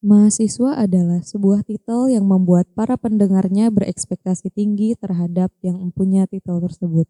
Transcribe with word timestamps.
Mahasiswa 0.00 0.80
adalah 0.80 1.20
sebuah 1.20 1.60
titel 1.60 2.08
yang 2.08 2.24
membuat 2.24 2.64
para 2.72 2.96
pendengarnya 2.96 3.68
berekspektasi 3.68 4.48
tinggi 4.48 4.96
terhadap 4.96 5.52
yang 5.60 5.76
mempunyai 5.76 6.24
titel 6.24 6.56
tersebut. 6.56 7.04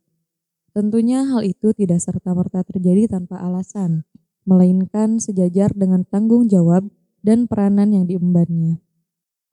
Tentunya 0.74 1.22
hal 1.22 1.46
itu 1.46 1.70
tidak 1.70 2.02
serta-merta 2.02 2.66
terjadi 2.66 3.06
tanpa 3.14 3.38
alasan, 3.38 4.02
melainkan 4.42 5.22
sejajar 5.22 5.70
dengan 5.70 6.02
tanggung 6.02 6.50
jawab 6.50 6.90
dan 7.22 7.46
peranan 7.46 7.94
yang 7.94 8.10
diembannya. 8.10 8.82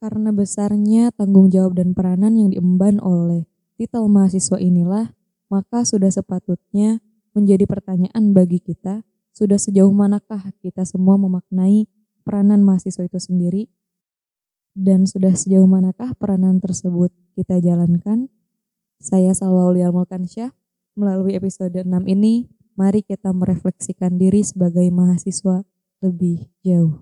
Karena 0.02 0.34
besarnya 0.34 1.14
tanggung 1.14 1.54
jawab 1.54 1.78
dan 1.78 1.94
peranan 1.94 2.34
yang 2.34 2.50
diemban 2.50 2.98
oleh 2.98 3.46
titel 3.78 4.10
mahasiswa 4.10 4.58
inilah, 4.58 5.14
maka 5.54 5.86
sudah 5.86 6.10
sepatutnya 6.10 7.06
menjadi 7.38 7.70
pertanyaan 7.70 8.34
bagi 8.34 8.58
kita, 8.58 9.06
sudah 9.30 9.62
sejauh 9.62 9.94
manakah 9.94 10.42
kita 10.58 10.90
semua 10.90 11.22
memaknai 11.22 11.86
peranan 12.28 12.60
mahasiswa 12.60 13.08
itu 13.08 13.24
sendiri 13.24 13.64
dan 14.76 15.08
sudah 15.08 15.32
sejauh 15.32 15.64
manakah 15.64 16.12
peranan 16.20 16.60
tersebut 16.60 17.16
kita 17.40 17.64
jalankan. 17.64 18.28
Saya 19.00 19.32
Salwa 19.32 19.72
Ulial 19.72 19.96
Mulkansyah, 19.96 20.52
melalui 21.00 21.40
episode 21.40 21.72
6 21.72 21.88
ini, 22.12 22.52
mari 22.76 23.00
kita 23.00 23.32
merefleksikan 23.32 24.20
diri 24.20 24.44
sebagai 24.44 24.84
mahasiswa 24.92 25.64
lebih 26.04 26.52
jauh. 26.68 27.00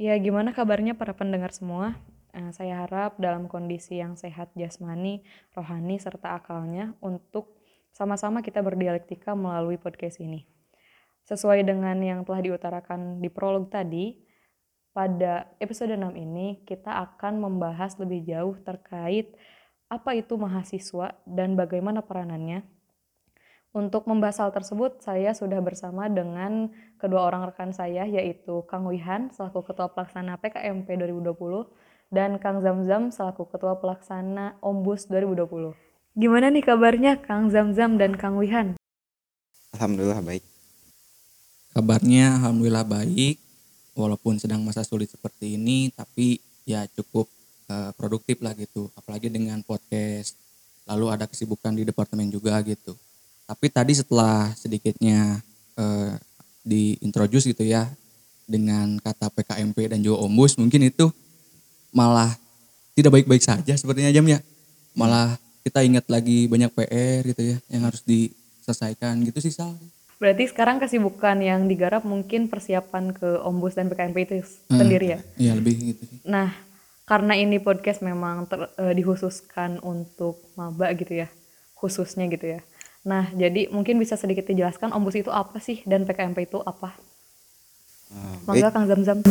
Ya, 0.00 0.18
gimana 0.18 0.50
kabarnya 0.50 0.98
para 0.98 1.14
pendengar 1.14 1.54
semua? 1.54 1.94
Eh, 2.32 2.48
saya 2.56 2.88
harap 2.88 3.20
dalam 3.20 3.44
kondisi 3.44 4.00
yang 4.00 4.16
sehat 4.16 4.56
jasmani, 4.56 5.20
rohani, 5.52 6.00
serta 6.00 6.40
akalnya 6.40 6.96
untuk 7.04 7.60
sama-sama 7.92 8.40
kita 8.40 8.64
berdialektika 8.64 9.36
melalui 9.36 9.76
podcast 9.76 10.16
ini. 10.16 10.48
Sesuai 11.28 11.60
dengan 11.60 12.00
yang 12.00 12.24
telah 12.24 12.40
diutarakan 12.40 13.20
di 13.20 13.28
prolog 13.28 13.68
tadi, 13.68 14.16
pada 14.96 15.44
episode 15.60 15.92
6 15.92 16.08
ini 16.16 16.64
kita 16.64 17.04
akan 17.04 17.36
membahas 17.36 18.00
lebih 18.00 18.24
jauh 18.24 18.56
terkait 18.64 19.36
apa 19.92 20.16
itu 20.16 20.40
mahasiswa 20.40 21.12
dan 21.28 21.52
bagaimana 21.52 22.00
peranannya. 22.00 22.64
Untuk 23.76 24.04
membahas 24.08 24.40
hal 24.40 24.52
tersebut, 24.52 25.04
saya 25.04 25.32
sudah 25.36 25.60
bersama 25.60 26.08
dengan 26.08 26.72
kedua 26.96 27.28
orang 27.28 27.48
rekan 27.48 27.72
saya, 27.72 28.04
yaitu 28.04 28.64
Kang 28.68 28.88
Wihan 28.88 29.32
selaku 29.32 29.64
Ketua 29.68 29.92
Pelaksana 29.92 30.36
PKMP 30.40 30.96
2020 30.96 31.72
dan 32.12 32.36
Kang 32.36 32.60
Zamzam 32.60 33.08
selaku 33.08 33.48
Ketua 33.48 33.80
Pelaksana 33.80 34.60
Ombus 34.60 35.08
2020. 35.08 35.72
Gimana 36.12 36.52
nih 36.52 36.60
kabarnya 36.60 37.16
Kang 37.24 37.48
Zamzam 37.48 37.96
dan 37.96 38.20
Kang 38.20 38.36
Wihan? 38.36 38.76
Alhamdulillah 39.72 40.20
baik. 40.20 40.44
Kabarnya 41.72 42.36
alhamdulillah 42.36 42.84
baik, 42.84 43.40
walaupun 43.96 44.36
sedang 44.36 44.60
masa 44.60 44.84
sulit 44.84 45.08
seperti 45.08 45.56
ini, 45.56 45.88
tapi 45.96 46.36
ya 46.68 46.84
cukup 46.92 47.24
uh, 47.72 47.96
produktif 47.96 48.44
lah 48.44 48.52
gitu. 48.60 48.92
Apalagi 48.92 49.32
dengan 49.32 49.64
podcast, 49.64 50.36
lalu 50.84 51.08
ada 51.08 51.24
kesibukan 51.24 51.72
di 51.72 51.88
departemen 51.88 52.28
juga 52.28 52.60
gitu. 52.60 52.92
Tapi 53.48 53.72
tadi 53.72 53.96
setelah 53.96 54.52
sedikitnya 54.52 55.40
uh, 55.80 56.12
diintroduce 56.60 57.48
gitu 57.48 57.64
ya 57.64 57.88
dengan 58.44 59.00
kata 59.00 59.32
PKMP 59.32 59.96
dan 59.96 60.04
juga 60.04 60.28
Ombus, 60.28 60.60
mungkin 60.60 60.92
itu 60.92 61.08
malah 61.92 62.34
tidak 62.96 63.12
baik-baik 63.20 63.44
saja 63.44 63.72
sepertinya 63.76 64.10
jam 64.10 64.24
ya. 64.26 64.40
Malah 64.96 65.36
kita 65.62 65.86
ingat 65.86 66.10
lagi 66.10 66.50
banyak 66.50 66.74
PR 66.74 67.22
gitu 67.22 67.42
ya 67.54 67.56
yang 67.70 67.86
harus 67.86 68.02
diselesaikan 68.02 69.22
gitu 69.22 69.38
sih 69.38 69.54
Sal. 69.54 69.78
Berarti 70.22 70.50
sekarang 70.50 70.78
kesibukan 70.78 71.38
yang 71.42 71.66
digarap 71.66 72.06
mungkin 72.06 72.46
persiapan 72.46 73.10
ke 73.10 73.42
Ombus 73.42 73.74
dan 73.74 73.90
PKMP 73.90 74.18
itu 74.22 74.34
hmm, 74.38 74.78
sendiri 74.78 75.18
ya? 75.18 75.20
Iya 75.34 75.52
lebih 75.58 75.74
gitu 75.94 76.02
sih. 76.06 76.18
Nah 76.22 76.54
karena 77.06 77.34
ini 77.34 77.58
podcast 77.58 78.06
memang 78.06 78.46
ter, 78.46 78.70
uh, 78.70 78.94
dikhususkan 78.94 79.82
untuk 79.82 80.38
maba 80.54 80.94
gitu 80.94 81.26
ya, 81.26 81.28
khususnya 81.74 82.30
gitu 82.30 82.58
ya. 82.58 82.60
Nah 83.02 83.34
jadi 83.34 83.66
mungkin 83.74 83.98
bisa 83.98 84.14
sedikit 84.14 84.46
dijelaskan 84.46 84.94
Ombus 84.94 85.18
itu 85.18 85.30
apa 85.34 85.58
sih 85.58 85.82
dan 85.90 86.06
PKMP 86.06 86.46
itu 86.46 86.62
apa? 86.62 86.94
Uh, 88.14 88.38
Mangga 88.46 88.70
Kang 88.70 88.86
Zam-Zam. 88.86 89.26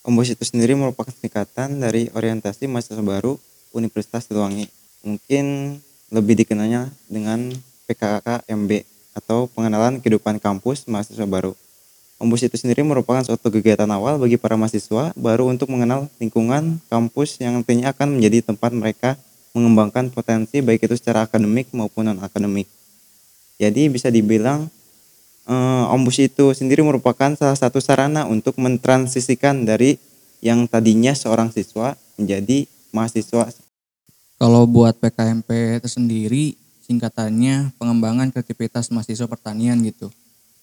Ombus 0.00 0.32
itu 0.32 0.40
sendiri 0.48 0.72
merupakan 0.72 1.12
singkatan 1.12 1.76
dari 1.76 2.08
orientasi 2.16 2.64
mahasiswa 2.64 3.04
baru 3.04 3.36
Universitas 3.76 4.24
Siliwangi. 4.24 4.64
Mungkin 5.04 5.76
lebih 6.08 6.40
dikenalnya 6.40 6.88
dengan 7.04 7.52
PKKMB 7.84 8.88
atau 9.12 9.44
pengenalan 9.52 10.00
kehidupan 10.00 10.40
kampus 10.40 10.88
mahasiswa 10.88 11.28
baru. 11.28 11.52
Ombus 12.16 12.40
itu 12.40 12.56
sendiri 12.56 12.80
merupakan 12.80 13.20
suatu 13.24 13.52
kegiatan 13.52 13.88
awal 13.92 14.16
bagi 14.16 14.40
para 14.40 14.56
mahasiswa 14.56 15.12
baru 15.16 15.52
untuk 15.52 15.68
mengenal 15.68 16.08
lingkungan 16.16 16.80
kampus 16.88 17.36
yang 17.40 17.60
nantinya 17.60 17.92
akan 17.92 18.16
menjadi 18.16 18.44
tempat 18.52 18.72
mereka 18.72 19.20
mengembangkan 19.52 20.08
potensi 20.08 20.64
baik 20.64 20.84
itu 20.88 20.96
secara 20.96 21.28
akademik 21.28 21.68
maupun 21.76 22.08
non 22.08 22.20
akademik. 22.24 22.68
Jadi 23.60 23.92
bisa 23.92 24.08
dibilang 24.08 24.72
uh, 25.50 25.90
ombus 25.90 26.22
itu 26.22 26.54
sendiri 26.54 26.86
merupakan 26.86 27.34
salah 27.34 27.58
satu 27.58 27.82
sarana 27.82 28.24
untuk 28.30 28.54
mentransisikan 28.62 29.66
dari 29.66 29.98
yang 30.40 30.70
tadinya 30.70 31.12
seorang 31.12 31.50
siswa 31.50 31.98
menjadi 32.14 32.70
mahasiswa. 32.94 33.50
Kalau 34.40 34.64
buat 34.64 34.96
PKMP 34.96 35.82
itu 35.82 35.88
sendiri 35.90 36.44
singkatannya 36.86 37.76
pengembangan 37.76 38.32
kreativitas 38.32 38.88
mahasiswa 38.88 39.28
pertanian 39.28 39.76
gitu. 39.84 40.08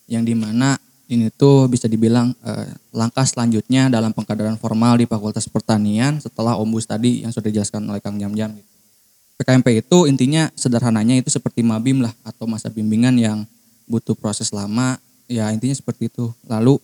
Yang 0.10 0.34
di 0.34 0.36
mana 0.40 0.82
ini 1.08 1.30
tuh 1.30 1.70
bisa 1.70 1.86
dibilang 1.86 2.34
eh, 2.42 2.74
langkah 2.90 3.24
selanjutnya 3.24 3.88
dalam 3.94 4.12
pengkaderan 4.18 4.58
formal 4.58 4.98
di 4.98 5.06
Fakultas 5.06 5.46
Pertanian 5.46 6.18
setelah 6.18 6.58
ombus 6.58 6.90
tadi 6.90 7.22
yang 7.22 7.30
sudah 7.30 7.54
dijelaskan 7.54 7.86
oleh 7.86 8.02
Kang 8.02 8.18
Jam-Jam. 8.18 8.58
Gitu. 8.58 8.70
PKMP 9.38 9.86
itu 9.86 10.10
intinya 10.10 10.50
sederhananya 10.58 11.14
itu 11.14 11.30
seperti 11.30 11.62
mabim 11.62 12.02
lah 12.02 12.10
atau 12.26 12.50
masa 12.50 12.74
bimbingan 12.74 13.14
yang 13.22 13.46
butuh 13.88 14.14
proses 14.14 14.52
lama 14.52 15.00
ya 15.26 15.50
intinya 15.50 15.74
seperti 15.74 16.12
itu 16.12 16.30
lalu 16.46 16.78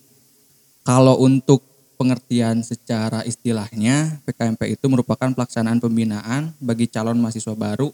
kalau 0.84 1.20
untuk 1.20 1.64
pengertian 1.96 2.66
secara 2.66 3.24
istilahnya 3.24 4.20
PKMP 4.28 4.76
itu 4.76 4.86
merupakan 4.92 5.32
pelaksanaan 5.32 5.80
pembinaan 5.80 6.52
bagi 6.60 6.90
calon 6.90 7.20
mahasiswa 7.22 7.54
baru 7.54 7.94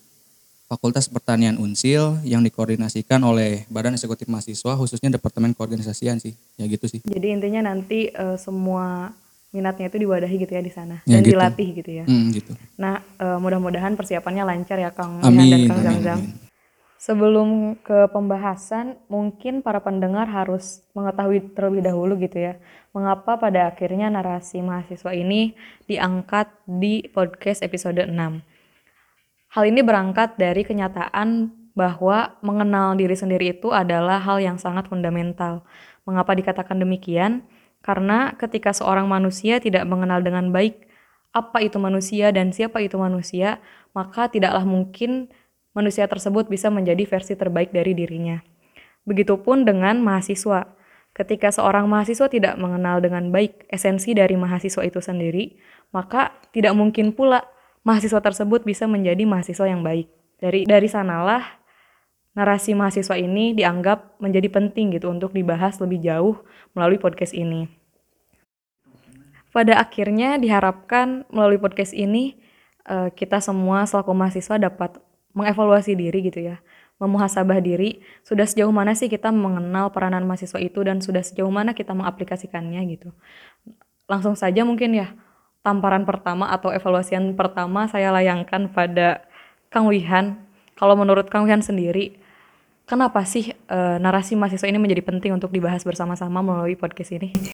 Fakultas 0.70 1.10
Pertanian 1.10 1.58
Unsil 1.58 2.22
yang 2.22 2.46
dikoordinasikan 2.46 3.26
oleh 3.26 3.66
Badan 3.74 3.98
Eksekutif 3.98 4.30
Mahasiswa 4.30 4.78
khususnya 4.78 5.18
Departemen 5.18 5.58
Koordinasian 5.58 6.22
sih 6.22 6.38
ya 6.58 6.66
gitu 6.70 6.86
sih 6.86 7.02
jadi 7.06 7.34
intinya 7.34 7.74
nanti 7.74 8.14
uh, 8.14 8.38
semua 8.38 9.14
minatnya 9.50 9.90
itu 9.90 9.98
diwadahi 10.06 10.36
gitu 10.46 10.54
ya 10.54 10.62
di 10.62 10.70
sana 10.70 11.02
ya, 11.10 11.18
dan 11.18 11.22
gitu. 11.26 11.30
dilatih 11.34 11.68
gitu 11.74 11.92
ya. 12.02 12.04
Hmm, 12.06 12.30
gitu. 12.30 12.54
Nah, 12.78 13.02
uh, 13.18 13.42
mudah-mudahan 13.42 13.98
persiapannya 13.98 14.46
lancar 14.46 14.78
ya 14.78 14.94
Kang 14.94 15.26
Amin, 15.26 15.50
dan 15.50 15.62
Kang 15.66 15.82
Zam-Zam. 15.82 16.20
Sebelum 17.00 17.80
ke 17.80 18.12
pembahasan, 18.12 19.00
mungkin 19.08 19.64
para 19.64 19.80
pendengar 19.80 20.28
harus 20.28 20.84
mengetahui 20.92 21.56
terlebih 21.56 21.80
dahulu 21.80 22.20
gitu 22.20 22.44
ya, 22.44 22.60
mengapa 22.92 23.40
pada 23.40 23.72
akhirnya 23.72 24.12
narasi 24.12 24.60
mahasiswa 24.60 25.16
ini 25.16 25.56
diangkat 25.88 26.52
di 26.68 27.08
podcast 27.08 27.64
episode 27.64 28.04
6. 28.04 28.12
Hal 29.56 29.64
ini 29.64 29.80
berangkat 29.80 30.36
dari 30.36 30.68
kenyataan 30.68 31.56
bahwa 31.72 32.36
mengenal 32.44 33.00
diri 33.00 33.16
sendiri 33.16 33.56
itu 33.56 33.72
adalah 33.72 34.20
hal 34.20 34.44
yang 34.44 34.60
sangat 34.60 34.92
fundamental. 34.92 35.64
Mengapa 36.04 36.36
dikatakan 36.36 36.84
demikian? 36.84 37.48
Karena 37.80 38.36
ketika 38.36 38.76
seorang 38.76 39.08
manusia 39.08 39.64
tidak 39.64 39.88
mengenal 39.88 40.20
dengan 40.20 40.52
baik 40.52 40.84
apa 41.32 41.64
itu 41.64 41.80
manusia 41.80 42.36
dan 42.36 42.52
siapa 42.52 42.84
itu 42.84 43.00
manusia, 43.00 43.64
maka 43.96 44.28
tidaklah 44.28 44.68
mungkin 44.68 45.32
manusia 45.74 46.06
tersebut 46.10 46.50
bisa 46.50 46.68
menjadi 46.74 47.06
versi 47.06 47.34
terbaik 47.38 47.70
dari 47.74 47.94
dirinya. 47.94 48.42
Begitupun 49.06 49.66
dengan 49.66 50.02
mahasiswa. 50.02 50.76
Ketika 51.10 51.50
seorang 51.50 51.90
mahasiswa 51.90 52.30
tidak 52.30 52.56
mengenal 52.62 53.02
dengan 53.02 53.34
baik 53.34 53.66
esensi 53.68 54.14
dari 54.14 54.38
mahasiswa 54.38 54.86
itu 54.86 55.02
sendiri, 55.02 55.58
maka 55.90 56.32
tidak 56.54 56.78
mungkin 56.78 57.12
pula 57.12 57.44
mahasiswa 57.82 58.22
tersebut 58.22 58.64
bisa 58.64 58.86
menjadi 58.86 59.26
mahasiswa 59.26 59.66
yang 59.66 59.82
baik. 59.82 60.08
Dari 60.40 60.64
dari 60.64 60.88
sanalah 60.88 61.44
narasi 62.38 62.78
mahasiswa 62.78 63.18
ini 63.20 63.58
dianggap 63.58 64.22
menjadi 64.22 64.48
penting 64.48 64.96
gitu 64.96 65.12
untuk 65.12 65.34
dibahas 65.34 65.82
lebih 65.82 66.00
jauh 66.00 66.40
melalui 66.78 67.02
podcast 67.02 67.36
ini. 67.36 67.68
Pada 69.50 69.82
akhirnya 69.82 70.38
diharapkan 70.38 71.26
melalui 71.34 71.58
podcast 71.58 71.92
ini 71.92 72.38
eh, 72.86 73.10
kita 73.12 73.42
semua 73.42 73.84
selaku 73.90 74.14
mahasiswa 74.14 74.56
dapat 74.62 75.02
mengevaluasi 75.34 75.94
diri 75.94 76.26
gitu 76.26 76.40
ya, 76.42 76.58
memuhasabah 77.00 77.64
diri, 77.64 78.04
sudah 78.28 78.44
sejauh 78.44 78.72
mana 78.74 78.92
sih 78.94 79.08
kita 79.08 79.32
mengenal 79.32 79.90
peranan 79.90 80.28
mahasiswa 80.28 80.60
itu 80.60 80.80
dan 80.84 81.00
sudah 81.00 81.24
sejauh 81.24 81.50
mana 81.50 81.72
kita 81.72 81.96
mengaplikasikannya 81.96 82.82
gitu. 82.92 83.10
Langsung 84.10 84.36
saja 84.36 84.68
mungkin 84.68 84.98
ya, 84.98 85.16
tamparan 85.64 86.04
pertama 86.04 86.52
atau 86.52 86.74
evaluasian 86.74 87.36
pertama 87.40 87.88
saya 87.88 88.12
layangkan 88.12 88.72
pada 88.72 89.24
Kang 89.72 89.88
Wihan. 89.88 90.40
Kalau 90.76 90.96
menurut 90.96 91.28
Kang 91.28 91.48
Wihan 91.48 91.64
sendiri, 91.64 92.20
kenapa 92.90 93.24
sih 93.24 93.54
uh, 93.70 94.02
narasi 94.02 94.34
mahasiswa 94.34 94.66
ini 94.66 94.82
menjadi 94.82 95.04
penting 95.06 95.32
untuk 95.36 95.54
dibahas 95.54 95.86
bersama-sama 95.86 96.42
melalui 96.42 96.74
podcast 96.74 97.16
ini? 97.16 97.54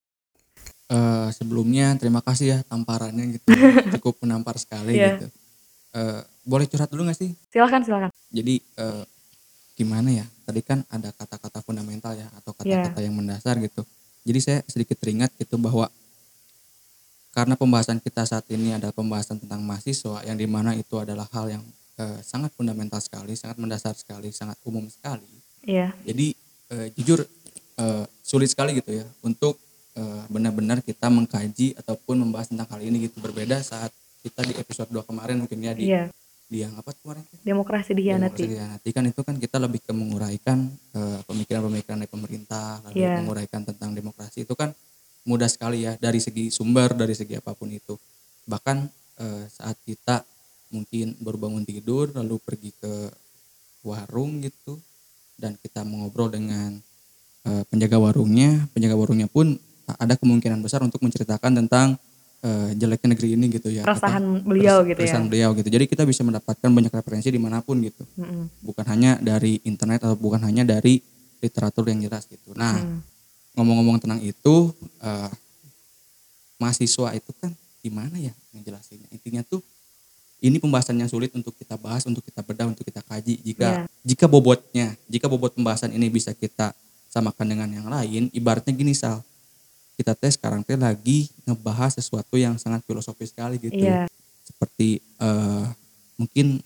Uh, 0.85 1.33
sebelumnya 1.33 1.97
terima 1.97 2.21
kasih 2.21 2.45
ya 2.45 2.57
tamparannya 2.61 3.41
gitu 3.41 3.49
cukup 3.97 4.21
menampar 4.21 4.53
sekali 4.61 4.93
yeah. 4.93 5.17
gitu 5.17 5.33
uh, 5.97 6.21
boleh 6.45 6.69
curhat 6.69 6.87
dulu 6.93 7.09
gak 7.09 7.17
sih 7.17 7.33
silakan 7.49 7.81
silakan 7.81 8.09
jadi 8.29 8.61
uh, 8.77 9.03
gimana 9.75 10.23
ya 10.23 10.25
tadi 10.47 10.61
kan 10.63 10.85
ada 10.87 11.11
kata-kata 11.11 11.59
fundamental 11.65 12.15
ya 12.15 12.29
atau 12.37 12.55
kata-kata 12.55 13.01
yeah. 13.01 13.05
yang 13.09 13.15
mendasar 13.17 13.57
gitu 13.59 13.83
jadi 14.23 14.39
saya 14.39 14.59
sedikit 14.69 14.95
teringat 15.01 15.33
gitu 15.35 15.57
bahwa 15.57 15.89
karena 17.35 17.59
pembahasan 17.59 17.99
kita 17.99 18.23
saat 18.23 18.47
ini 18.47 18.71
adalah 18.77 18.95
pembahasan 18.95 19.41
tentang 19.43 19.59
mahasiswa 19.59 20.23
yang 20.23 20.39
di 20.39 20.47
mana 20.47 20.71
itu 20.77 20.95
adalah 20.95 21.27
hal 21.35 21.59
yang 21.59 21.63
uh, 21.99 22.19
sangat 22.23 22.53
fundamental 22.55 23.01
sekali 23.03 23.35
sangat 23.35 23.59
mendasar 23.59 23.97
sekali 23.97 24.31
sangat 24.31 24.55
umum 24.63 24.87
sekali 24.87 25.27
yeah. 25.65 25.91
jadi 26.07 26.31
uh, 26.71 26.87
jujur 26.95 27.19
uh, 27.81 28.05
sulit 28.23 28.53
sekali 28.53 28.77
gitu 28.79 29.01
ya 29.01 29.05
untuk 29.25 29.59
benar-benar 30.27 30.83
kita 30.83 31.07
mengkaji 31.07 31.71
ataupun 31.79 32.19
membahas 32.19 32.51
tentang 32.51 32.67
hal 32.67 32.83
ini 32.83 33.07
gitu 33.07 33.23
berbeda 33.23 33.63
saat 33.63 33.95
kita 34.27 34.43
di 34.43 34.51
episode 34.59 34.91
2 34.91 35.07
kemarin 35.07 35.39
mungkin 35.39 35.55
ya 35.63 35.71
di 35.71 35.87
yeah. 35.87 36.11
Di 36.55 36.63
yang 36.63 36.71
apa 36.79 36.95
kemarin 36.95 37.27
demokrasi 37.43 37.91
dihianati. 37.91 38.47
Demokrasi 38.47 38.89
kan 38.95 39.03
itu 39.03 39.21
kan 39.27 39.35
kita 39.35 39.59
lebih 39.59 39.83
ke 39.83 39.91
menguraikan 39.91 40.71
pemikiran 40.95 41.27
pemikiran-pemikiran 41.27 41.97
dari 41.99 42.11
pemerintah 42.11 42.79
lalu 42.87 42.95
yeah. 43.03 43.19
menguraikan 43.19 43.67
tentang 43.67 43.91
demokrasi. 43.91 44.47
Itu 44.47 44.55
kan 44.55 44.71
mudah 45.27 45.51
sekali 45.51 45.83
ya 45.83 45.99
dari 45.99 46.23
segi 46.23 46.47
sumber 46.47 46.95
dari 46.95 47.11
segi 47.11 47.35
apa 47.35 47.51
pun 47.51 47.67
itu. 47.75 47.99
Bahkan 48.47 48.77
uh, 49.19 49.43
saat 49.51 49.75
kita 49.83 50.23
mungkin 50.71 51.19
baru 51.19 51.37
bangun 51.43 51.67
tidur 51.67 52.15
lalu 52.15 52.39
pergi 52.39 52.71
ke 52.71 53.11
warung 53.83 54.39
gitu 54.39 54.79
dan 55.35 55.59
kita 55.59 55.83
mengobrol 55.83 56.31
dengan 56.31 56.79
uh, 57.43 57.63
penjaga 57.67 57.99
warungnya 57.99 58.65
penjaga 58.71 58.95
warungnya 58.95 59.27
pun 59.27 59.59
ada 59.85 60.17
kemungkinan 60.17 60.65
besar 60.65 60.81
untuk 60.81 61.03
menceritakan 61.05 61.61
tentang 61.61 62.01
uh, 62.45 62.69
jeleknya 62.77 63.17
negeri 63.17 63.29
ini 63.33 63.45
gitu 63.49 63.69
ya. 63.73 63.81
Perasaan 63.81 64.45
beliau 64.45 64.85
gitu 64.85 65.01
ya. 65.01 65.09
Perasaan 65.09 65.25
beliau 65.27 65.49
gitu. 65.57 65.67
Jadi 65.67 65.85
kita 65.89 66.05
bisa 66.05 66.21
mendapatkan 66.21 66.69
banyak 66.69 66.93
referensi 66.93 67.33
di 67.33 67.41
mana 67.41 67.65
pun 67.65 67.81
gitu. 67.81 68.05
Mm 68.15 68.25
-hmm. 68.25 68.43
Bukan 68.61 68.85
hanya 68.85 69.11
dari 69.17 69.57
internet 69.65 70.05
atau 70.05 70.15
bukan 70.15 70.39
hanya 70.45 70.61
dari 70.61 71.01
literatur 71.41 71.89
yang 71.89 72.05
jelas 72.05 72.29
gitu. 72.29 72.53
Nah 72.53 72.77
ngomong-ngomong 73.57 73.97
mm. 73.97 74.03
tentang 74.03 74.21
itu, 74.21 74.55
uh, 75.01 75.31
mahasiswa 76.61 77.11
itu 77.17 77.31
kan 77.41 77.51
gimana 77.81 78.15
ya 78.21 78.33
ngejelasinnya. 78.53 79.09
Intinya 79.11 79.41
tuh 79.41 79.61
ini 80.43 80.61
pembahasan 80.61 80.99
yang 80.99 81.09
sulit 81.09 81.33
untuk 81.33 81.55
kita 81.57 81.79
bahas, 81.79 82.05
untuk 82.05 82.21
kita 82.21 82.45
bedah, 82.45 82.69
untuk 82.69 82.85
kita 82.85 83.01
kaji. 83.01 83.41
Jika 83.41 83.67
yeah. 83.81 83.85
jika 84.05 84.25
bobotnya, 84.29 84.93
jika 85.09 85.25
bobot 85.25 85.57
pembahasan 85.57 85.95
ini 85.95 86.11
bisa 86.11 86.35
kita 86.35 86.75
samakan 87.09 87.47
dengan 87.55 87.69
yang 87.71 87.87
lain, 87.87 88.27
ibaratnya 88.35 88.75
gini 88.75 88.91
Sal 88.91 89.23
kita 89.95 90.13
tes 90.13 90.35
sekarang 90.35 90.61
teh 90.61 90.75
lagi 90.75 91.31
ngebahas 91.47 91.95
sesuatu 91.95 92.35
yang 92.35 92.59
sangat 92.59 92.83
filosofis 92.83 93.31
sekali 93.31 93.55
gitu. 93.57 93.79
Yeah. 93.79 94.11
Seperti 94.43 94.99
uh, 95.19 95.71
mungkin 96.19 96.59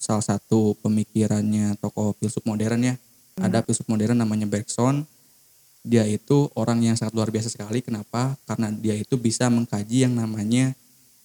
salah 0.00 0.24
satu 0.24 0.78
pemikirannya 0.80 1.76
tokoh 1.82 2.16
filsuf 2.16 2.40
modern 2.46 2.80
ya. 2.80 2.94
Hmm. 3.36 3.46
Ada 3.50 3.66
filsuf 3.66 3.84
modern 3.90 4.16
namanya 4.16 4.46
Bergson. 4.48 5.04
Dia 5.84 6.04
itu 6.06 6.48
orang 6.54 6.80
yang 6.80 6.96
sangat 6.96 7.12
luar 7.12 7.28
biasa 7.28 7.52
sekali. 7.52 7.82
Kenapa? 7.84 8.36
Karena 8.48 8.72
dia 8.72 8.94
itu 8.96 9.18
bisa 9.18 9.50
mengkaji 9.50 10.08
yang 10.08 10.14
namanya 10.14 10.72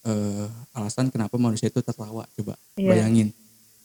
uh, 0.04 0.48
alasan 0.76 1.14
kenapa 1.14 1.38
manusia 1.38 1.70
itu 1.70 1.80
tertawa. 1.80 2.28
Coba 2.36 2.58
yeah. 2.76 2.90
bayangin. 2.90 3.30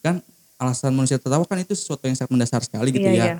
Kan 0.00 0.24
alasan 0.56 0.96
manusia 0.96 1.20
tertawa 1.20 1.44
kan 1.44 1.60
itu 1.60 1.76
sesuatu 1.76 2.04
yang 2.08 2.16
sangat 2.16 2.32
mendasar 2.32 2.60
sekali 2.64 2.90
gitu 2.90 3.06
yeah, 3.06 3.16
ya. 3.16 3.26
Yeah. 3.36 3.38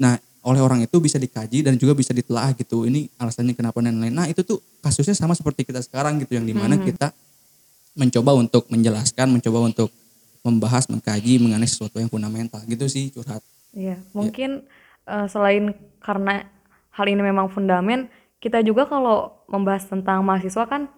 Nah 0.00 0.14
oleh 0.40 0.60
orang 0.60 0.80
itu 0.80 0.96
bisa 1.00 1.20
dikaji 1.20 1.60
dan 1.60 1.76
juga 1.76 1.92
bisa 1.92 2.16
ditelaah 2.16 2.56
gitu 2.56 2.88
ini 2.88 3.12
alasannya 3.20 3.52
kenapa 3.52 3.84
dan 3.84 4.00
lain 4.00 4.14
nah 4.14 4.24
itu 4.24 4.40
tuh 4.40 4.58
kasusnya 4.80 5.12
sama 5.12 5.36
seperti 5.36 5.68
kita 5.68 5.84
sekarang 5.84 6.20
gitu 6.24 6.36
yang 6.36 6.48
di 6.48 6.56
mana 6.56 6.80
hmm. 6.80 6.84
kita 6.88 7.12
mencoba 7.92 8.32
untuk 8.36 8.64
menjelaskan 8.72 9.28
mencoba 9.28 9.58
untuk 9.68 9.88
membahas 10.40 10.88
mengkaji 10.88 11.36
mengenai 11.36 11.68
sesuatu 11.68 12.00
yang 12.00 12.08
fundamental 12.08 12.64
gitu 12.64 12.88
sih 12.88 13.12
curhat 13.12 13.44
iya 13.76 14.00
mungkin 14.16 14.64
ya. 15.04 15.24
uh, 15.24 15.26
selain 15.28 15.76
karena 16.00 16.48
hal 16.96 17.06
ini 17.06 17.20
memang 17.20 17.52
fundamen 17.52 18.08
kita 18.40 18.64
juga 18.64 18.88
kalau 18.88 19.36
membahas 19.52 19.84
tentang 19.84 20.24
mahasiswa 20.24 20.64
kan 20.64 20.88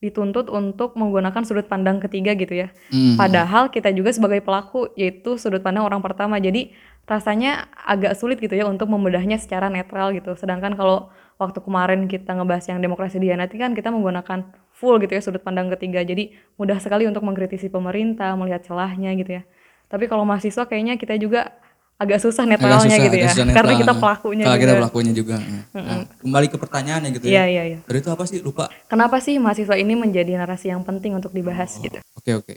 dituntut 0.00 0.48
untuk 0.48 0.96
menggunakan 0.96 1.44
sudut 1.44 1.68
pandang 1.68 2.00
ketiga 2.00 2.32
gitu 2.32 2.56
ya. 2.56 2.72
Mm. 2.88 3.20
Padahal 3.20 3.68
kita 3.68 3.92
juga 3.92 4.10
sebagai 4.16 4.40
pelaku 4.40 4.88
yaitu 4.96 5.36
sudut 5.36 5.60
pandang 5.60 5.84
orang 5.84 6.00
pertama. 6.00 6.40
Jadi 6.40 6.72
rasanya 7.10 7.66
agak 7.74 8.14
sulit 8.14 8.38
gitu 8.38 8.54
ya 8.54 8.70
untuk 8.70 8.86
membedahnya 8.86 9.34
secara 9.42 9.66
netral 9.66 10.14
gitu. 10.14 10.38
Sedangkan 10.38 10.78
kalau 10.78 11.10
waktu 11.42 11.58
kemarin 11.58 12.06
kita 12.06 12.38
ngebahas 12.38 12.70
yang 12.70 12.78
demokrasi 12.78 13.18
dianati 13.18 13.58
kan 13.58 13.74
kita 13.74 13.90
menggunakan 13.90 14.46
full 14.70 15.02
gitu 15.02 15.18
ya 15.18 15.20
sudut 15.20 15.42
pandang 15.42 15.66
ketiga. 15.74 16.06
Jadi 16.06 16.30
mudah 16.54 16.78
sekali 16.78 17.10
untuk 17.10 17.26
mengkritisi 17.26 17.66
pemerintah, 17.66 18.38
melihat 18.38 18.62
celahnya 18.62 19.10
gitu 19.18 19.42
ya. 19.42 19.42
Tapi 19.90 20.06
kalau 20.06 20.22
mahasiswa 20.22 20.70
kayaknya 20.70 20.94
kita 21.02 21.18
juga 21.18 21.50
agak 21.98 22.22
susah 22.22 22.46
netralnya 22.46 22.78
agak 22.78 22.94
susah, 22.94 23.06
gitu 23.10 23.16
ya. 23.18 23.28
Susah 23.34 23.54
Karena 23.58 23.72
kita 23.74 23.92
pelakunya 23.98 24.44
Kalau 24.46 24.58
kita 24.62 24.74
pelakunya 24.78 25.12
juga. 25.12 25.36
Nah, 25.74 26.06
kembali 26.22 26.46
ke 26.46 26.56
pertanyaannya 26.62 27.10
gitu 27.18 27.24
ya. 27.26 27.32
Iya, 27.34 27.44
iya, 27.50 27.62
iya. 27.74 27.78
Dari 27.90 27.98
itu 27.98 28.08
apa 28.14 28.24
sih? 28.24 28.38
Lupa. 28.38 28.70
Kenapa 28.86 29.18
sih 29.18 29.34
mahasiswa 29.42 29.74
ini 29.74 29.98
menjadi 29.98 30.38
narasi 30.38 30.70
yang 30.70 30.86
penting 30.86 31.18
untuk 31.18 31.34
dibahas 31.34 31.74
oh, 31.76 31.82
gitu? 31.82 31.98
Oke, 32.14 32.38
oke. 32.38 32.54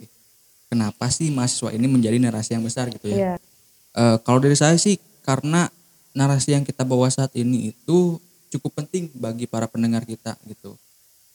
Kenapa 0.69 1.09
sih 1.09 1.33
mahasiswa 1.33 1.73
ini 1.73 1.89
menjadi 1.89 2.21
narasi 2.21 2.53
yang 2.53 2.63
besar 2.63 2.94
gitu 2.94 3.09
ya? 3.09 3.17
Iya 3.17 3.33
Uh, 3.94 4.18
kalau 4.25 4.42
dari 4.42 4.57
saya 4.57 4.74
sih 4.75 4.98
karena 5.22 5.69
narasi 6.13 6.54
yang 6.54 6.66
kita 6.66 6.86
bawa 6.86 7.10
saat 7.10 7.34
ini 7.38 7.74
itu 7.74 8.18
cukup 8.54 8.86
penting 8.86 9.10
bagi 9.18 9.50
para 9.50 9.66
pendengar 9.66 10.06
kita 10.06 10.38
gitu. 10.45 10.78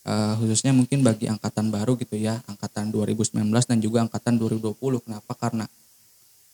Uh, 0.07 0.35
khususnya 0.41 0.73
mungkin 0.73 1.05
bagi 1.05 1.29
angkatan 1.29 1.69
baru 1.69 1.99
gitu 1.99 2.17
ya, 2.17 2.41
angkatan 2.49 2.89
2019 2.95 3.45
dan 3.51 3.79
juga 3.83 4.07
angkatan 4.07 4.41
2020. 4.41 5.05
Kenapa? 5.05 5.33
Karena 5.37 5.67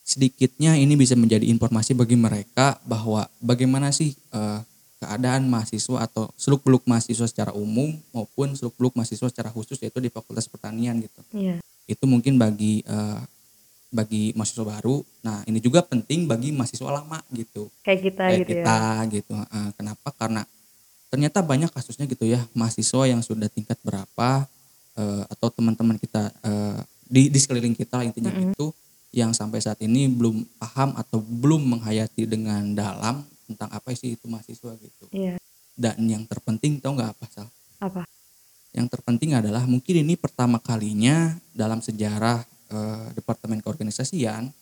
sedikitnya 0.05 0.77
ini 0.77 0.99
bisa 1.01 1.17
menjadi 1.17 1.49
informasi 1.49 1.97
bagi 1.97 2.19
mereka 2.19 2.77
bahwa 2.85 3.25
bagaimana 3.41 3.89
sih 3.89 4.13
uh, 4.37 4.61
keadaan 5.01 5.49
mahasiswa 5.49 6.05
atau 6.09 6.33
seluk-beluk 6.37 6.85
mahasiswa 6.89 7.29
secara 7.29 7.53
umum 7.53 7.93
maupun 8.13 8.57
seluk-beluk 8.57 8.97
mahasiswa 8.97 9.29
secara 9.29 9.53
khusus 9.53 9.77
yaitu 9.81 10.01
di 10.01 10.09
Fakultas 10.09 10.49
Pertanian 10.49 11.01
gitu. 11.01 11.21
Yeah. 11.33 11.61
Itu 11.85 12.09
mungkin 12.09 12.41
bagi 12.41 12.81
uh, 12.89 13.21
bagi 13.95 14.35
mahasiswa 14.35 14.67
baru. 14.67 15.07
Nah, 15.23 15.47
ini 15.47 15.63
juga 15.63 15.87
penting 15.87 16.27
bagi 16.27 16.51
mahasiswa 16.51 16.91
lama 16.91 17.23
gitu. 17.31 17.71
Kayak 17.87 18.01
kita 18.11 18.25
Kayak 18.27 18.41
gitu 18.43 18.51
kita, 18.51 18.75
ya. 18.75 19.07
gitu. 19.07 19.33
Uh, 19.39 19.71
kenapa? 19.79 20.09
Karena 20.19 20.43
ternyata 21.15 21.39
banyak 21.47 21.71
kasusnya 21.71 22.11
gitu 22.11 22.27
ya, 22.27 22.43
mahasiswa 22.59 23.07
yang 23.07 23.23
sudah 23.23 23.47
tingkat 23.47 23.79
berapa 23.87 24.51
uh, 24.99 25.23
atau 25.31 25.49
teman-teman 25.55 25.95
kita 26.03 26.35
uh, 26.43 26.83
di 27.07 27.31
di 27.31 27.39
sekeliling 27.39 27.79
kita 27.79 28.03
intinya 28.03 28.35
mm 28.35 28.39
-hmm. 28.43 28.53
itu 28.59 28.67
yang 29.15 29.31
sampai 29.31 29.63
saat 29.63 29.79
ini 29.79 30.11
belum 30.11 30.43
paham 30.59 30.99
atau 30.99 31.23
belum 31.23 31.79
menghayati 31.79 32.27
dengan 32.27 32.75
dalam 32.75 33.23
tentang 33.47 33.71
apa 33.71 33.95
sih 33.95 34.19
itu 34.19 34.27
mahasiswa 34.27 34.75
gitu. 34.75 35.07
Yeah. 35.15 35.39
Dan 35.79 36.03
yang 36.11 36.27
terpenting 36.27 36.83
tau 36.83 36.99
nggak 36.99 37.15
apa 37.15 37.27
sal? 37.31 37.47
Apa? 37.79 38.03
Yang 38.75 38.99
terpenting 38.99 39.39
adalah 39.39 39.63
mungkin 39.71 40.03
ini 40.03 40.19
pertama 40.19 40.59
kalinya 40.59 41.39
dalam 41.55 41.79
sejarah 41.79 42.43
eh, 42.71 43.07
Departemen 43.17 43.61
Keorganisasian 43.61 44.53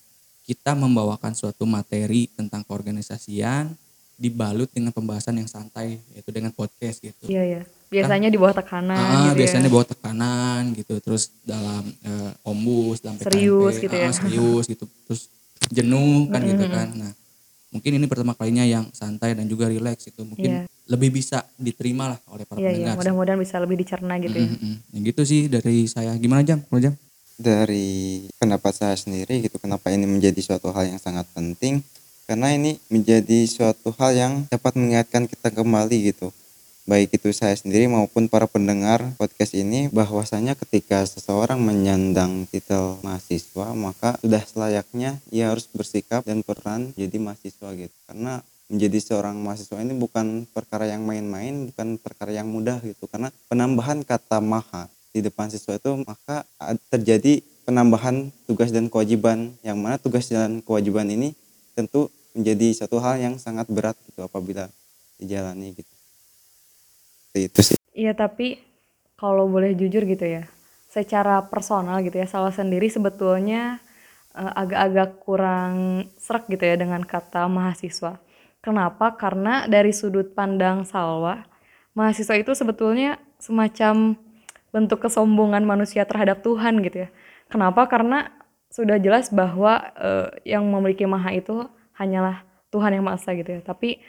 kita 0.43 0.75
membawakan 0.75 1.33
suatu 1.39 1.63
materi 1.63 2.27
tentang 2.35 2.67
keorganisasian 2.67 3.71
dibalut 4.19 4.71
dengan 4.71 4.95
pembahasan 4.95 5.39
yang 5.39 5.51
santai 5.51 5.99
yaitu 6.15 6.31
dengan 6.31 6.55
podcast 6.55 7.03
gitu. 7.03 7.27
Iya 7.27 7.43
ya. 7.59 7.63
Biasanya 7.93 8.29
kan, 8.31 8.35
di 8.35 8.39
bawah 8.41 8.57
tekanan 8.57 8.97
ah, 8.97 9.11
gitu 9.11 9.27
ya. 9.27 9.39
biasanya 9.39 9.63
ya. 9.63 9.67
di 9.67 9.73
bawah 9.73 9.89
tekanan 9.89 10.63
gitu. 10.79 10.95
Terus 11.03 11.23
dalam 11.43 11.83
eh, 11.91 12.31
ombus 12.47 12.99
dalam 13.03 13.17
PKMP, 13.19 13.27
serius 13.31 13.75
gitu 13.79 13.95
ya. 13.95 14.09
Ah, 14.11 14.15
serius 14.15 14.65
gitu. 14.71 14.85
Terus 15.07 15.23
jenuh 15.71 16.31
kan 16.31 16.39
mm 16.39 16.47
-hmm. 16.47 16.51
gitu 16.55 16.67
kan. 16.71 16.89
Nah, 16.95 17.13
mungkin 17.73 17.91
ini 17.99 18.07
pertama 18.07 18.33
kalinya 18.35 18.65
yang 18.67 18.85
santai 18.95 19.35
dan 19.35 19.47
juga 19.51 19.67
rileks 19.67 20.11
itu 20.11 20.23
mungkin 20.23 20.63
yeah. 20.63 20.65
lebih 20.87 21.15
bisa 21.15 21.43
diterima 21.59 22.15
lah 22.15 22.19
oleh 22.31 22.45
para 22.47 22.59
yeah, 22.63 22.75
pendengar. 22.75 22.95
Iya, 22.95 22.99
mudah-mudahan 22.99 23.39
bisa 23.41 23.57
lebih 23.63 23.77
dicerna 23.83 24.15
gitu 24.23 24.39
mm 24.39 24.47
-hmm. 24.47 24.75
ya. 24.75 24.95
Yang 24.95 25.03
gitu 25.15 25.23
sih 25.27 25.43
dari 25.51 25.77
saya. 25.87 26.15
Gimana 26.19 26.43
Jam? 26.47 26.63
Kalau 26.67 26.81
Jam? 26.83 26.95
Dari 27.43 28.31
pendapat 28.39 28.71
saya 28.71 28.95
sendiri 28.95 29.43
gitu 29.43 29.59
kenapa 29.59 29.91
ini 29.91 30.07
menjadi 30.07 30.39
suatu 30.39 30.71
hal 30.71 30.95
yang 30.95 31.03
sangat 31.03 31.27
penting. 31.35 31.83
Karena 32.31 32.55
ini 32.55 32.79
menjadi 32.87 33.45
suatu 33.51 33.91
hal 33.99 34.15
yang 34.15 34.33
dapat 34.47 34.79
mengingatkan 34.79 35.27
kita 35.27 35.51
kembali 35.51 36.15
gitu. 36.15 36.31
Baik 36.83 37.15
itu 37.15 37.31
saya 37.35 37.55
sendiri 37.55 37.87
maupun 37.87 38.27
para 38.27 38.47
pendengar 38.47 39.03
podcast 39.15 39.55
ini 39.55 39.87
bahwasanya 39.91 40.59
ketika 40.59 41.03
seseorang 41.07 41.59
menyandang 41.63 42.47
titel 42.51 42.99
mahasiswa 43.07 43.71
maka 43.75 44.19
sudah 44.19 44.43
selayaknya 44.43 45.19
ia 45.31 45.55
harus 45.55 45.71
bersikap 45.71 46.27
dan 46.27 46.43
peran 46.47 46.95
jadi 46.95 47.19
mahasiswa 47.19 47.69
gitu. 47.75 47.97
Karena 48.07 48.43
menjadi 48.67 48.99
seorang 48.99 49.37
mahasiswa 49.39 49.79
ini 49.79 49.95
bukan 49.95 50.47
perkara 50.51 50.91
yang 50.91 51.07
main-main, 51.07 51.71
bukan 51.71 51.99
perkara 52.03 52.35
yang 52.35 52.51
mudah 52.51 52.79
gitu. 52.83 53.07
Karena 53.11 53.31
penambahan 53.47 54.03
kata 54.03 54.43
maha 54.43 54.91
di 55.13 55.21
depan 55.21 55.53
siswa 55.53 55.77
itu 55.77 55.93
maka 56.09 56.49
terjadi 56.89 57.45
penambahan 57.69 58.33
tugas 58.49 58.73
dan 58.73 58.89
kewajiban 58.89 59.55
yang 59.63 59.79
mana 59.79 60.01
tugas 60.01 60.27
dan 60.27 60.65
kewajiban 60.65 61.07
ini 61.07 61.37
tentu 61.77 62.09
menjadi 62.33 62.85
satu 62.85 62.97
hal 62.99 63.21
yang 63.21 63.35
sangat 63.37 63.69
berat 63.69 63.97
gitu 64.09 64.25
apabila 64.25 64.73
dijalani 65.21 65.77
gitu. 65.77 65.93
Itu 67.37 67.61
sih. 67.61 67.79
Iya 67.93 68.17
tapi 68.17 68.61
kalau 69.21 69.47
boleh 69.47 69.77
jujur 69.77 70.03
gitu 70.09 70.25
ya, 70.27 70.49
secara 70.91 71.45
personal 71.47 72.03
gitu 72.03 72.19
ya, 72.19 72.27
salah 72.27 72.51
sendiri 72.51 72.91
sebetulnya 72.91 73.79
uh, 74.35 74.53
agak-agak 74.59 75.11
kurang 75.23 75.75
serak 76.19 76.51
gitu 76.51 76.65
ya 76.67 76.75
dengan 76.75 77.07
kata 77.07 77.47
mahasiswa. 77.47 78.19
Kenapa? 78.59 79.15
Karena 79.15 79.71
dari 79.71 79.95
sudut 79.95 80.35
pandang 80.35 80.83
Salwa, 80.83 81.47
mahasiswa 81.95 82.35
itu 82.35 82.53
sebetulnya 82.57 83.21
semacam 83.39 84.19
bentuk 84.73 85.05
kesombongan 85.05 85.63
manusia 85.63 86.09
terhadap 86.09 86.41
Tuhan 86.41 86.81
gitu 86.83 87.07
ya. 87.07 87.09
Kenapa? 87.53 87.85
Karena 87.87 88.33
sudah 88.73 88.97
jelas 88.97 89.29
bahwa 89.29 89.93
uh, 90.01 90.33
yang 90.49 90.65
memiliki 90.65 91.05
maha 91.05 91.37
itu 91.37 91.69
hanyalah 91.93 92.49
Tuhan 92.73 92.97
yang 92.97 93.05
Maha 93.05 93.21
Esa 93.21 93.37
gitu 93.37 93.53
ya. 93.53 93.61
Tapi 93.61 94.01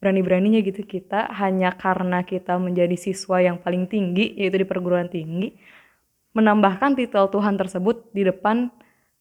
berani-beraninya 0.00 0.60
gitu 0.60 0.84
kita 0.84 1.28
hanya 1.40 1.72
karena 1.76 2.24
kita 2.24 2.56
menjadi 2.60 2.96
siswa 2.96 3.40
yang 3.40 3.60
paling 3.60 3.88
tinggi 3.88 4.32
yaitu 4.36 4.64
di 4.64 4.68
perguruan 4.68 5.12
tinggi 5.12 5.56
menambahkan 6.32 6.96
titel 6.96 7.28
Tuhan 7.28 7.60
tersebut 7.60 8.08
di 8.16 8.24
depan 8.24 8.72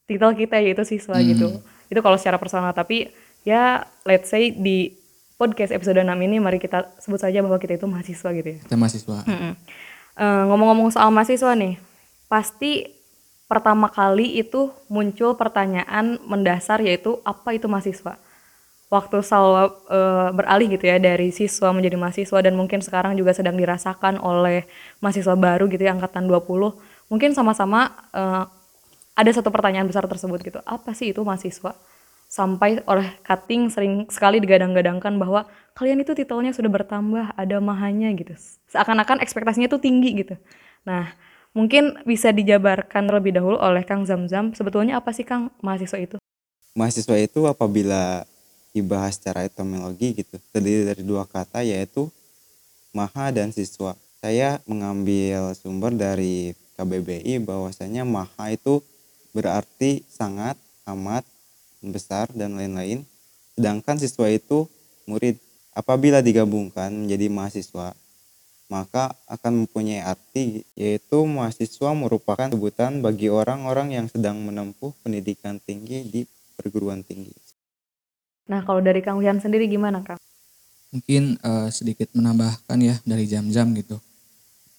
titel 0.08 0.32
kita 0.36 0.60
yaitu 0.64 0.84
siswa 0.88 1.20
hmm. 1.20 1.26
gitu. 1.36 1.48
Itu 1.92 2.00
kalau 2.00 2.16
secara 2.16 2.40
personal 2.40 2.72
tapi 2.72 3.12
ya 3.44 3.88
let's 4.08 4.32
say 4.32 4.52
di 4.56 4.96
podcast 5.40 5.72
episode 5.72 6.00
6 6.00 6.04
ini 6.20 6.38
mari 6.44 6.60
kita 6.60 7.00
sebut 7.00 7.24
saja 7.24 7.40
bahwa 7.40 7.56
kita 7.60 7.80
itu 7.80 7.88
mahasiswa 7.88 8.30
gitu 8.36 8.48
ya. 8.48 8.60
Kita 8.64 8.76
mahasiswa. 8.76 9.18
Hmm. 9.24 9.36
Uh, 9.36 9.54
ngomong-ngomong 10.20 10.92
soal 10.92 11.10
mahasiswa 11.16 11.56
nih, 11.56 11.80
pasti 12.28 13.00
pertama 13.48 13.88
kali 13.90 14.38
itu 14.38 14.70
muncul 14.92 15.34
pertanyaan 15.34 16.20
mendasar 16.28 16.84
yaitu 16.84 17.18
apa 17.24 17.56
itu 17.56 17.66
mahasiswa. 17.72 18.20
Waktu 18.90 19.22
Salwa 19.22 19.70
uh, 19.70 20.34
beralih 20.34 20.66
gitu 20.74 20.90
ya 20.90 20.98
dari 20.98 21.30
siswa 21.30 21.70
menjadi 21.70 21.94
mahasiswa 21.94 22.42
dan 22.42 22.58
mungkin 22.58 22.82
sekarang 22.82 23.14
juga 23.14 23.38
sedang 23.38 23.54
dirasakan 23.54 24.18
oleh 24.18 24.66
mahasiswa 24.98 25.38
baru 25.38 25.70
gitu 25.70 25.86
ya 25.86 25.94
angkatan 25.94 26.26
20. 26.26 26.74
Mungkin 27.10 27.38
sama-sama 27.38 27.94
uh, 28.14 28.50
ada 29.20 29.32
satu 29.36 29.52
pertanyaan 29.52 29.84
besar 29.84 30.08
tersebut 30.08 30.40
gitu 30.42 30.60
apa 30.64 30.96
sih 30.96 31.12
itu 31.12 31.20
mahasiswa 31.22 31.76
sampai 32.30 32.86
oleh 32.86 33.18
cutting 33.26 33.74
sering 33.74 34.06
sekali 34.08 34.38
digadang-gadangkan 34.38 35.18
bahwa 35.18 35.50
kalian 35.74 36.06
itu 36.06 36.14
titelnya 36.14 36.54
sudah 36.54 36.70
bertambah 36.70 37.34
ada 37.34 37.58
mahanya 37.58 38.14
gitu. 38.14 38.38
Seakan-akan 38.70 39.20
ekspektasinya 39.26 39.66
itu 39.66 39.82
tinggi 39.82 40.22
gitu. 40.22 40.38
Nah 40.86 41.10
mungkin 41.58 41.98
bisa 42.06 42.30
dijabarkan 42.30 43.10
terlebih 43.10 43.34
dahulu 43.34 43.58
oleh 43.58 43.82
Kang 43.82 44.06
Zamzam. 44.06 44.54
Sebetulnya 44.54 45.02
apa 45.02 45.10
sih 45.10 45.26
Kang 45.26 45.50
mahasiswa 45.66 45.98
itu? 45.98 46.16
Mahasiswa 46.78 47.18
itu 47.18 47.50
apabila 47.50 48.24
dibahas 48.70 49.18
secara 49.18 49.50
etimologi 49.50 50.22
gitu 50.22 50.38
terdiri 50.54 50.86
dari 50.86 51.02
dua 51.02 51.26
kata 51.26 51.66
yaitu 51.66 52.14
maha 52.94 53.34
dan 53.34 53.50
siswa. 53.50 53.98
Saya 54.22 54.62
mengambil 54.70 55.58
sumber 55.58 55.96
dari 55.98 56.54
KBBI 56.78 57.42
bahwasanya 57.42 58.06
maha 58.06 58.54
itu 58.54 58.86
berarti 59.34 60.06
sangat, 60.06 60.60
amat, 60.86 61.26
besar, 61.82 62.30
dan 62.36 62.56
lain-lain. 62.56 63.04
Sedangkan 63.56 64.00
siswa 64.00 64.28
itu 64.32 64.68
murid. 65.10 65.40
Apabila 65.76 66.20
digabungkan 66.20 66.92
menjadi 66.92 67.32
mahasiswa, 67.32 67.96
maka 68.68 69.16
akan 69.32 69.64
mempunyai 69.64 70.04
arti 70.04 70.68
yaitu 70.76 71.24
mahasiswa 71.24 71.90
merupakan 71.96 72.52
sebutan 72.52 73.00
bagi 73.00 73.32
orang-orang 73.32 73.96
yang 73.96 74.06
sedang 74.12 74.38
menempuh 74.44 74.92
pendidikan 75.02 75.58
tinggi 75.64 76.04
di 76.06 76.22
perguruan 76.60 77.00
tinggi. 77.06 77.32
Nah, 78.50 78.66
kalau 78.66 78.82
dari 78.82 79.00
Kang 79.00 79.22
Wihan 79.22 79.40
sendiri 79.40 79.70
gimana, 79.70 80.04
Kang? 80.04 80.20
Mungkin 80.90 81.38
uh, 81.46 81.70
sedikit 81.70 82.10
menambahkan 82.18 82.78
ya 82.82 82.98
dari 83.06 83.30
jam-jam 83.30 83.70
gitu. 83.78 84.02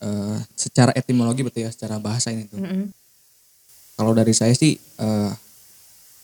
Uh, 0.03 0.43
secara 0.59 0.91
etimologi 0.93 1.47
betul 1.47 1.65
ya, 1.65 1.71
secara 1.71 2.03
bahasa 2.03 2.35
ini 2.35 2.51
tuh. 2.51 2.61
Mm 2.61 2.67
-hmm 2.67 3.01
kalau 4.01 4.17
dari 4.17 4.33
saya 4.33 4.57
sih 4.57 4.81
uh, 4.97 5.29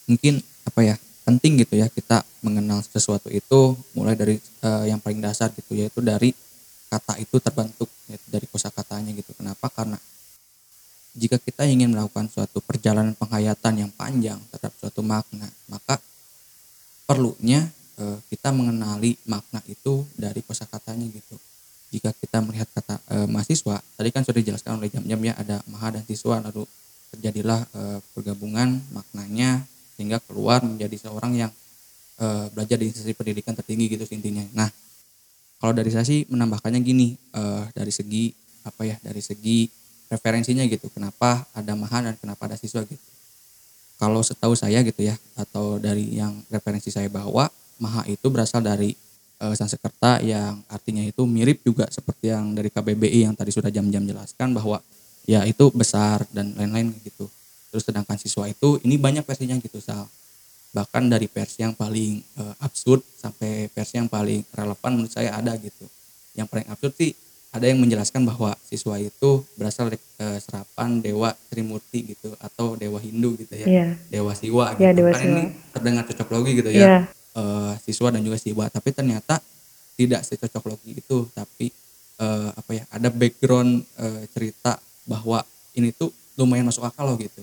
mungkin 0.09 0.41
apa 0.67 0.83
ya 0.83 0.95
penting 1.23 1.63
gitu 1.63 1.79
ya 1.79 1.87
kita 1.87 2.23
mengenal 2.43 2.83
sesuatu 2.83 3.31
itu 3.31 3.75
mulai 3.95 4.15
dari 4.15 4.35
uh, 4.63 4.83
yang 4.83 4.99
paling 4.99 5.23
dasar 5.23 5.51
gitu 5.55 5.75
yaitu 5.75 6.03
dari 6.03 6.35
kata 6.87 7.19
itu 7.19 7.39
terbentuk 7.39 7.87
yaitu 8.07 8.27
dari 8.31 8.47
kosakatanya 8.47 9.11
gitu. 9.15 9.31
Kenapa? 9.35 9.67
Karena 9.71 9.99
jika 11.15 11.39
kita 11.39 11.67
ingin 11.67 11.91
melakukan 11.91 12.31
suatu 12.31 12.63
perjalanan 12.63 13.15
penghayatan 13.15 13.87
yang 13.87 13.91
panjang 13.91 14.39
terhadap 14.51 14.71
suatu 14.79 15.03
makna 15.03 15.47
maka 15.67 15.99
perlunya 17.07 17.67
uh, 17.99 18.19
kita 18.27 18.51
mengenali 18.51 19.15
makna 19.27 19.63
itu 19.67 20.03
dari 20.15 20.43
kosakatanya 20.43 21.07
gitu. 21.11 21.35
Jika 21.87 22.11
kita 22.11 22.43
melihat 22.43 22.67
kata 22.75 22.99
e, 23.07 23.31
mahasiswa 23.31 23.79
tadi 23.95 24.11
kan 24.11 24.19
sudah 24.19 24.43
dijelaskan 24.43 24.75
oleh 24.75 24.91
jam-jam 24.91 25.23
ya 25.23 25.33
ada 25.39 25.63
maha 25.71 25.95
dan 25.95 26.03
siswa 26.03 26.43
lalu 26.43 26.67
terjadilah 27.15 27.63
e, 27.71 28.03
pergabungan 28.11 28.83
maknanya 28.91 29.63
sehingga 29.97 30.21
keluar 30.21 30.61
menjadi 30.61 31.09
seorang 31.09 31.33
yang 31.33 31.51
e, 32.21 32.25
belajar 32.53 32.77
di 32.77 32.93
institusi 32.93 33.17
pendidikan 33.17 33.57
tertinggi 33.57 33.97
gitu 33.97 34.05
intinya. 34.13 34.45
Nah, 34.53 34.69
kalau 35.57 35.73
dari 35.73 35.89
saya 35.89 36.05
sih 36.05 36.29
menambahkannya 36.29 36.79
gini 36.85 37.17
e, 37.33 37.43
dari 37.73 37.89
segi 37.89 38.29
apa 38.61 38.85
ya 38.85 38.95
dari 39.01 39.25
segi 39.25 39.65
referensinya 40.07 40.61
gitu 40.69 40.87
kenapa 40.93 41.49
ada 41.57 41.73
maha 41.73 42.13
dan 42.13 42.15
kenapa 42.21 42.45
ada 42.45 42.55
siswa 42.55 42.85
gitu. 42.85 43.01
Kalau 43.97 44.21
setahu 44.21 44.53
saya 44.53 44.85
gitu 44.85 45.01
ya 45.01 45.17
atau 45.33 45.81
dari 45.81 46.13
yang 46.13 46.37
referensi 46.53 46.93
saya 46.93 47.09
bawa 47.09 47.49
maha 47.81 48.05
itu 48.05 48.29
berasal 48.29 48.61
dari 48.61 48.93
e, 49.41 49.45
Sanskerta 49.57 50.21
yang 50.21 50.61
artinya 50.69 51.01
itu 51.01 51.25
mirip 51.25 51.65
juga 51.65 51.89
seperti 51.89 52.29
yang 52.29 52.53
dari 52.53 52.69
KBBI 52.69 53.25
yang 53.25 53.33
tadi 53.33 53.49
sudah 53.49 53.73
jam-jam 53.73 54.05
jelaskan 54.05 54.53
bahwa 54.53 54.77
ya 55.25 55.41
itu 55.49 55.73
besar 55.73 56.21
dan 56.29 56.53
lain-lain 56.53 56.93
gitu 57.01 57.25
terus 57.71 57.83
sedangkan 57.83 58.17
siswa 58.19 58.47
itu 58.47 58.79
ini 58.83 58.95
banyak 58.95 59.23
versinya 59.23 59.55
gitu 59.59 59.79
sal 59.83 60.07
bahkan 60.75 61.07
dari 61.07 61.25
versi 61.31 61.63
yang 61.63 61.73
paling 61.73 62.21
uh, 62.37 62.55
absurd 62.61 63.01
sampai 63.17 63.71
versi 63.71 63.97
yang 63.97 64.11
paling 64.11 64.43
relevan 64.51 64.91
menurut 64.99 65.11
saya 65.11 65.33
ada 65.33 65.55
gitu 65.57 65.87
yang 66.37 66.45
paling 66.45 66.67
absurd 66.69 66.93
sih 66.95 67.11
ada 67.49 67.65
yang 67.65 67.79
menjelaskan 67.79 68.27
bahwa 68.27 68.53
siswa 68.67 68.99
itu 68.99 69.41
berasal 69.55 69.89
dari 69.89 69.97
uh, 70.21 70.37
serapan 70.37 70.99
dewa 70.99 71.33
Trimurti 71.49 72.13
gitu 72.13 72.35
atau 72.37 72.75
dewa 72.75 72.99
Hindu 72.99 73.39
gitu 73.39 73.55
ya 73.55 73.65
yeah. 73.65 73.89
dewa 74.11 74.35
Siwa 74.35 74.75
yeah, 74.77 74.91
gitu 74.93 75.01
dewa 75.01 75.11
kan 75.15 75.23
Siwa. 75.23 75.31
ini 75.31 75.43
terdengar 75.73 76.03
cocok 76.05 76.29
logi 76.35 76.51
gitu 76.59 76.69
yeah. 76.69 77.07
ya 77.07 77.39
uh, 77.39 77.73
siswa 77.81 78.07
dan 78.13 78.21
juga 78.21 78.37
Siwa 78.37 78.67
tapi 78.69 78.91
ternyata 78.93 79.39
tidak 79.97 80.21
secocok 80.27 80.63
logi 80.69 81.01
itu 81.01 81.25
tapi 81.33 81.73
uh, 82.21 82.53
apa 82.53 82.71
ya 82.75 82.83
ada 82.93 83.09
background 83.09 83.81
uh, 83.97 84.21
cerita 84.29 84.77
bahwa 85.07 85.41
ini 85.73 85.89
tuh 85.95 86.11
lumayan 86.37 86.69
masuk 86.69 86.85
akal 86.85 87.09
loh 87.09 87.17
gitu. 87.17 87.41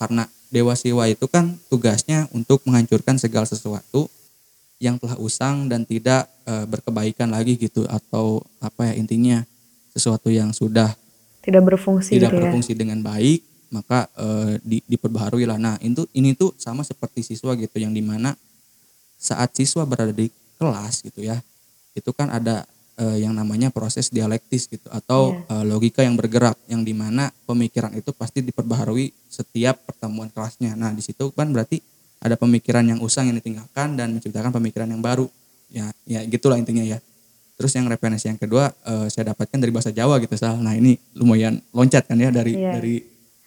Karena 0.00 0.24
Dewa 0.48 0.72
Siwa 0.72 1.04
itu 1.06 1.28
kan 1.28 1.60
tugasnya 1.68 2.26
untuk 2.32 2.64
menghancurkan 2.64 3.20
segala 3.20 3.44
sesuatu 3.44 4.08
yang 4.80 4.96
telah 4.96 5.20
usang 5.20 5.68
dan 5.68 5.84
tidak 5.84 6.24
e, 6.48 6.64
berkebaikan 6.64 7.28
lagi 7.28 7.60
gitu 7.60 7.84
atau 7.84 8.40
apa 8.64 8.88
ya 8.90 8.94
intinya 8.96 9.44
sesuatu 9.92 10.32
yang 10.32 10.56
sudah 10.56 10.96
tidak 11.44 11.68
berfungsi 11.68 12.16
tidak 12.16 12.32
gitu 12.32 12.36
ya. 12.40 12.42
berfungsi 12.48 12.72
dengan 12.72 13.04
baik 13.04 13.44
maka 13.70 14.08
e, 14.16 14.56
di, 14.64 14.78
diperbaharui 14.88 15.44
lah. 15.44 15.60
Nah 15.60 15.76
itu 15.84 16.08
ini 16.16 16.32
tuh 16.32 16.56
sama 16.56 16.80
seperti 16.80 17.20
siswa 17.20 17.52
gitu 17.54 17.76
yang 17.76 17.92
di 17.92 18.00
mana 18.00 18.32
saat 19.20 19.52
siswa 19.52 19.84
berada 19.84 20.16
di 20.16 20.32
kelas 20.56 21.04
gitu 21.04 21.28
ya 21.28 21.38
itu 21.92 22.10
kan 22.16 22.32
ada 22.32 22.64
uh, 23.00 23.16
yang 23.16 23.32
namanya 23.32 23.72
proses 23.72 24.12
dialektis 24.12 24.68
gitu 24.68 24.86
atau 24.92 25.32
yeah. 25.34 25.40
Iya. 25.40 25.56
uh, 25.56 25.64
logika 25.64 26.00
yang 26.04 26.14
bergerak 26.20 26.56
yang 26.68 26.84
di 26.84 26.92
mana 26.92 27.32
pemikiran 27.48 27.90
itu 27.96 28.12
pasti 28.12 28.44
diperbaharui 28.44 29.10
setiap 29.26 29.80
pertemuan 29.88 30.28
kelasnya. 30.28 30.76
Nah 30.76 30.92
di 30.92 31.00
situ 31.00 31.32
kan 31.32 31.48
berarti 31.50 31.80
ada 32.20 32.36
pemikiran 32.36 32.84
yang 32.84 33.00
usang 33.00 33.32
yang 33.32 33.40
ditinggalkan 33.40 33.96
dan 33.96 34.12
menciptakan 34.12 34.52
pemikiran 34.52 34.92
yang 34.92 35.00
baru. 35.00 35.26
Ya 35.72 35.88
ya 36.04 36.20
gitulah 36.28 36.60
intinya 36.60 36.84
ya. 36.84 37.00
Terus 37.56 37.76
yang 37.76 37.88
referensi 37.88 38.28
yang 38.28 38.40
kedua 38.40 38.72
uh, 38.84 39.08
saya 39.08 39.32
dapatkan 39.32 39.58
dari 39.60 39.72
bahasa 39.72 39.90
Jawa 39.92 40.20
gitu 40.20 40.36
Sal. 40.36 40.60
Nah 40.60 40.76
ini 40.76 41.00
lumayan 41.16 41.60
loncat 41.72 42.04
kan 42.04 42.20
ya 42.20 42.28
dari 42.28 42.54
yeah. 42.56 42.76
dari 42.76 42.94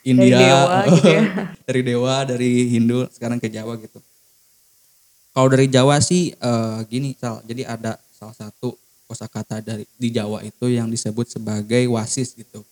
India, 0.04 0.36
dari 0.36 0.44
dewa, 0.44 0.78
gitu 1.00 1.08
ya. 1.08 1.24
dari 1.64 1.82
dewa, 1.82 2.16
dari 2.28 2.52
Hindu 2.76 3.00
sekarang 3.14 3.40
ke 3.40 3.48
Jawa 3.48 3.80
gitu. 3.80 4.04
Kalau 5.34 5.50
dari 5.50 5.66
Jawa 5.66 5.98
sih 6.04 6.36
uh, 6.44 6.84
gini 6.86 7.18
Sal, 7.18 7.42
jadi 7.48 7.66
ada 7.66 7.98
salah 8.14 8.36
satu 8.38 8.83
kosakata 9.14 9.62
dari 9.62 9.86
di 9.96 10.10
Jawa 10.10 10.42
itu 10.42 10.66
yang 10.68 10.90
disebut 10.90 11.30
sebagai 11.30 11.86
wasis 11.88 12.34
gitu. 12.34 12.66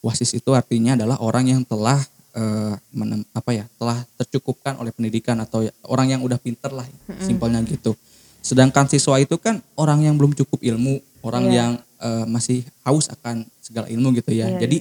Wasis 0.00 0.32
itu 0.32 0.54
artinya 0.54 0.94
adalah 0.94 1.18
orang 1.18 1.50
yang 1.50 1.62
telah 1.66 1.98
uh, 2.32 2.74
menem, 2.94 3.26
apa 3.34 3.50
ya 3.52 3.66
telah 3.76 3.98
tercukupkan 4.16 4.78
oleh 4.78 4.94
pendidikan 4.94 5.34
atau 5.42 5.66
orang 5.84 6.14
yang 6.14 6.20
udah 6.22 6.38
pinter 6.38 6.70
lah 6.70 6.86
simpelnya 7.20 7.60
gitu 7.66 7.92
sedangkan 8.40 8.88
siswa 8.88 9.20
itu 9.20 9.36
kan 9.36 9.60
orang 9.76 10.00
yang 10.00 10.16
belum 10.16 10.32
cukup 10.32 10.64
ilmu 10.64 10.96
orang 11.20 11.44
Iya. 11.44 11.52
yang 11.52 11.72
eh, 12.00 12.24
masih 12.24 12.64
haus 12.88 13.12
akan 13.12 13.44
segala 13.60 13.84
ilmu 13.92 14.16
gitu 14.16 14.32
ya 14.32 14.48
Iya, 14.48 14.64
jadi 14.64 14.80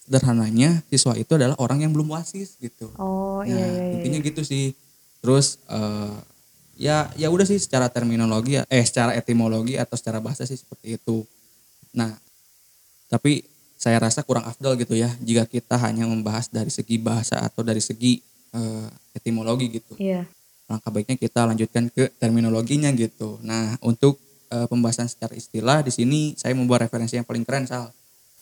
sederhananya 0.00 0.80
siswa 0.88 1.12
itu 1.12 1.28
adalah 1.36 1.52
orang 1.60 1.84
yang 1.84 1.92
belum 1.92 2.16
wasis 2.16 2.56
gitu 2.56 2.88
Oh 2.96 3.44
Nah, 3.44 3.52
iya 3.52 3.60
iya 3.60 3.68
iya. 3.68 3.94
intinya 4.00 4.18
gitu 4.24 4.40
sih. 4.40 4.72
Terus 5.20 5.60
eh, 5.68 6.16
ya 6.76 7.08
ya 7.16 7.28
udah 7.32 7.48
sih 7.48 7.56
secara 7.56 7.88
terminologi 7.88 8.60
ya- 8.60 8.68
eh 8.68 8.84
secara 8.84 9.16
etimologi 9.16 9.80
atau 9.80 9.96
secara 9.96 10.20
bahasa 10.20 10.44
sih 10.44 10.60
seperti 10.60 11.00
itu. 11.00 11.24
Nah, 11.96 12.12
tapi 13.08 13.44
saya 13.76 14.00
rasa 14.00 14.24
kurang 14.24 14.44
afdol 14.48 14.76
gitu 14.80 14.96
ya 14.96 15.12
jika 15.20 15.44
kita 15.44 15.76
hanya 15.80 16.08
membahas 16.08 16.48
dari 16.48 16.72
segi 16.72 16.96
bahasa 16.96 17.40
atau 17.40 17.64
dari 17.64 17.80
segi 17.80 18.20
eh, 18.56 18.88
etimologi 19.16 19.80
gitu. 19.80 19.96
Iya. 20.00 20.24
Langkah 20.68 20.90
baiknya 20.92 21.16
kita 21.16 21.46
lanjutkan 21.46 21.92
ke 21.92 22.12
terminologinya 22.20 22.92
gitu. 22.96 23.40
Nah, 23.44 23.76
untuk 23.84 24.20
eh, 24.52 24.66
pembahasan 24.68 25.08
secara 25.08 25.32
istilah 25.36 25.80
di 25.84 25.92
sini 25.92 26.20
saya 26.36 26.52
membuat 26.56 26.88
referensi 26.88 27.16
yang 27.16 27.26
paling 27.26 27.44
keren 27.44 27.68
Sal 27.68 27.92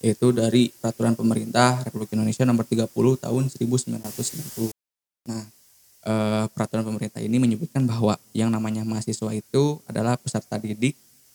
yaitu 0.04 0.36
dari 0.36 0.68
peraturan 0.68 1.16
pemerintah 1.16 1.80
Republik 1.80 2.12
Indonesia 2.12 2.44
nomor 2.44 2.68
30 2.68 2.92
tahun 3.24 3.42
1990. 3.48 4.68
Nah, 5.24 5.42
eh, 6.04 6.44
peraturan 6.52 6.84
pemerintah 6.84 7.18
ini 7.18 7.36
menyebutkan 7.36 7.84
bahwa 7.84 8.14
yang 8.30 8.52
namanya 8.52 8.84
mahasiswa 8.84 9.32
itu 9.32 9.80
adalah 9.88 10.14
peserta 10.14 10.56
didik 10.56 10.94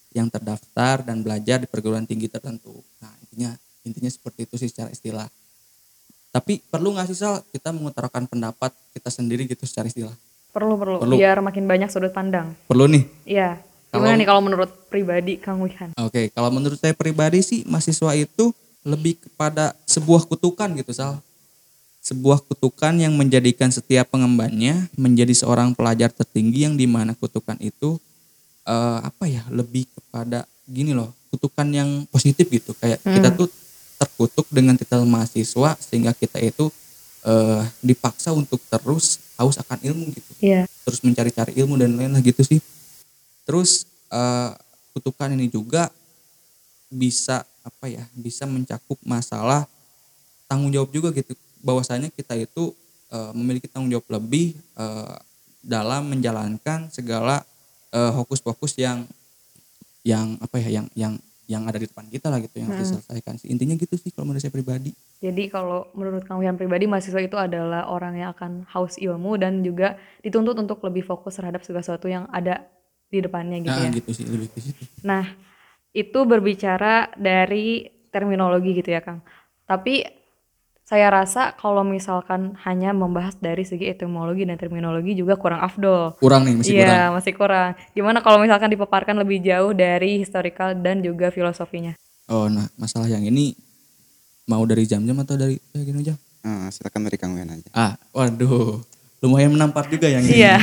yang 0.10 0.26
terdaftar 0.26 1.06
dan 1.06 1.22
belajar 1.22 1.62
di 1.62 1.68
perguruan 1.70 2.06
tinggi 2.06 2.26
tertentu. 2.26 2.82
Nah, 3.02 3.14
intinya 3.26 3.52
intinya 3.86 4.10
seperti 4.10 4.46
itu 4.46 4.56
sih 4.58 4.70
secara 4.70 4.90
istilah. 4.90 5.30
Tapi 6.30 6.62
perlu 6.62 6.94
nggak 6.94 7.10
sih 7.10 7.18
Sal 7.18 7.42
kita 7.50 7.74
mengutarakan 7.74 8.30
pendapat 8.30 8.70
kita 8.94 9.10
sendiri 9.10 9.50
gitu 9.50 9.66
secara 9.66 9.90
istilah? 9.90 10.14
Perlu, 10.50 10.78
perlu 10.78 10.98
Perlu. 11.02 11.16
biar 11.18 11.42
makin 11.42 11.66
banyak 11.66 11.90
sudut 11.90 12.14
pandang. 12.14 12.54
Perlu 12.66 12.86
nih. 12.90 13.06
Iya. 13.26 13.62
Gimana 13.90 14.06
Kalau- 14.14 14.18
nih 14.22 14.28
kalau 14.30 14.42
menurut 14.46 14.70
pribadi 14.86 15.34
Kang 15.42 15.62
Wihan? 15.66 15.90
Oke, 15.98 16.30
kalau 16.30 16.54
menurut 16.54 16.78
saya 16.78 16.94
pribadi 16.94 17.42
sih 17.42 17.66
mahasiswa 17.66 18.14
itu 18.14 18.54
lebih 18.86 19.18
kepada 19.18 19.74
sebuah 19.86 20.30
kutukan 20.30 20.70
gitu 20.78 20.94
Sal. 20.94 21.18
Sebuah 22.10 22.42
kutukan 22.42 22.98
yang 22.98 23.14
menjadikan 23.14 23.70
setiap 23.70 24.10
pengembannya 24.10 24.90
menjadi 24.98 25.30
seorang 25.32 25.78
pelajar 25.78 26.10
tertinggi 26.10 26.66
yang 26.66 26.74
di 26.74 26.90
mana 26.90 27.14
kutukan 27.14 27.54
itu 27.62 28.02
eh, 28.66 29.00
apa 29.06 29.30
ya 29.30 29.46
lebih 29.54 29.86
kepada 29.94 30.50
gini 30.66 30.98
loh 30.98 31.14
kutukan 31.30 31.70
yang 31.70 31.90
positif 32.10 32.50
gitu 32.50 32.74
kayak 32.74 32.98
kita 33.06 33.30
tuh 33.38 33.46
terkutuk 33.98 34.50
dengan 34.50 34.74
titel 34.74 35.06
mahasiswa 35.06 35.78
sehingga 35.78 36.18
kita 36.18 36.42
itu 36.42 36.74
eh, 37.22 37.62
dipaksa 37.86 38.34
untuk 38.34 38.58
terus 38.66 39.22
haus 39.38 39.62
akan 39.62 39.78
ilmu 39.86 40.10
gitu 40.10 40.32
Iya. 40.42 40.66
terus 40.82 41.06
mencari-cari 41.06 41.54
ilmu 41.54 41.78
dan 41.78 41.94
lain-lain 41.94 42.18
lah 42.18 42.24
gitu 42.24 42.42
sih. 42.42 42.58
Terus 43.46 43.86
eh, 44.10 44.52
kutukan 44.96 45.30
ini 45.30 45.46
juga 45.46 45.94
bisa 46.90 47.46
apa 47.62 47.86
ya? 47.86 48.02
Bisa 48.18 48.50
mencakup 48.50 48.98
masalah 49.06 49.70
tanggung 50.50 50.74
jawab 50.74 50.90
juga 50.90 51.14
gitu. 51.14 51.38
Bahwasanya 51.62 52.10
kita 52.14 52.36
itu 52.40 52.72
eh, 53.12 53.32
memiliki 53.36 53.68
tanggung 53.68 53.92
jawab 53.92 54.08
lebih 54.20 54.56
eh, 54.78 55.16
dalam 55.60 56.08
menjalankan 56.08 56.88
segala 56.92 57.44
eh, 57.92 58.12
hokus-pokus 58.16 58.80
yang 58.80 59.04
yang 60.04 60.40
apa 60.40 60.58
ya? 60.64 60.82
Yang 60.82 60.88
yang 60.96 61.14
yang 61.50 61.66
ada 61.66 61.82
di 61.82 61.90
depan 61.90 62.06
kita 62.06 62.30
lah 62.30 62.38
gitu 62.46 62.62
yang 62.62 62.70
harus 62.70 62.94
diselesaikan 62.94 63.42
sih. 63.42 63.50
Intinya 63.50 63.74
gitu 63.74 63.98
sih 63.98 64.14
kalau 64.14 64.30
menurut 64.30 64.46
saya 64.46 64.54
pribadi. 64.54 64.94
Jadi 65.18 65.50
kalau 65.50 65.90
menurut 65.98 66.22
Kang 66.22 66.38
Wihan 66.38 66.56
pribadi 66.62 66.86
mahasiswa 66.86 67.18
itu 67.18 67.36
adalah 67.42 67.90
orang 67.90 68.22
yang 68.22 68.30
akan 68.38 68.70
haus 68.70 69.02
ilmu 69.02 69.34
dan 69.42 69.66
juga 69.66 69.98
dituntut 70.22 70.54
untuk 70.62 70.78
lebih 70.86 71.02
fokus 71.02 71.42
terhadap 71.42 71.66
segala 71.66 71.82
sesuatu 71.82 72.06
yang 72.06 72.30
ada 72.30 72.70
di 73.10 73.18
depannya 73.18 73.58
gitu 73.66 73.74
Nah, 73.74 73.90
ya. 73.90 73.98
gitu 73.98 74.10
sih 74.14 74.26
lebih 74.30 74.48
ke 74.54 74.62
situ. 74.62 74.84
Nah, 75.02 75.26
itu 75.90 76.20
berbicara 76.22 77.10
dari 77.18 77.90
terminologi 78.14 78.78
gitu 78.78 78.94
ya, 78.94 79.02
Kang. 79.02 79.26
Tapi 79.66 80.06
saya 80.90 81.14
rasa 81.14 81.54
kalau 81.54 81.86
misalkan 81.86 82.58
hanya 82.66 82.98
membahas 82.98 83.38
dari 83.38 83.62
segi 83.62 83.94
etimologi 83.94 84.42
dan 84.42 84.58
terminologi 84.58 85.14
juga 85.14 85.38
kurang 85.38 85.62
afdol. 85.62 86.18
Kurang 86.18 86.50
nih 86.50 86.58
masih 86.58 86.74
Iya, 86.74 86.82
kurang. 86.82 87.10
masih 87.14 87.34
kurang. 87.38 87.70
Gimana 87.94 88.18
kalau 88.26 88.42
misalkan 88.42 88.74
dipaparkan 88.74 89.14
lebih 89.22 89.38
jauh 89.46 89.70
dari 89.78 90.18
historical 90.18 90.74
dan 90.74 91.06
juga 91.06 91.30
filosofinya? 91.30 91.94
Oh, 92.26 92.50
nah 92.50 92.66
masalah 92.74 93.06
yang 93.06 93.22
ini 93.22 93.54
mau 94.50 94.66
dari 94.66 94.90
jam-jam 94.90 95.14
atau 95.22 95.38
dari 95.38 95.62
ya 95.78 95.82
gini 95.86 96.02
aja? 96.10 96.18
Ah, 96.42 96.74
silakan 96.74 97.06
dari 97.06 97.22
Kang 97.22 97.38
Wian 97.38 97.54
aja. 97.54 97.70
Ah, 97.70 97.94
waduh, 98.10 98.82
lumayan 99.22 99.54
menampar 99.54 99.86
juga 99.94 100.10
yang 100.10 100.26
ini. 100.26 100.42
Iya. 100.42 100.58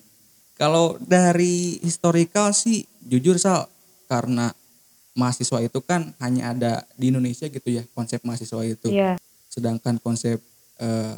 Kalau 0.60 0.96
dari 1.04 1.84
historical 1.84 2.56
sih, 2.56 2.88
jujur 3.04 3.36
Sal, 3.36 3.68
karena 4.08 4.56
mahasiswa 5.12 5.60
itu 5.60 5.84
kan 5.84 6.16
hanya 6.24 6.56
ada 6.56 6.72
di 6.96 7.12
Indonesia 7.12 7.44
gitu 7.44 7.68
ya, 7.68 7.84
konsep 7.92 8.24
mahasiswa 8.24 8.64
itu. 8.64 8.88
Iya. 8.88 9.20
Sedangkan 9.56 9.96
konsep 9.96 10.36
eh, 10.76 11.16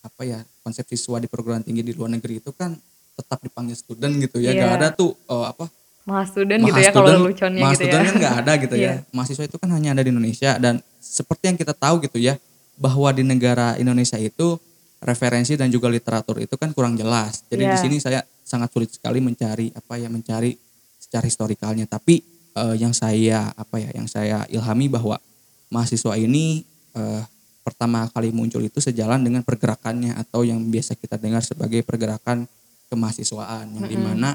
apa 0.00 0.22
ya, 0.24 0.40
konsep 0.64 0.88
siswa 0.88 1.20
di 1.20 1.28
perguruan 1.28 1.60
tinggi 1.60 1.84
di 1.84 1.92
luar 1.92 2.08
negeri 2.08 2.40
itu 2.40 2.48
kan 2.50 2.72
tetap 3.12 3.38
dipanggil 3.38 3.76
student 3.76 4.16
gitu 4.16 4.40
ya, 4.40 4.50
Iya. 4.50 4.64
gak 4.64 4.72
ada 4.80 4.88
tuh 4.90 5.12
eh, 5.12 5.46
apa 5.46 5.68
Mahastudent 6.02 6.64
gitu 6.64 6.80
ya 6.80 6.88
kalau 6.88 7.28
luconnya 7.28 7.68
gitu 7.76 7.84
ya. 7.84 8.00
kan 8.00 8.04
nggak 8.16 8.34
ada 8.40 8.52
gitu 8.56 8.74
Iya. 8.80 8.88
ya. 8.88 8.92
Mahasiswa 9.12 9.44
itu 9.44 9.56
kan 9.60 9.68
hanya 9.68 9.92
ada 9.92 10.00
di 10.00 10.08
Indonesia 10.08 10.56
dan 10.56 10.80
seperti 10.96 11.52
yang 11.52 11.58
kita 11.60 11.76
tahu 11.76 12.00
gitu 12.00 12.16
ya 12.16 12.40
bahwa 12.80 13.12
di 13.12 13.20
negara 13.20 13.76
Indonesia 13.76 14.16
itu 14.16 14.56
referensi 14.98 15.52
dan 15.54 15.68
juga 15.68 15.92
literatur 15.92 16.40
itu 16.40 16.56
kan 16.56 16.72
kurang 16.72 16.96
jelas. 16.96 17.44
Jadi 17.46 17.60
di 17.60 17.68
Iya. 17.68 17.76
sini 17.76 17.96
saya 18.00 18.20
sangat 18.40 18.72
sulit 18.72 18.88
sekali 18.88 19.20
mencari 19.20 19.68
apa 19.70 20.00
ya 20.00 20.08
mencari 20.08 20.56
secara 20.96 21.28
historikalnya. 21.28 21.84
Tapi 21.84 22.24
eh, 22.56 22.74
yang 22.80 22.96
saya 22.96 23.52
apa 23.52 23.76
ya 23.76 23.92
yang 23.92 24.08
saya 24.08 24.48
ilhami 24.48 24.88
bahwa 24.88 25.20
mahasiswa 25.68 26.16
ini 26.16 26.64
eh, 26.96 27.22
pertama 27.68 28.08
kali 28.08 28.28
muncul 28.30 28.60
itu 28.60 28.78
sejalan 28.78 29.20
dengan 29.20 29.40
pergerakannya 29.40 30.16
atau 30.16 30.40
yang 30.40 30.58
biasa 30.62 30.94
kita 30.94 31.14
dengar 31.14 31.40
sebagai 31.40 31.80
pergerakan 31.82 32.48
kemahasiswaan 32.88 33.68
yang 33.70 33.84
di 33.84 33.94
mana 33.94 34.32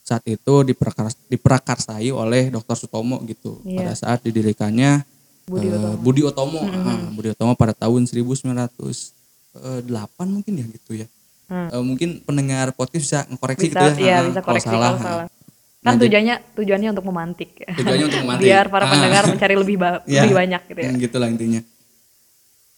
saat 0.00 0.20
itu 0.26 0.54
diperakars, 0.62 1.16
diprakarsai 1.26 2.12
oleh 2.12 2.52
Dr. 2.52 2.76
Sutomo 2.76 3.24
gitu 3.24 3.56
Iya. 3.64 3.80
pada 3.80 3.92
saat 3.94 4.20
didirikannya 4.20 5.00
Budi 5.44 5.64
eh, 5.66 5.72
Utomo. 5.72 5.96
Budi 5.98 6.20
Utomo, 6.22 6.60
Ah, 6.62 7.08
Budi 7.10 7.28
Utomo 7.30 7.52
pada 7.54 7.72
tahun 7.74 8.04
1908 8.04 9.12
mungkin 10.26 10.52
ya 10.54 10.66
gitu 10.66 10.92
ya. 10.94 11.06
Hmm. 11.46 11.68
Eh, 11.70 11.80
mungkin 11.82 12.20
pendengar 12.20 12.72
podcast 12.72 13.00
bisa 13.02 13.18
ngkoreksi 13.28 13.68
Bisa, 13.68 13.80
gitu 13.86 14.00
ya. 14.02 14.14
ah, 14.14 14.22
bisa 14.24 14.40
kalau 14.40 14.46
koreksi 14.46 14.68
salah. 14.68 14.90
kalau 14.90 14.96
ah. 14.96 15.02
salah. 15.02 15.26
Nah, 15.26 15.32
Kan 15.84 15.94
jadi- 15.94 16.02
tujuannya 16.02 16.34
tujuannya 16.56 16.88
untuk 16.92 17.04
memantik. 17.04 17.50
Tujuannya 17.62 18.04
untuk 18.06 18.20
memantik. 18.24 18.44
Biar 18.44 18.64
para 18.68 18.84
Ah. 18.84 18.90
pendengar 18.90 19.22
mencari 19.26 19.54
lebih 19.54 19.76
ba- 19.76 20.00
Ya, 20.08 20.24
lebih 20.24 20.32
banyak 20.34 20.60
gitu 20.64 20.78
ya. 20.80 20.84
yang 20.88 20.96
Gitulah 20.98 21.28
intinya. 21.28 21.60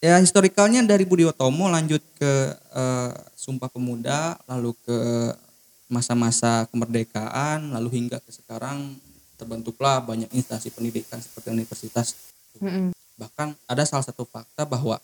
Ya 0.05 0.21
historikalnya 0.21 0.85
dari 0.85 1.09
Budi 1.09 1.25
Utomo 1.25 1.67
lanjut 1.73 2.05
ke 2.21 2.33
eh, 2.53 3.13
Sumpah 3.33 3.73
Pemuda, 3.73 4.37
lalu 4.45 4.77
ke 4.85 4.99
masa-masa 5.89 6.69
kemerdekaan, 6.69 7.73
lalu 7.73 8.03
hingga 8.03 8.21
ke 8.21 8.31
sekarang 8.35 8.99
terbentuklah 9.41 10.05
banyak 10.05 10.29
instansi 10.37 10.69
pendidikan 10.73 11.21
seperti 11.21 11.53
universitas. 11.53 12.17
Mm-mm. 12.61 12.93
Bahkan 13.17 13.57
ada 13.65 13.83
salah 13.89 14.05
satu 14.05 14.29
fakta 14.29 14.69
bahwa 14.69 15.01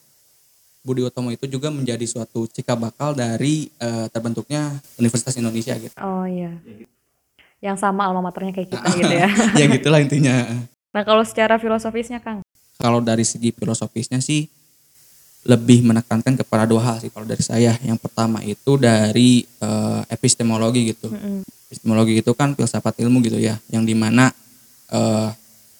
Budi 0.83 1.07
Utomo 1.07 1.31
itu 1.31 1.47
juga 1.47 1.71
menjadi 1.71 2.05
suatu 2.05 2.45
cikal 2.51 2.77
bakal 2.77 3.17
dari 3.17 3.73
eh, 3.81 4.07
terbentuknya 4.13 4.77
Universitas 5.01 5.33
Indonesia 5.41 5.73
gitu. 5.79 5.95
Oh 6.03 6.29
iya. 6.29 6.53
Yang 7.63 7.81
sama 7.81 8.05
alma 8.11 8.21
maternya 8.21 8.53
kayak 8.53 8.69
kita 8.69 8.89
gitu 8.99 9.15
ya. 9.15 9.29
ya 9.61 9.65
gitulah 9.73 10.03
intinya. 10.03 10.37
Nah 10.93 11.03
kalau 11.07 11.25
secara 11.25 11.57
filosofisnya 11.57 12.21
Kang? 12.21 12.45
kalau 12.83 12.99
dari 12.99 13.23
segi 13.23 13.55
filosofisnya 13.55 14.19
sih 14.19 14.51
lebih 15.43 15.83
menekankan 15.83 16.39
kepada 16.39 16.65
dua 16.71 16.83
hal 16.87 16.97
sih 17.03 17.11
kalau 17.11 17.27
dari 17.27 17.43
saya. 17.43 17.75
Yang 17.83 17.99
pertama 17.99 18.39
itu 18.47 18.79
dari 18.79 19.43
eh, 19.43 20.01
epistemologi 20.07 20.95
gitu. 20.95 21.11
Mm-mm. 21.11 21.43
Epistemologi 21.67 22.21
itu 22.21 22.31
kan 22.37 22.55
filsafat 22.55 23.01
ilmu 23.03 23.25
gitu 23.25 23.41
ya, 23.43 23.59
yang 23.73 23.83
di 23.83 23.97
mana 23.97 24.31
eh, 24.93 25.29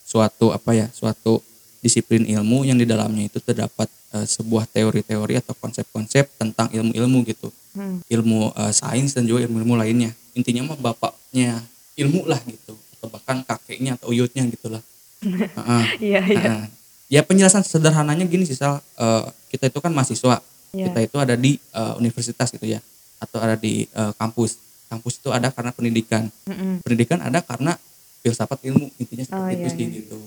suatu 0.03 0.51
apa 0.51 0.75
ya, 0.75 0.87
suatu 0.91 1.39
disiplin 1.83 2.23
ilmu 2.27 2.63
yang 2.63 2.79
di 2.79 2.87
dalamnya 2.87 3.27
itu 3.27 3.39
terdapat 3.39 3.87
eh, 4.15 4.27
sebuah 4.27 4.67
teori-teori 4.71 5.39
atau 5.39 5.55
konsep-konsep 5.59 6.31
tentang 6.39 6.71
ilmu-ilmu 6.73 7.23
gitu, 7.29 7.51
Hmm. 7.73 8.05
ilmu 8.05 8.53
eh, 8.53 8.73
sains 8.77 9.17
dan 9.17 9.25
juga 9.25 9.49
ilmu-ilmu 9.49 9.81
lainnya. 9.81 10.13
Intinya 10.37 10.73
mah 10.73 10.79
bapaknya 10.93 11.65
ilmu 11.97 12.29
lah 12.29 12.41
gitu, 12.45 12.77
atau 12.99 13.09
bahkan 13.09 13.41
kakeknya 13.45 13.97
atau 13.97 14.13
uyutnya 14.13 14.45
gitulah. 14.49 14.83
Heeh. 15.25 15.85
Iya 16.01 16.21
iya. 16.29 16.49
Nah, 16.49 16.65
ya 17.13 17.21
penjelasan 17.21 17.61
sederhananya 17.61 18.25
gini 18.25 18.49
sih 18.49 18.57
Sal, 18.57 18.81
Eh, 18.97 19.25
kita 19.53 19.69
itu 19.69 19.79
kan 19.85 19.93
mahasiswa, 19.93 20.41
Iya. 20.73 20.89
kita 20.89 20.99
itu 21.05 21.17
ada 21.21 21.35
di 21.37 21.61
eh, 21.61 21.95
universitas 22.01 22.49
gitu 22.49 22.65
ya, 22.65 22.81
atau 23.21 23.37
ada 23.45 23.61
di 23.61 23.85
eh, 23.85 24.13
kampus. 24.17 24.57
Kampus 24.89 25.21
itu 25.21 25.29
ada 25.29 25.53
karena 25.53 25.73
pendidikan, 25.77 26.29
Mm-mm. 26.49 26.81
pendidikan 26.85 27.21
ada 27.21 27.45
karena 27.45 27.77
filsafat 28.25 28.65
ilmu 28.65 28.89
intinya 28.97 29.25
seperti 29.25 29.45
Oh, 29.45 29.53
itu 29.53 29.61
iya, 29.61 29.73
sih 29.77 29.85
iya. 29.85 29.97
gitu. 30.01 30.19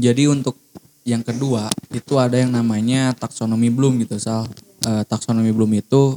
Jadi 0.00 0.22
untuk 0.32 0.56
yang 1.04 1.24
kedua 1.24 1.72
itu 1.92 2.14
ada 2.20 2.36
yang 2.36 2.52
namanya 2.52 3.12
taksonomi 3.16 3.68
Bloom 3.68 4.00
gitu 4.00 4.16
Sal. 4.16 4.48
Eh, 4.84 5.04
taksonomi 5.04 5.52
Bloom 5.52 5.76
itu 5.76 6.16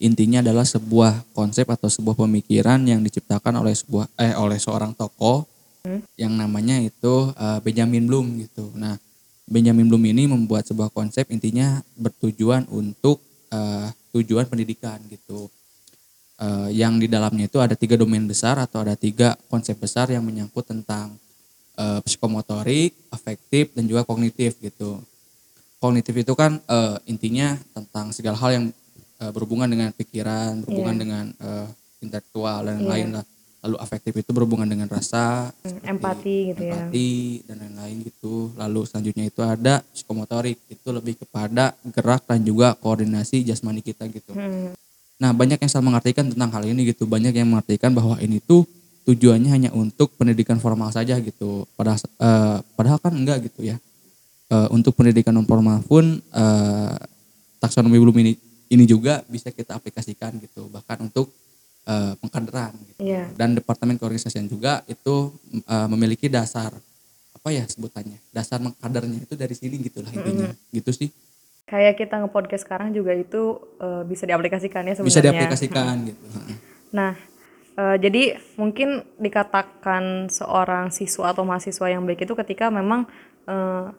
intinya 0.00 0.44
adalah 0.44 0.68
sebuah 0.68 1.24
konsep 1.32 1.64
atau 1.68 1.88
sebuah 1.88 2.16
pemikiran 2.16 2.80
yang 2.84 3.00
diciptakan 3.00 3.60
oleh 3.60 3.72
sebuah 3.72 4.08
eh 4.20 4.36
oleh 4.36 4.60
seorang 4.60 4.92
tokoh 4.92 5.48
hmm. 5.86 6.04
yang 6.20 6.34
namanya 6.34 6.76
itu 6.82 7.30
uh, 7.32 7.58
Benjamin 7.64 8.04
Bloom 8.04 8.42
gitu. 8.42 8.68
Nah, 8.74 8.98
Benjamin 9.44 9.84
Bloom 9.88 10.04
ini 10.08 10.24
membuat 10.24 10.64
sebuah 10.64 10.88
konsep 10.88 11.28
intinya 11.28 11.84
bertujuan 12.00 12.64
untuk 12.72 13.20
uh, 13.52 13.92
tujuan 14.16 14.48
pendidikan 14.48 14.96
gitu. 15.12 15.52
Uh, 16.34 16.66
yang 16.74 16.98
di 16.98 17.06
dalamnya 17.06 17.46
itu 17.46 17.62
ada 17.62 17.78
tiga 17.78 17.94
domain 17.94 18.24
besar 18.26 18.58
atau 18.58 18.82
ada 18.82 18.98
tiga 18.98 19.38
konsep 19.46 19.78
besar 19.78 20.10
yang 20.10 20.24
menyangkut 20.26 20.66
tentang 20.66 21.14
uh, 21.78 22.00
psikomotorik, 22.02 22.90
afektif 23.12 23.70
dan 23.76 23.86
juga 23.86 24.02
kognitif 24.02 24.58
gitu. 24.58 24.98
Kognitif 25.78 26.16
itu 26.16 26.32
kan 26.32 26.58
uh, 26.64 26.96
intinya 27.04 27.54
tentang 27.76 28.10
segala 28.10 28.40
hal 28.40 28.50
yang 28.50 28.64
uh, 29.20 29.30
berhubungan 29.30 29.68
dengan 29.68 29.90
pikiran, 29.92 30.64
berhubungan 30.64 30.96
yeah. 30.96 31.02
dengan 31.04 31.24
uh, 31.38 31.68
intelektual 32.00 32.60
dan 32.64 32.80
yeah. 32.80 32.88
lain 32.88 33.08
lah. 33.20 33.24
Lalu 33.64 33.76
afektif 33.80 34.12
itu 34.12 34.30
berhubungan 34.36 34.68
dengan 34.68 34.84
rasa, 34.92 35.48
hmm, 35.64 35.88
empati 35.88 36.52
gitu 36.52 36.62
ya. 36.68 36.84
Empati 36.84 37.08
dan 37.48 37.56
lain-lain 37.64 37.96
gitu. 38.04 38.52
Lalu 38.60 38.80
selanjutnya 38.84 39.24
itu 39.24 39.40
ada 39.40 39.80
psikomotorik, 39.96 40.60
itu 40.68 40.88
lebih 40.92 41.16
kepada 41.16 41.72
gerak 41.88 42.28
dan 42.28 42.44
juga 42.44 42.76
koordinasi 42.76 43.40
jasmani 43.40 43.80
kita 43.80 44.04
gitu. 44.12 44.36
Hmm. 44.36 44.76
Nah, 45.16 45.32
banyak 45.32 45.56
yang 45.56 45.70
salah 45.72 45.88
mengartikan 45.88 46.28
tentang 46.28 46.52
hal 46.52 46.64
ini 46.68 46.92
gitu. 46.92 47.08
Banyak 47.08 47.32
yang 47.32 47.48
mengartikan 47.48 47.96
bahwa 47.96 48.20
ini 48.20 48.36
tuh 48.44 48.68
tujuannya 49.08 49.48
hanya 49.48 49.70
untuk 49.72 50.12
pendidikan 50.20 50.60
formal 50.60 50.92
saja 50.92 51.16
gitu. 51.16 51.64
Padahal 51.72 52.00
uh, 52.20 52.60
padahal 52.76 53.00
kan 53.00 53.16
enggak 53.16 53.48
gitu 53.48 53.64
ya. 53.64 53.80
Uh, 54.52 54.68
untuk 54.76 54.92
pendidikan 54.92 55.32
non 55.32 55.48
formal 55.48 55.80
pun 55.88 56.20
uh, 56.36 56.94
taksonomi 57.64 57.96
belum 57.96 58.12
ini 58.20 58.36
ini 58.68 58.84
juga 58.84 59.24
bisa 59.24 59.48
kita 59.48 59.76
aplikasikan 59.76 60.36
gitu 60.36 60.68
bahkan 60.68 61.00
untuk 61.00 61.32
uh, 61.88 62.12
pengkaderan 62.20 62.72
gitu. 62.92 63.00
Yeah. 63.14 63.28
dan 63.36 63.56
departemen 63.56 63.96
keorganisasian 63.96 64.48
juga 64.48 64.84
itu 64.90 65.32
uh, 65.68 65.88
memiliki 65.88 66.28
dasar 66.28 66.72
apa 67.34 67.48
ya 67.52 67.64
sebutannya 67.68 68.18
dasar 68.32 68.60
mengkadernya 68.60 69.24
itu 69.24 69.34
dari 69.36 69.52
sini 69.52 69.76
gitulah 69.84 70.08
intinya 70.12 70.48
mm 70.50 70.56
-hmm. 70.56 70.74
gitu 70.80 70.90
sih 70.92 71.08
kayak 71.64 71.96
kita 71.96 72.20
ngepodcast 72.20 72.68
sekarang 72.68 72.92
juga 72.92 73.16
itu 73.16 73.56
uh, 73.80 74.04
bisa 74.04 74.28
diaplikasikan 74.28 74.84
ya 74.84 74.94
sebenarnya 75.00 75.08
bisa 75.08 75.24
diaplikasikan 75.24 75.94
hmm. 75.96 76.06
gitu 76.12 76.24
nah 76.92 77.12
uh, 77.80 77.96
jadi 77.96 78.38
mungkin 78.60 79.02
dikatakan 79.16 80.28
seorang 80.28 80.92
siswa 80.92 81.32
atau 81.32 81.42
mahasiswa 81.48 81.88
yang 81.88 82.04
baik 82.04 82.28
itu 82.28 82.36
ketika 82.36 82.68
memang 82.68 83.08
uh, 83.48 83.90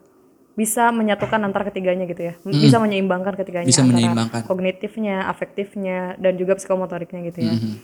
bisa 0.56 0.88
menyatukan 0.88 1.36
antara 1.44 1.68
ketiganya 1.68 2.08
gitu 2.08 2.32
ya 2.32 2.34
mm. 2.40 2.64
bisa 2.64 2.80
menyeimbangkan 2.80 3.36
ketiganya 3.36 3.68
bisa 3.68 3.84
menyeimbangkan 3.84 4.42
kognitifnya 4.48 5.28
afektifnya 5.28 6.16
dan 6.16 6.40
juga 6.40 6.56
psikomotoriknya 6.56 7.20
gitu 7.28 7.44
ya 7.44 7.52
mm 7.52 7.60
-hmm. 7.60 7.74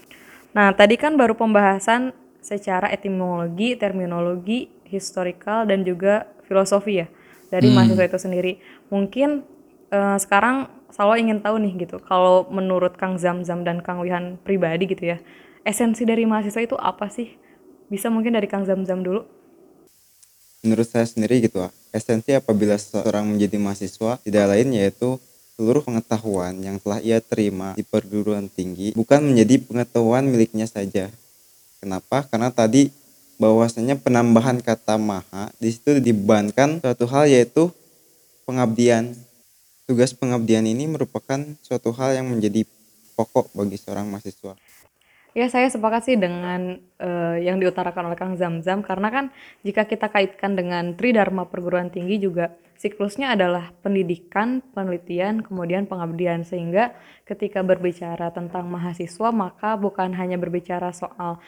nah 0.56 0.72
tadi 0.72 0.96
kan 0.96 1.20
baru 1.20 1.36
pembahasan 1.36 2.16
secara 2.40 2.88
etimologi 2.88 3.76
terminologi 3.76 4.72
historikal 4.88 5.68
dan 5.68 5.84
juga 5.84 6.26
filosofi 6.48 7.04
ya 7.04 7.06
dari 7.52 7.68
mm. 7.68 7.74
mahasiswa 7.76 8.04
itu 8.08 8.18
sendiri 8.18 8.52
mungkin 8.88 9.44
uh, 9.92 10.16
sekarang 10.16 10.72
selalu 10.88 11.28
ingin 11.28 11.38
tahu 11.44 11.56
nih 11.60 11.72
gitu 11.84 12.00
kalau 12.00 12.48
menurut 12.48 12.96
Kang 12.96 13.20
Zam 13.20 13.44
Zam 13.44 13.64
dan 13.64 13.84
Kang 13.84 14.00
Wihan 14.00 14.40
pribadi 14.40 14.88
gitu 14.88 15.12
ya 15.12 15.20
esensi 15.64 16.08
dari 16.08 16.24
mahasiswa 16.24 16.60
itu 16.64 16.76
apa 16.80 17.08
sih 17.12 17.36
bisa 17.92 18.08
mungkin 18.08 18.32
dari 18.32 18.48
Kang 18.48 18.64
Zam 18.64 18.84
Zam 18.88 19.04
dulu 19.04 19.24
menurut 20.62 20.86
saya 20.86 21.04
sendiri 21.04 21.42
gitu 21.42 21.66
esensi 21.90 22.30
apabila 22.32 22.78
seorang 22.78 23.26
menjadi 23.26 23.58
mahasiswa 23.58 24.22
tidak 24.22 24.44
lain 24.46 24.68
yaitu 24.78 25.18
seluruh 25.58 25.84
pengetahuan 25.84 26.56
yang 26.62 26.78
telah 26.78 27.02
ia 27.02 27.18
terima 27.18 27.74
di 27.74 27.84
perguruan 27.84 28.46
tinggi 28.46 28.94
bukan 28.94 29.26
menjadi 29.26 29.60
pengetahuan 29.62 30.24
miliknya 30.24 30.64
saja. 30.64 31.10
Kenapa? 31.82 32.22
Karena 32.30 32.54
tadi 32.54 32.94
bahwasanya 33.42 33.98
penambahan 33.98 34.62
kata 34.62 34.94
maha 35.02 35.50
di 35.58 35.74
situ 35.74 35.98
dibebankan 35.98 36.78
suatu 36.78 37.10
hal 37.10 37.26
yaitu 37.26 37.74
pengabdian. 38.46 39.12
Tugas 39.82 40.14
pengabdian 40.14 40.62
ini 40.62 40.86
merupakan 40.86 41.42
suatu 41.58 41.90
hal 41.90 42.14
yang 42.14 42.30
menjadi 42.30 42.62
pokok 43.18 43.50
bagi 43.50 43.74
seorang 43.76 44.06
mahasiswa. 44.06 44.54
Ya 45.32 45.48
saya 45.48 45.72
sepakat 45.72 46.04
sih 46.04 46.20
dengan 46.20 46.76
uh, 47.00 47.40
yang 47.40 47.56
diutarakan 47.56 48.12
oleh 48.12 48.18
Kang 48.20 48.36
Zamzam 48.36 48.84
karena 48.84 49.08
kan 49.08 49.24
jika 49.64 49.88
kita 49.88 50.12
kaitkan 50.12 50.60
dengan 50.60 50.92
Tridharma 50.92 51.48
perguruan 51.48 51.88
tinggi 51.88 52.20
juga 52.20 52.52
siklusnya 52.76 53.32
adalah 53.32 53.72
pendidikan, 53.80 54.60
penelitian, 54.76 55.40
kemudian 55.40 55.88
pengabdian 55.88 56.44
sehingga 56.44 56.92
ketika 57.24 57.64
berbicara 57.64 58.28
tentang 58.28 58.68
mahasiswa 58.68 59.32
maka 59.32 59.80
bukan 59.80 60.12
hanya 60.12 60.36
berbicara 60.36 60.92
soal 60.92 61.40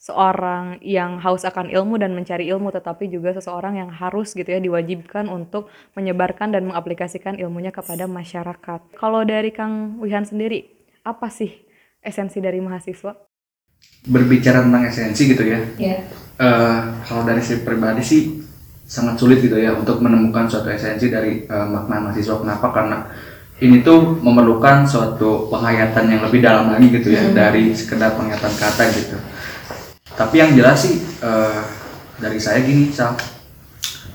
seorang 0.00 0.80
yang 0.80 1.20
haus 1.20 1.44
akan 1.44 1.68
ilmu 1.68 2.00
dan 2.00 2.16
mencari 2.16 2.48
ilmu 2.48 2.72
tetapi 2.72 3.12
juga 3.12 3.36
seseorang 3.36 3.76
yang 3.84 3.92
harus 3.92 4.32
gitu 4.32 4.48
ya 4.48 4.64
diwajibkan 4.64 5.28
untuk 5.28 5.68
menyebarkan 5.92 6.56
dan 6.56 6.64
mengaplikasikan 6.72 7.36
ilmunya 7.36 7.68
kepada 7.68 8.08
masyarakat. 8.08 8.96
Kalau 8.96 9.28
dari 9.28 9.52
Kang 9.52 10.00
Wihan 10.00 10.24
sendiri 10.24 10.72
apa 11.04 11.28
sih 11.28 11.65
esensi 12.06 12.38
dari 12.38 12.62
mahasiswa? 12.62 13.10
Berbicara 14.06 14.62
tentang 14.62 14.86
esensi 14.86 15.22
gitu 15.26 15.42
ya. 15.42 15.58
Yeah. 15.76 16.06
Uh, 16.38 17.02
kalau 17.02 17.26
dari 17.26 17.42
saya 17.42 17.66
pribadi 17.66 18.06
sih 18.06 18.22
sangat 18.86 19.18
sulit 19.18 19.42
gitu 19.42 19.58
ya 19.58 19.74
untuk 19.74 19.98
menemukan 19.98 20.46
suatu 20.46 20.70
esensi 20.70 21.10
dari 21.10 21.42
uh, 21.50 21.66
makna 21.66 22.06
mahasiswa. 22.06 22.38
Kenapa? 22.38 22.70
Karena 22.70 23.02
ini 23.58 23.82
tuh 23.82 24.22
memerlukan 24.22 24.86
suatu 24.86 25.50
penghayatan 25.50 26.06
yang 26.06 26.22
lebih 26.22 26.44
dalam 26.44 26.70
lagi 26.70 26.92
gitu 26.92 27.10
ya 27.10 27.26
mm. 27.26 27.34
dari 27.34 27.74
sekedar 27.74 28.14
penghayatan 28.14 28.52
kata 28.54 28.84
gitu. 28.94 29.18
Tapi 30.14 30.34
yang 30.38 30.54
jelas 30.54 30.86
sih 30.86 31.02
uh, 31.20 31.66
dari 32.22 32.38
saya 32.38 32.62
gini, 32.62 32.94
Sal. 32.94 33.18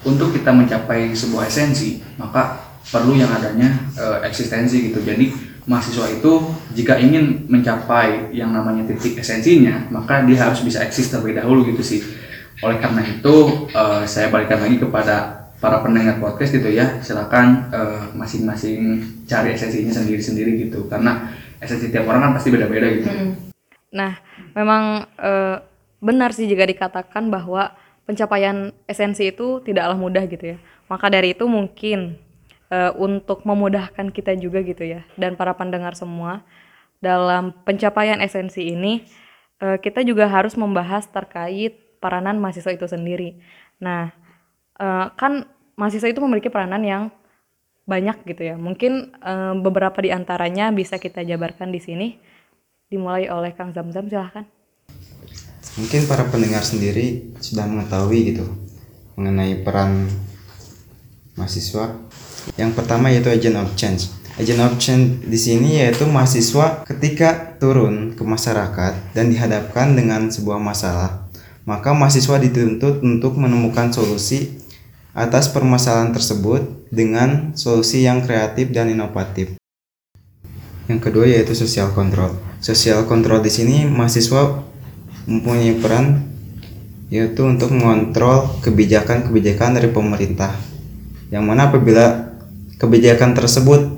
Untuk 0.02 0.34
kita 0.34 0.50
mencapai 0.50 1.14
sebuah 1.14 1.46
esensi, 1.46 2.02
maka 2.18 2.58
perlu 2.90 3.14
yang 3.14 3.30
adanya 3.30 3.70
uh, 3.98 4.18
eksistensi 4.26 4.90
gitu. 4.90 4.98
Jadi 5.06 5.51
mahasiswa 5.70 6.10
itu 6.10 6.42
jika 6.74 6.98
ingin 6.98 7.46
mencapai 7.46 8.34
yang 8.34 8.50
namanya 8.50 8.82
titik 8.90 9.22
esensinya 9.22 9.86
maka 9.94 10.26
dia 10.26 10.42
harus 10.42 10.66
bisa 10.66 10.82
eksis 10.82 11.14
terlebih 11.14 11.38
dahulu 11.38 11.66
gitu 11.70 11.84
sih. 11.86 12.02
Oleh 12.62 12.78
karena 12.78 13.02
itu 13.02 13.68
uh, 13.74 14.06
saya 14.06 14.30
balikan 14.30 14.62
lagi 14.62 14.78
kepada 14.78 15.50
para 15.62 15.82
pendengar 15.82 16.18
podcast 16.18 16.54
gitu 16.54 16.70
ya. 16.70 17.02
Silakan 17.02 17.70
uh, 17.74 18.04
masing-masing 18.14 19.02
cari 19.26 19.54
esensinya 19.54 19.94
sendiri-sendiri 19.94 20.70
gitu. 20.70 20.86
Karena 20.90 21.30
esensi 21.62 21.90
tiap 21.94 22.10
orang 22.10 22.30
kan 22.30 22.32
pasti 22.38 22.50
beda-beda 22.54 22.88
gitu. 22.90 23.10
Nah 23.94 24.18
memang 24.54 25.06
uh, 25.18 25.58
benar 26.02 26.34
sih 26.34 26.50
jika 26.50 26.66
dikatakan 26.66 27.30
bahwa 27.30 27.74
pencapaian 28.06 28.74
esensi 28.90 29.30
itu 29.30 29.62
tidaklah 29.62 29.98
mudah 29.98 30.26
gitu 30.26 30.54
ya. 30.54 30.58
Maka 30.90 31.08
dari 31.10 31.38
itu 31.38 31.46
mungkin 31.46 32.18
uh, 32.72 32.96
untuk 32.96 33.44
memudahkan 33.44 34.10
kita 34.16 34.34
juga 34.40 34.64
gitu 34.64 34.88
ya 34.88 35.04
dan 35.20 35.36
para 35.36 35.54
pendengar 35.54 35.94
semua 35.94 36.42
dalam 37.04 37.52
pencapaian 37.68 38.18
esensi 38.24 38.72
ini 38.72 39.04
uh, 39.62 39.78
kita 39.78 40.02
juga 40.02 40.26
harus 40.26 40.58
membahas 40.58 41.06
terkait 41.12 41.78
peranan 42.02 42.42
mahasiswa 42.42 42.74
itu 42.74 42.90
sendiri. 42.90 43.38
Nah, 43.78 44.10
uh, 44.82 45.14
kan 45.14 45.46
mahasiswa 45.78 46.10
itu 46.10 46.20
memiliki 46.20 46.50
peranan 46.50 46.82
yang 46.82 47.04
banyak 47.86 48.26
gitu 48.26 48.54
ya. 48.54 48.56
Mungkin 48.58 49.14
uh, 49.22 49.54
beberapa 49.62 50.02
di 50.02 50.10
antaranya 50.10 50.74
bisa 50.74 50.98
kita 50.98 51.22
jabarkan 51.22 51.70
di 51.70 51.80
sini. 51.80 52.08
Dimulai 52.92 53.32
oleh 53.32 53.56
Kang 53.56 53.72
Zamzam 53.72 54.12
silahkan. 54.12 54.44
Mungkin 55.80 56.04
para 56.04 56.28
pendengar 56.28 56.68
sendiri 56.68 57.32
sudah 57.40 57.64
mengetahui 57.64 58.36
gitu 58.36 58.44
mengenai 59.16 59.64
peran 59.64 60.12
mahasiswa 61.40 61.96
yang 62.56 62.72
pertama 62.74 63.10
yaitu 63.12 63.30
agent 63.30 63.58
of 63.60 63.74
change. 63.78 64.10
Agent 64.40 64.64
of 64.64 64.80
change 64.80 65.28
di 65.28 65.38
sini 65.38 65.84
yaitu 65.84 66.08
mahasiswa 66.08 66.88
ketika 66.88 67.60
turun 67.62 68.16
ke 68.16 68.24
masyarakat 68.24 69.14
dan 69.14 69.30
dihadapkan 69.30 69.94
dengan 69.94 70.32
sebuah 70.32 70.58
masalah, 70.58 71.28
maka 71.68 71.94
mahasiswa 71.94 72.42
dituntut 72.42 73.06
untuk 73.06 73.38
menemukan 73.38 73.94
solusi 73.94 74.58
atas 75.12 75.52
permasalahan 75.52 76.16
tersebut 76.16 76.88
dengan 76.90 77.52
solusi 77.54 78.08
yang 78.08 78.24
kreatif 78.24 78.72
dan 78.72 78.88
inovatif. 78.88 79.60
Yang 80.88 81.00
kedua 81.04 81.26
yaitu 81.28 81.54
social 81.54 81.92
control. 81.92 82.36
Social 82.64 83.04
control 83.06 83.44
di 83.44 83.52
sini 83.52 83.84
mahasiswa 83.86 84.64
mempunyai 85.28 85.78
peran 85.78 86.32
yaitu 87.12 87.44
untuk 87.44 87.76
mengontrol 87.76 88.48
kebijakan-kebijakan 88.64 89.76
dari 89.76 89.92
pemerintah. 89.92 90.56
Yang 91.28 91.44
mana 91.44 91.68
apabila 91.68 92.31
kebijakan 92.82 93.38
tersebut 93.38 93.94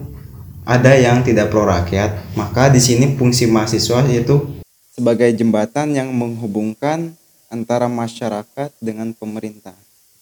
ada 0.68 0.92
yang 0.92 1.24
tidak 1.24 1.48
pro 1.48 1.64
rakyat, 1.64 2.36
maka 2.36 2.68
di 2.68 2.84
sini 2.84 3.16
fungsi 3.16 3.48
mahasiswa 3.48 4.04
yaitu 4.12 4.44
sebagai 4.92 5.32
jembatan 5.32 5.96
yang 5.96 6.12
menghubungkan 6.12 7.16
antara 7.48 7.88
masyarakat 7.88 8.76
dengan 8.84 9.16
pemerintah. 9.16 9.76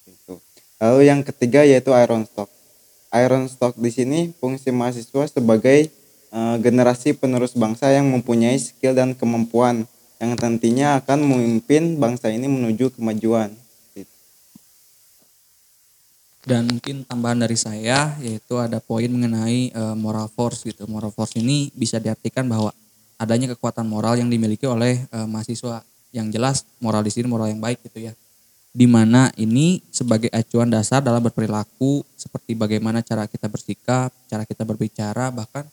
Gitu. 0.06 0.38
Lalu 0.78 1.10
yang 1.10 1.26
ketiga 1.26 1.65
yaitu 1.65 1.89
iron 1.89 2.30
stock. 2.30 2.50
Iron 3.12 3.50
stock 3.50 3.74
di 3.82 3.89
sini 3.89 4.19
fungsi 4.38 4.69
mahasiswa 4.69 5.26
sebagai 5.26 5.89
eh, 6.30 6.56
generasi 6.62 7.17
penerus 7.17 7.58
bangsa 7.58 7.89
yang 7.89 8.06
mempunyai 8.13 8.62
skill 8.62 8.93
dan 8.93 9.17
kemampuan 9.17 9.89
yang 10.21 10.38
nantinya 10.38 11.02
akan 11.02 11.26
memimpin 11.26 11.97
bangsa 11.97 12.30
ini 12.30 12.45
menuju 12.45 12.93
kemajuan. 12.93 13.58
Dan 16.41 16.65
mungkin 16.65 17.06
tambahan 17.06 17.38
dari 17.38 17.54
saya 17.54 18.17
yaitu 18.17 18.58
ada 18.58 18.82
poin 18.82 19.06
mengenai 19.06 19.69
uh, 19.77 19.93
moral 19.93 20.25
force 20.25 20.65
gitu. 20.65 20.89
Moral 20.89 21.13
force 21.13 21.38
ini 21.38 21.69
bisa 21.77 22.01
diartikan 22.01 22.49
bahwa 22.49 22.73
adanya 23.21 23.54
kekuatan 23.54 23.86
moral 23.86 24.17
yang 24.17 24.30
dimiliki 24.30 24.65
oleh 24.65 25.06
uh, 25.13 25.30
mahasiswa. 25.30 25.86
Yang 26.12 26.27
jelas 26.36 26.58
moral 26.82 27.06
di 27.06 27.12
sini 27.13 27.30
moral 27.30 27.54
yang 27.54 27.62
baik 27.62 27.86
gitu 27.88 28.10
ya. 28.10 28.13
Di 28.71 28.88
mana 28.88 29.30
ini 29.36 29.84
sebagai 29.91 30.32
acuan 30.32 30.71
dasar 30.71 31.04
dalam 31.04 31.19
berperilaku 31.23 32.04
seperti 32.15 32.56
bagaimana 32.56 33.04
cara 33.04 33.27
kita 33.27 33.51
bersikap, 33.51 34.10
cara 34.32 34.43
kita 34.47 34.63
berbicara, 34.63 35.27
bahkan 35.32 35.67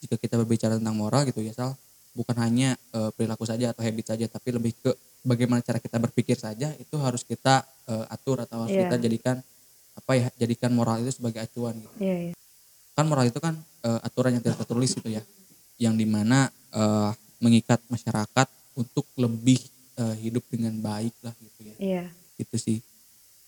jika 0.00 0.16
kita 0.16 0.40
berbicara 0.40 0.80
tentang 0.80 0.96
moral 0.96 1.28
gitu 1.28 1.44
ya 1.44 1.52
Sal, 1.52 1.76
bukan 2.16 2.36
hanya 2.40 2.74
uh, 2.96 3.12
perilaku 3.12 3.44
saja 3.44 3.70
atau 3.76 3.84
habit 3.84 4.16
saja, 4.16 4.24
tapi 4.26 4.56
lebih 4.56 4.72
ke 4.80 4.90
bagaimana 5.28 5.60
cara 5.60 5.76
kita 5.76 6.00
berpikir 6.00 6.40
saja 6.40 6.72
itu 6.78 6.96
harus 6.96 7.20
kita 7.26 7.66
uh, 7.90 8.06
atur 8.08 8.42
atau 8.42 8.64
harus 8.64 8.72
yeah. 8.72 8.88
kita 8.88 8.96
jadikan 8.96 9.36
apa 9.98 10.12
ya 10.14 10.26
jadikan 10.38 10.70
moral 10.70 11.02
itu 11.02 11.18
sebagai 11.18 11.42
acuan 11.42 11.74
gitu. 11.74 11.96
Yeah, 11.98 12.30
yeah. 12.30 12.36
Kan 12.94 13.10
moral 13.10 13.26
itu 13.26 13.42
kan 13.42 13.58
uh, 13.82 14.00
aturan 14.06 14.38
yang 14.38 14.42
tidak 14.42 14.62
tertulis 14.62 14.94
gitu 14.94 15.10
ya, 15.10 15.22
yang 15.82 15.98
di 15.98 16.06
mana 16.06 16.50
uh, 16.70 17.10
mengikat 17.42 17.82
masyarakat 17.90 18.46
untuk 18.78 19.06
lebih 19.18 19.58
uh, 19.98 20.14
hidup 20.14 20.46
dengan 20.46 20.74
baik 20.78 21.14
lah 21.22 21.34
gitu 21.42 21.60
ya. 21.74 21.76
Yeah. 21.78 22.06
Gitu 22.38 22.56
sih. 22.56 22.78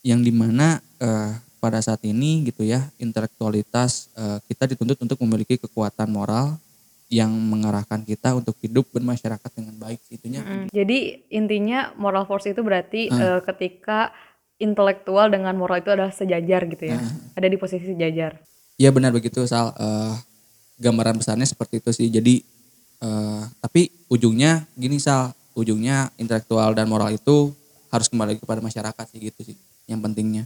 Yang 0.02 0.20
di 0.30 0.32
mana 0.34 0.82
uh, 0.98 1.38
pada 1.60 1.78
saat 1.78 2.00
ini 2.02 2.48
gitu 2.48 2.64
ya 2.64 2.88
intelektualitas 2.96 4.08
uh, 4.16 4.40
kita 4.48 4.74
dituntut 4.74 4.96
untuk 4.96 5.20
memiliki 5.22 5.60
kekuatan 5.60 6.08
moral 6.08 6.56
yang 7.10 7.28
mengarahkan 7.28 8.06
kita 8.06 8.38
untuk 8.38 8.54
hidup 8.62 8.86
bermasyarakat 8.94 9.50
dengan 9.50 9.74
baik 9.76 9.98
itunya. 10.14 10.40
Mm 10.46 10.46
-hmm. 10.46 10.66
Jadi 10.70 10.98
intinya 11.28 11.90
moral 11.98 12.24
force 12.24 12.48
itu 12.48 12.62
berarti 12.62 13.10
uh. 13.10 13.18
Uh, 13.18 13.40
ketika 13.50 14.14
intelektual 14.61 15.33
dengan 15.33 15.57
moral 15.57 15.81
itu 15.81 15.90
adalah 15.90 16.12
sejajar 16.12 16.68
gitu 16.68 16.92
ya. 16.92 17.01
Nah. 17.01 17.11
Ada 17.35 17.49
di 17.49 17.57
posisi 17.57 17.88
sejajar. 17.88 18.38
Iya 18.77 18.92
benar 18.92 19.11
begitu 19.11 19.42
Sal. 19.49 19.73
Uh, 19.75 20.14
gambaran 20.77 21.16
besarnya 21.16 21.49
seperti 21.49 21.81
itu 21.81 21.90
sih. 21.96 22.09
Jadi 22.12 22.44
uh, 23.01 23.49
tapi 23.59 23.88
ujungnya 24.12 24.68
gini 24.77 25.01
Sal, 25.01 25.33
ujungnya 25.57 26.12
intelektual 26.20 26.77
dan 26.77 26.87
moral 26.87 27.11
itu 27.11 27.57
harus 27.90 28.07
kembali 28.07 28.38
kepada 28.38 28.61
masyarakat 28.61 29.05
sih 29.11 29.20
gitu 29.33 29.40
sih. 29.53 29.57
Yang 29.88 30.01
pentingnya. 30.05 30.44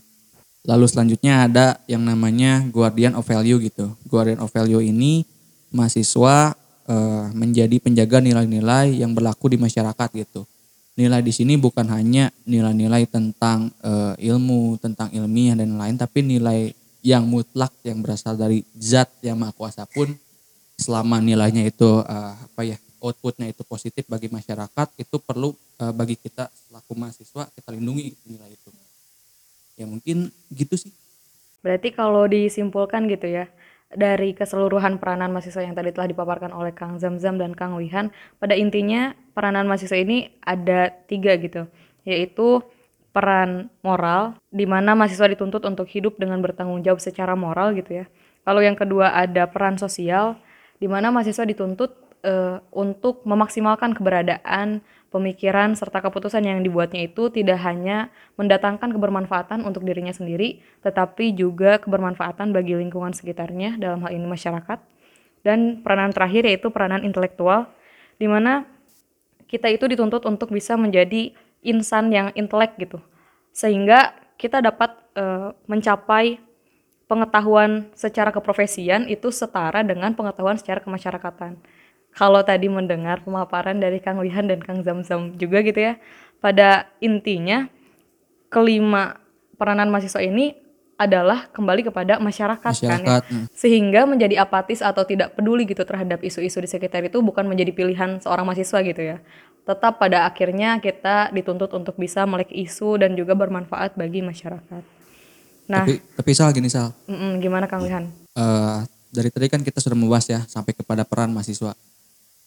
Lalu 0.65 0.87
selanjutnya 0.89 1.45
ada 1.45 1.67
yang 1.85 2.01
namanya 2.07 2.65
guardian 2.73 3.19
of 3.19 3.27
value 3.29 3.61
gitu. 3.61 3.93
Guardian 4.09 4.41
of 4.41 4.49
value 4.49 4.81
ini 4.81 5.29
mahasiswa 5.75 6.57
uh, 6.87 7.27
menjadi 7.35 7.77
penjaga 7.83 8.23
nilai-nilai 8.23 8.95
yang 8.95 9.13
berlaku 9.13 9.53
di 9.53 9.59
masyarakat 9.59 10.09
gitu 10.15 10.47
nilai 10.95 11.21
di 11.23 11.35
sini 11.35 11.59
bukan 11.59 11.91
hanya 11.91 12.31
nilai-nilai 12.47 13.07
tentang 13.11 13.71
uh, 13.83 14.15
ilmu, 14.19 14.79
tentang 14.79 15.11
ilmiah 15.11 15.59
dan 15.59 15.75
lain, 15.75 15.99
tapi 15.99 16.23
nilai 16.23 16.71
yang 17.05 17.27
mutlak 17.27 17.75
yang 17.85 18.01
berasal 18.01 18.39
dari 18.39 18.65
zat 18.79 19.11
yang 19.21 19.37
maha 19.37 19.53
kuasa 19.53 19.85
pun 19.85 20.09
selama 20.81 21.21
nilainya 21.21 21.69
itu 21.69 22.01
uh, 22.01 22.33
apa 22.33 22.63
ya 22.65 22.79
outputnya 23.05 23.53
itu 23.53 23.61
positif 23.69 24.09
bagi 24.09 24.33
masyarakat 24.33 24.89
itu 24.97 25.17
perlu 25.21 25.53
uh, 25.83 25.93
bagi 25.93 26.17
kita 26.17 26.49
selaku 26.49 26.97
mahasiswa 26.97 27.45
kita 27.53 27.69
lindungi 27.77 28.17
nilai 28.25 28.49
itu. 28.49 28.71
Ya 29.75 29.85
mungkin 29.91 30.31
gitu 30.55 30.79
sih. 30.79 30.95
Berarti 31.61 31.91
kalau 31.93 32.25
disimpulkan 32.31 33.11
gitu 33.11 33.29
ya 33.29 33.51
dari 33.95 34.35
keseluruhan 34.35 34.99
peranan 34.99 35.31
mahasiswa 35.31 35.63
yang 35.63 35.79
tadi 35.79 35.95
telah 35.95 36.11
dipaparkan 36.11 36.51
oleh 36.51 36.75
Kang 36.75 36.99
Zamzam 36.99 37.39
dan 37.39 37.55
Kang 37.55 37.79
Wihan, 37.79 38.11
pada 38.43 38.59
intinya 38.59 39.15
peranan 39.33 39.71
mahasiswa 39.71 39.95
ini 39.95 40.35
ada 40.43 40.91
tiga 41.07 41.39
gitu, 41.39 41.71
yaitu 42.03 42.61
peran 43.15 43.71
moral, 43.87 44.35
di 44.51 44.67
mana 44.67 44.99
mahasiswa 44.99 45.31
dituntut 45.31 45.63
untuk 45.63 45.87
hidup 45.87 46.19
dengan 46.19 46.43
bertanggung 46.43 46.83
jawab 46.83 46.99
secara 46.99 47.39
moral 47.39 47.71
gitu 47.79 48.03
ya. 48.03 48.11
Lalu 48.45 48.67
yang 48.67 48.77
kedua 48.77 49.15
ada 49.15 49.47
peran 49.47 49.79
sosial, 49.79 50.35
di 50.83 50.91
mana 50.91 51.15
mahasiswa 51.15 51.47
dituntut 51.47 51.95
uh, 52.27 52.59
untuk 52.75 53.23
memaksimalkan 53.23 53.95
keberadaan 53.95 54.83
pemikiran 55.15 55.79
serta 55.79 56.03
keputusan 56.03 56.43
yang 56.43 56.59
dibuatnya 56.67 57.07
itu 57.07 57.31
tidak 57.31 57.63
hanya 57.63 58.11
mendatangkan 58.35 58.91
kebermanfaatan 58.91 59.63
untuk 59.63 59.87
dirinya 59.87 60.11
sendiri, 60.11 60.59
tetapi 60.83 61.31
juga 61.39 61.79
kebermanfaatan 61.79 62.51
bagi 62.51 62.75
lingkungan 62.75 63.15
sekitarnya, 63.15 63.79
dalam 63.79 64.03
hal 64.03 64.11
ini 64.11 64.27
masyarakat. 64.27 64.83
Dan 65.47 65.87
peranan 65.87 66.11
terakhir 66.11 66.51
yaitu 66.51 66.75
peranan 66.75 67.07
intelektual, 67.07 67.71
di 68.19 68.27
mana 68.27 68.67
kita 69.47 69.71
itu 69.71 69.87
dituntut 69.87 70.27
untuk 70.27 70.51
bisa 70.51 70.75
menjadi 70.75 71.31
insan 71.63 72.11
yang 72.11 72.35
intelek 72.35 72.75
gitu, 72.83 72.99
sehingga 73.55 74.19
kita 74.35 74.59
dapat 74.59 74.99
e, 75.15 75.55
mencapai 75.71 76.43
pengetahuan 77.07 77.87
secara 77.95 78.35
keprofesian 78.35 79.07
itu 79.07 79.31
setara 79.31 79.87
dengan 79.87 80.11
pengetahuan 80.19 80.59
secara 80.59 80.83
kemasyarakatan 80.83 81.61
kalau 82.15 82.41
tadi 82.47 82.71
mendengar 82.71 83.21
pemaparan 83.27 83.83
dari 83.83 83.99
Kang 83.99 84.23
Wihan 84.23 84.47
dan 84.47 84.63
Kang 84.63 84.87
Zamzam 84.87 85.35
juga 85.35 85.61
gitu 85.67 85.83
ya, 85.83 85.99
pada 86.39 86.87
intinya 87.03 87.67
kelima 88.49 89.19
peranan 89.59 89.91
mahasiswa 89.91 90.23
ini 90.23 90.55
adalah 90.95 91.51
kembali 91.51 91.91
kepada 91.91 92.23
masyarakat, 92.23 92.71
masyarakat 92.71 93.03
kan 93.03 93.03
ya. 93.03 93.19
Hmm. 93.27 93.47
Sehingga 93.51 94.07
menjadi 94.07 94.47
apatis 94.47 94.79
atau 94.79 95.03
tidak 95.03 95.35
peduli 95.35 95.67
gitu 95.67 95.83
terhadap 95.83 96.23
isu-isu 96.23 96.63
di 96.63 96.71
sekitar 96.71 97.03
itu 97.03 97.19
bukan 97.19 97.43
menjadi 97.51 97.75
pilihan 97.75 98.23
seorang 98.23 98.47
mahasiswa 98.47 98.79
gitu 98.87 99.03
ya. 99.03 99.19
Tetap 99.67 99.99
pada 99.99 100.29
akhirnya 100.29 100.79
kita 100.79 101.35
dituntut 101.35 101.73
untuk 101.75 101.99
bisa 101.99 102.23
melek 102.29 102.55
isu 102.55 103.03
dan 103.03 103.19
juga 103.19 103.35
bermanfaat 103.35 103.99
bagi 103.99 104.23
masyarakat. 104.23 104.83
Nah, 105.67 105.83
tapi, 105.89 105.99
tapi 105.99 106.31
Sal 106.37 106.53
gini 106.55 106.69
Sal. 106.71 106.93
Mm 107.09 107.17
-mm, 107.17 107.33
gimana 107.41 107.65
Kang 107.67 107.83
Wihan? 107.83 108.13
Uh, 108.37 108.85
dari 109.11 109.33
tadi 109.33 109.47
kan 109.51 109.65
kita 109.65 109.81
sudah 109.81 109.97
membahas 109.97 110.29
ya 110.31 110.41
sampai 110.47 110.77
kepada 110.77 111.03
peran 111.03 111.33
mahasiswa. 111.33 111.75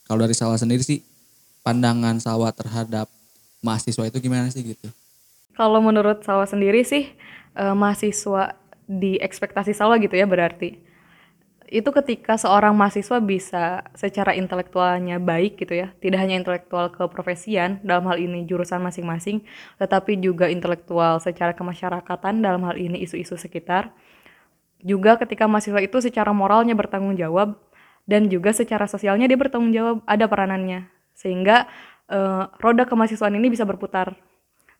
Kalau 0.07 0.23
dari 0.23 0.33
Salwa 0.33 0.55
sendiri 0.55 0.81
sih 0.81 1.03
pandangan 1.61 2.17
Salwa 2.23 2.49
terhadap 2.55 3.11
mahasiswa 3.59 4.07
itu 4.07 4.17
gimana 4.23 4.47
sih 4.49 4.63
gitu? 4.63 4.87
Kalau 5.53 5.83
menurut 5.83 6.23
Salwa 6.23 6.47
sendiri 6.47 6.87
sih 6.87 7.11
eh, 7.53 7.75
mahasiswa 7.75 8.55
di 8.87 9.19
ekspektasi 9.19 9.75
Salwa 9.75 9.99
gitu 9.99 10.15
ya 10.15 10.23
berarti 10.23 10.87
itu 11.67 11.91
ketika 11.91 12.39
seorang 12.39 12.71
mahasiswa 12.71 13.19
bisa 13.19 13.83
secara 13.91 14.31
intelektualnya 14.39 15.19
baik 15.19 15.59
gitu 15.59 15.75
ya, 15.75 15.91
tidak 15.99 16.23
hanya 16.23 16.39
intelektual 16.39 16.87
keprofesian 16.87 17.83
dalam 17.83 18.07
hal 18.07 18.15
ini 18.15 18.47
jurusan 18.47 18.79
masing-masing, 18.79 19.43
tetapi 19.75 20.15
juga 20.23 20.47
intelektual 20.47 21.19
secara 21.19 21.51
kemasyarakatan 21.51 22.39
dalam 22.39 22.63
hal 22.63 22.79
ini 22.79 23.03
isu-isu 23.03 23.35
sekitar. 23.35 23.91
Juga 24.79 25.19
ketika 25.19 25.43
mahasiswa 25.49 25.83
itu 25.83 25.99
secara 25.99 26.31
moralnya 26.31 26.71
bertanggung 26.71 27.19
jawab 27.19 27.59
dan 28.07 28.31
juga 28.31 28.55
secara 28.55 28.87
sosialnya 28.87 29.27
dia 29.27 29.35
bertanggung 29.35 29.75
jawab 29.75 30.01
ada 30.07 30.25
peranannya. 30.25 30.87
Sehingga 31.13 31.67
uh, 32.07 32.49
roda 32.57 32.87
kemahasiswaan 32.87 33.35
ini 33.35 33.51
bisa 33.51 33.67
berputar. 33.67 34.15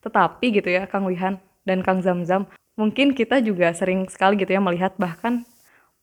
Tetapi 0.02 0.64
gitu 0.64 0.72
ya 0.72 0.88
Kang 0.88 1.04
Wihan 1.06 1.38
dan 1.68 1.84
Kang 1.84 2.00
Zamzam 2.00 2.48
mungkin 2.80 3.12
kita 3.12 3.44
juga 3.44 3.74
sering 3.74 4.08
sekali 4.08 4.40
gitu 4.40 4.54
ya 4.54 4.62
melihat 4.62 4.94
bahkan 5.02 5.44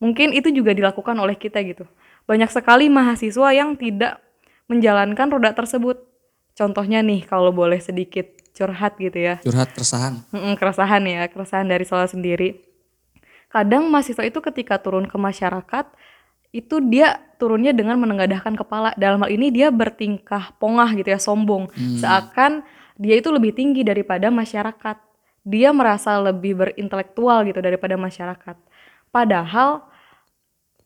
mungkin 0.02 0.34
itu 0.34 0.50
juga 0.52 0.76
dilakukan 0.76 1.16
oleh 1.16 1.38
kita 1.38 1.64
gitu. 1.64 1.88
Banyak 2.28 2.50
sekali 2.52 2.92
mahasiswa 2.92 3.48
yang 3.54 3.78
tidak 3.78 4.20
menjalankan 4.68 5.32
roda 5.32 5.56
tersebut. 5.56 6.02
Contohnya 6.54 7.00
nih 7.00 7.24
kalau 7.24 7.50
boleh 7.50 7.80
sedikit 7.80 8.28
curhat 8.52 9.00
gitu 9.00 9.16
ya. 9.16 9.40
Curhat 9.42 9.72
keresahan. 9.72 10.22
Keresahan 10.60 11.02
ya 11.08 11.24
keresahan 11.30 11.66
dari 11.70 11.86
soal 11.88 12.10
sendiri. 12.10 12.62
Kadang 13.48 13.86
mahasiswa 13.86 14.26
itu 14.26 14.42
ketika 14.42 14.82
turun 14.82 15.06
ke 15.06 15.14
masyarakat 15.14 15.86
itu 16.54 16.78
dia 16.78 17.18
turunnya 17.34 17.74
dengan 17.74 17.98
menengadahkan 17.98 18.54
kepala. 18.54 18.94
Dalam 18.94 19.18
hal 19.26 19.30
ini 19.34 19.50
dia 19.50 19.74
bertingkah 19.74 20.54
pongah 20.62 20.94
gitu 20.94 21.10
ya, 21.10 21.18
sombong. 21.18 21.66
Hmm. 21.74 21.98
Seakan 21.98 22.52
dia 22.94 23.18
itu 23.18 23.34
lebih 23.34 23.50
tinggi 23.50 23.82
daripada 23.82 24.30
masyarakat. 24.30 24.96
Dia 25.42 25.74
merasa 25.74 26.14
lebih 26.22 26.54
berintelektual 26.54 27.42
gitu 27.50 27.58
daripada 27.58 27.98
masyarakat. 27.98 28.56
Padahal 29.10 29.82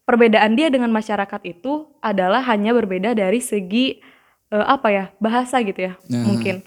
perbedaan 0.09 0.57
dia 0.57 0.73
dengan 0.73 0.89
masyarakat 0.89 1.41
itu 1.45 1.93
adalah 2.01 2.41
hanya 2.49 2.73
berbeda 2.73 3.13
dari 3.13 3.45
segi 3.45 4.01
uh, 4.49 4.73
apa 4.73 4.89
ya, 4.89 5.05
bahasa 5.21 5.61
gitu 5.61 5.93
ya, 5.93 6.01
nah. 6.09 6.25
mungkin. 6.25 6.65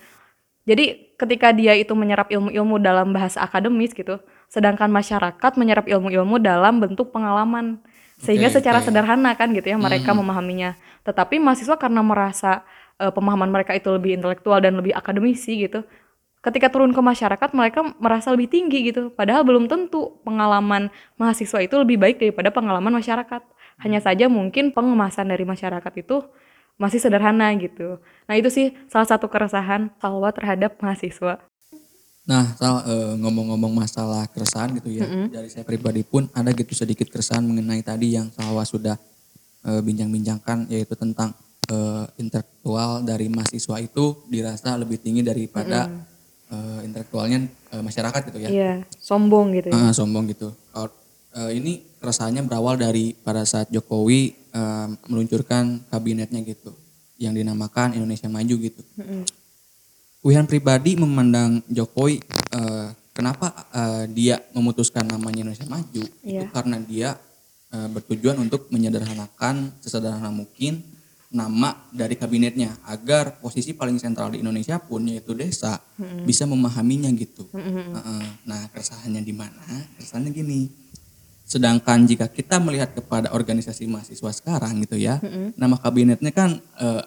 Jadi 0.69 1.17
ketika 1.17 1.49
dia 1.49 1.73
itu 1.73 1.89
menyerap 1.97 2.29
ilmu-ilmu 2.29 2.77
dalam 2.77 3.09
bahasa 3.09 3.41
akademis 3.41 3.97
gitu, 3.97 4.21
sedangkan 4.45 4.93
masyarakat 4.93 5.51
menyerap 5.57 5.89
ilmu-ilmu 5.89 6.37
dalam 6.37 6.77
bentuk 6.77 7.09
pengalaman 7.09 7.81
sehingga 8.21 8.53
okay, 8.53 8.61
secara 8.61 8.79
okay. 8.79 8.93
sederhana 8.93 9.33
kan 9.33 9.49
gitu 9.51 9.73
ya 9.73 9.77
mereka 9.81 10.13
hmm. 10.13 10.21
memahaminya 10.21 10.77
tetapi 11.01 11.41
mahasiswa 11.41 11.75
karena 11.81 12.05
merasa 12.05 12.61
uh, 13.01 13.09
pemahaman 13.09 13.49
mereka 13.49 13.73
itu 13.73 13.89
lebih 13.89 14.21
intelektual 14.21 14.61
dan 14.61 14.77
lebih 14.77 14.93
akademisi 14.93 15.65
gitu 15.65 15.81
ketika 16.41 16.69
turun 16.69 16.93
ke 16.93 17.01
masyarakat 17.01 17.49
mereka 17.53 17.81
merasa 17.97 18.29
lebih 18.33 18.49
tinggi 18.49 18.93
gitu 18.93 19.09
padahal 19.13 19.41
belum 19.41 19.65
tentu 19.65 20.21
pengalaman 20.21 20.93
mahasiswa 21.17 21.61
itu 21.65 21.75
lebih 21.81 21.97
baik 21.97 22.21
daripada 22.21 22.53
pengalaman 22.53 22.93
masyarakat 23.01 23.41
Hanya 23.81 23.97
saja 23.97 24.29
mungkin 24.29 24.69
pengemasan 24.77 25.33
dari 25.33 25.41
masyarakat 25.41 25.93
itu 25.97 26.21
masih 26.77 27.01
sederhana 27.01 27.49
gitu. 27.57 27.97
Nah 28.29 28.37
itu 28.37 28.49
sih 28.53 28.77
salah 28.89 29.09
satu 29.09 29.25
keresahan 29.25 29.89
Salwa 29.97 30.29
terhadap 30.29 30.77
mahasiswa. 30.81 31.41
Nah, 32.21 32.53
eh, 32.53 33.13
ngomong-ngomong 33.17 33.73
masalah 33.73 34.29
keresahan 34.29 34.77
gitu 34.77 34.93
ya, 34.93 35.09
dari 35.27 35.49
saya 35.49 35.65
pribadi 35.65 36.05
pun 36.05 36.29
ada 36.31 36.53
gitu 36.53 36.77
sedikit 36.77 37.09
keresahan 37.09 37.41
mengenai 37.41 37.81
tadi 37.81 38.13
yang 38.13 38.29
Salwa 38.29 38.61
sudah 38.61 38.93
eh, 39.65 39.81
bincang-bincangkan 39.81 40.69
yaitu 40.69 40.93
tentang 40.93 41.33
eh, 41.65 42.05
intelektual 42.21 43.01
dari 43.01 43.25
mahasiswa 43.25 43.81
itu 43.81 44.21
dirasa 44.29 44.77
lebih 44.77 45.01
tinggi 45.01 45.25
daripada 45.25 45.89
eh, 46.53 46.79
intelektualnya 46.85 47.41
eh, 47.73 47.81
masyarakat 47.81 48.21
gitu 48.29 48.37
ya. 48.37 48.49
Iya, 48.53 48.71
sombong 49.01 49.45
gitu 49.57 49.67
ya. 49.73 49.77
Ah, 49.81 49.91
sombong 49.91 50.25
gitu. 50.29 50.53
Kalau, 50.69 50.93
eh, 51.33 51.51
ini 51.57 51.81
keresahannya 51.97 52.45
berawal 52.45 52.77
dari 52.77 53.17
pada 53.17 53.41
saat 53.49 53.73
Jokowi 53.73 54.21
eh, 54.53 54.87
meluncurkan 55.09 55.89
kabinetnya 55.89 56.45
gitu, 56.45 56.69
yang 57.17 57.33
dinamakan 57.33 57.97
Indonesia 57.97 58.29
Maju 58.29 58.55
gitu. 58.61 58.81
Wihan 60.21 60.45
pribadi 60.45 60.93
memandang 60.93 61.65
Jokowi 61.65 62.21
eh, 62.53 62.87
kenapa 63.09 63.65
eh, 63.73 64.05
dia 64.13 64.37
memutuskan 64.53 65.01
namanya 65.09 65.41
Indonesia 65.49 65.65
Maju 65.65 66.03
itu 66.05 66.19
Iya. 66.21 66.45
karena 66.53 66.77
dia 66.77 67.09
eh, 67.73 67.87
bertujuan 67.89 68.37
untuk 68.37 68.69
menyederhanakan 68.69 69.73
sesederhana 69.81 70.29
mungkin 70.29 70.85
nama 71.31 71.73
dari 71.89 72.19
kabinetnya 72.19 72.75
agar 72.85 73.39
posisi 73.39 73.71
paling 73.71 73.95
sentral 73.97 74.35
di 74.35 74.43
Indonesia 74.43 74.77
pun 74.77 75.07
yaitu 75.07 75.31
desa 75.31 75.79
bisa 76.27 76.43
memahaminya 76.43 77.07
gitu. 77.15 77.47
Heeh. 77.55 78.25
Nah 78.43 78.67
keresahannya 78.67 79.23
di 79.23 79.31
mana? 79.31 79.63
Keresahannya 79.95 80.35
gini. 80.35 80.67
Sedangkan 81.47 82.03
jika 82.03 82.27
kita 82.27 82.59
melihat 82.59 82.91
kepada 82.91 83.31
organisasi 83.31 83.87
mahasiswa 83.87 84.27
sekarang 84.35 84.83
gitu 84.83 84.99
ya, 84.99 85.23
nama 85.55 85.79
kabinetnya 85.79 86.35
kan 86.35 86.59
eh, 86.77 87.03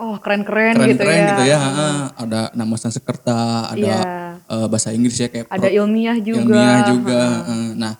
Oh 0.00 0.16
keren-keren 0.16 0.80
gitu 0.88 1.04
ya. 1.04 1.28
gitu 1.28 1.42
ya. 1.44 1.58
heeh. 1.58 1.96
Ada 2.18 2.40
nama 2.52 2.74
Sansekerta, 2.74 3.68
ada 3.68 3.76
Iya. 3.76 3.98
eh, 4.40 4.66
bahasa 4.66 4.90
Inggris 4.90 5.14
ya 5.14 5.28
kayak 5.28 5.46
Ada 5.46 5.60
pro- 5.62 5.76
ilmiah 5.76 6.16
juga. 6.16 6.40
ilmiah 6.40 6.80
juga. 6.88 7.20
heeh. 7.44 7.66
Nah, 7.76 7.92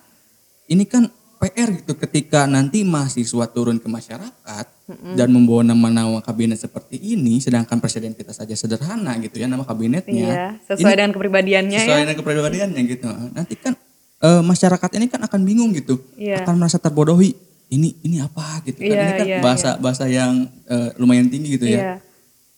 ini 0.66 0.84
kan 0.84 1.12
PR 1.36 1.68
gitu 1.74 1.92
ketika 1.94 2.44
nanti 2.44 2.80
mahasiswa 2.82 3.44
turun 3.46 3.76
ke 3.76 3.88
masyarakat 3.88 4.66
dan 5.14 5.28
membawa 5.28 5.60
nama-nama 5.62 6.20
kabinet 6.20 6.56
seperti 6.56 6.96
ini, 6.96 7.36
sedangkan 7.38 7.76
presiden 7.76 8.12
kita 8.12 8.30
saja 8.30 8.52
sederhana 8.52 9.16
gitu 9.18 9.36
ya 9.36 9.46
nama 9.46 9.62
kabinetnya. 9.62 10.12
Iya, 10.26 10.46
sesuai 10.66 10.84
Ini 10.86 10.98
dengan 10.98 11.12
kepribadiannya 11.12 11.78
sesuai 11.78 11.94
ya. 11.94 12.02
dengan 12.02 12.16
kepribadiannya 12.16 12.80
gitu. 12.86 13.08
Nanti 13.30 13.54
kan 13.56 13.72
eh, 14.20 14.42
masyarakat 14.42 14.90
ini 14.94 15.06
kan 15.06 15.20
akan 15.22 15.40
bingung 15.42 15.72
gitu, 15.72 15.96
Iya. 16.14 16.44
akan 16.44 16.56
merasa 16.56 16.76
terbodohi. 16.76 17.32
Ini 17.70 17.88
ini 18.02 18.18
apa 18.18 18.60
gitu 18.66 18.82
kan? 18.82 18.90
Iya, 18.90 18.98
ini 18.98 19.12
kan 19.14 19.26
iya, 19.30 19.38
bahasa 19.38 19.70
bahasa 19.78 20.04
yang 20.10 20.50
eh, 20.66 20.90
lumayan 20.98 21.30
tinggi 21.30 21.54
gitu 21.54 21.70
ya. 21.70 21.78
Iya. 21.78 21.94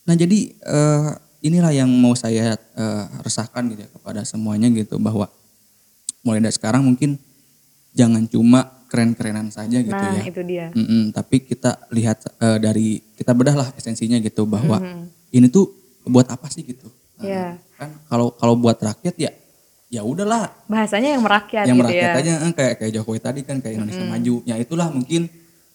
Nah 0.08 0.14
jadi 0.16 0.38
eh, 0.56 1.10
inilah 1.42 1.72
yang 1.76 1.90
mau 1.92 2.16
saya 2.16 2.56
eh, 2.56 3.04
resahkan 3.20 3.68
gitu 3.68 3.84
ya 3.84 3.90
kepada 3.92 4.24
semuanya 4.24 4.72
gitu 4.72 4.96
bahwa 4.96 5.28
mulai 6.24 6.40
dari 6.40 6.54
sekarang 6.54 6.80
mungkin 6.80 7.20
jangan 7.92 8.24
cuma 8.24 8.72
keren-kerenan 8.88 9.48
saja 9.48 9.80
gitu 9.80 9.92
Nah 9.92 10.16
ya. 10.16 10.24
itu 10.24 10.40
dia. 10.44 10.66
Mm-mm, 10.72 11.12
tapi 11.12 11.44
kita 11.44 11.76
lihat 11.92 12.24
eh, 12.40 12.58
dari 12.60 13.04
kita 13.12 13.36
bedahlah 13.36 13.68
esensinya 13.76 14.16
gitu 14.16 14.48
bahwa 14.48 14.80
ini 15.28 15.48
tuh 15.48 15.68
buat 16.08 16.24
apa 16.28 16.48
sih 16.48 16.64
gitu. 16.64 16.88
Nah, 17.20 17.24
Iya. 17.28 17.46
Kan 17.76 17.90
kalau 18.08 18.32
kalau 18.32 18.54
buat 18.56 18.80
rakyat 18.80 19.14
ya 19.20 19.30
ya 19.92 20.00
udahlah 20.02 20.48
Bahasanya 20.66 21.12
yang 21.12 21.22
merakyat 21.22 21.68
yang 21.68 21.76
gitu 21.76 21.84
merakyat 21.84 22.08
ya. 22.08 22.16
aja 22.16 22.32
eh, 22.40 22.52
kayak 22.56 22.74
kayak 22.80 22.92
Jokowi 22.96 23.18
tadi 23.20 23.40
kan 23.44 23.60
kayak 23.60 23.74
Indonesia 23.76 24.06
Maju. 24.08 24.34
Ya 24.42 24.56
itulah 24.56 24.88
mungkin 24.88 25.28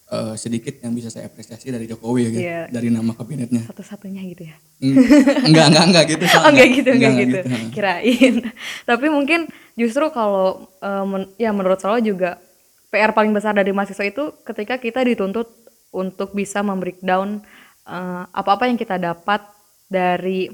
eh, 0.08 0.34
sedikit 0.36 0.73
yang 0.82 0.91
bisa 0.91 1.13
saya 1.13 1.30
apresiasi 1.30 1.69
dari 1.69 1.86
Jokowi 1.86 2.19
ya, 2.19 2.30
gitu, 2.34 2.41
Iya. 2.41 2.62
dari 2.67 2.89
nama 2.89 3.13
kabinetnya. 3.13 3.62
Satu-satunya 3.69 4.25
gitu 4.25 4.49
ya. 4.49 4.58
Hmm, 4.77 4.97
enggak 5.45 5.65
enggak 5.69 5.86
enggak 5.86 6.06
gitu. 6.08 6.23
Oh 6.34 6.49
enggak 6.49 6.67
gitu, 6.73 6.89
enggak, 6.91 7.13
gitu. 7.15 7.38
gitu. 7.38 7.47
Kirain. 7.71 8.34
Tapi 8.89 9.08
mungkin 9.08 9.39
justru 9.73 10.10
kalau 10.10 10.65
eh, 10.80 11.06
men- 11.06 11.30
ya 11.38 11.53
menurut 11.53 11.77
saya 11.77 12.01
juga 12.01 12.41
PR 12.89 13.13
paling 13.13 13.30
besar 13.30 13.53
dari 13.53 13.69
mahasiswa 13.69 14.01
itu 14.01 14.34
ketika 14.41 14.80
kita 14.80 15.06
dituntut 15.06 15.45
untuk 15.93 16.34
bisa 16.34 16.65
membreakdown 16.65 17.45
eh, 17.86 18.23
apa-apa 18.27 18.65
yang 18.65 18.82
kita 18.82 18.97
dapat 18.97 19.45
dari 19.86 20.49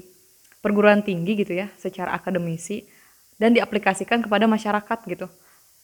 perguruan 0.60 1.00
tinggi 1.00 1.32
gitu 1.34 1.52
ya, 1.54 1.72
secara 1.74 2.12
akademisi 2.12 2.84
dan 3.36 3.52
diaplikasikan 3.52 4.22
kepada 4.22 4.46
masyarakat 4.46 4.98
gitu. 5.06 5.26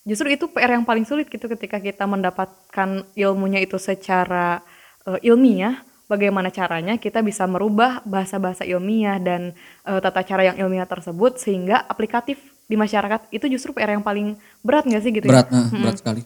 Justru 0.02 0.32
itu 0.32 0.48
PR 0.48 0.74
yang 0.74 0.84
paling 0.84 1.04
sulit 1.04 1.28
gitu 1.28 1.44
ketika 1.46 1.76
kita 1.76 2.08
mendapatkan 2.08 2.88
ilmunya 3.12 3.60
itu 3.60 3.76
secara 3.76 4.64
eh, 5.04 5.28
ilmiah, 5.28 5.82
bagaimana 6.06 6.48
caranya 6.48 6.96
kita 6.96 7.20
bisa 7.20 7.44
merubah 7.44 8.00
bahasa-bahasa 8.02 8.64
ilmiah 8.64 9.20
dan 9.20 9.52
eh, 9.84 10.00
tata 10.00 10.24
cara 10.24 10.48
yang 10.48 10.56
ilmiah 10.58 10.88
tersebut 10.88 11.36
sehingga 11.36 11.84
aplikatif 11.84 12.40
di 12.64 12.78
masyarakat 12.78 13.28
itu 13.28 13.44
justru 13.50 13.74
PR 13.74 13.92
yang 13.92 14.02
paling 14.02 14.38
berat 14.62 14.86
nggak 14.86 15.02
sih 15.02 15.12
gitu 15.12 15.26
ya? 15.26 15.42
Berat, 15.42 15.48
nah, 15.50 15.68
berat 15.68 15.96
sekali. 16.00 16.22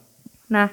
Nah, 0.47 0.69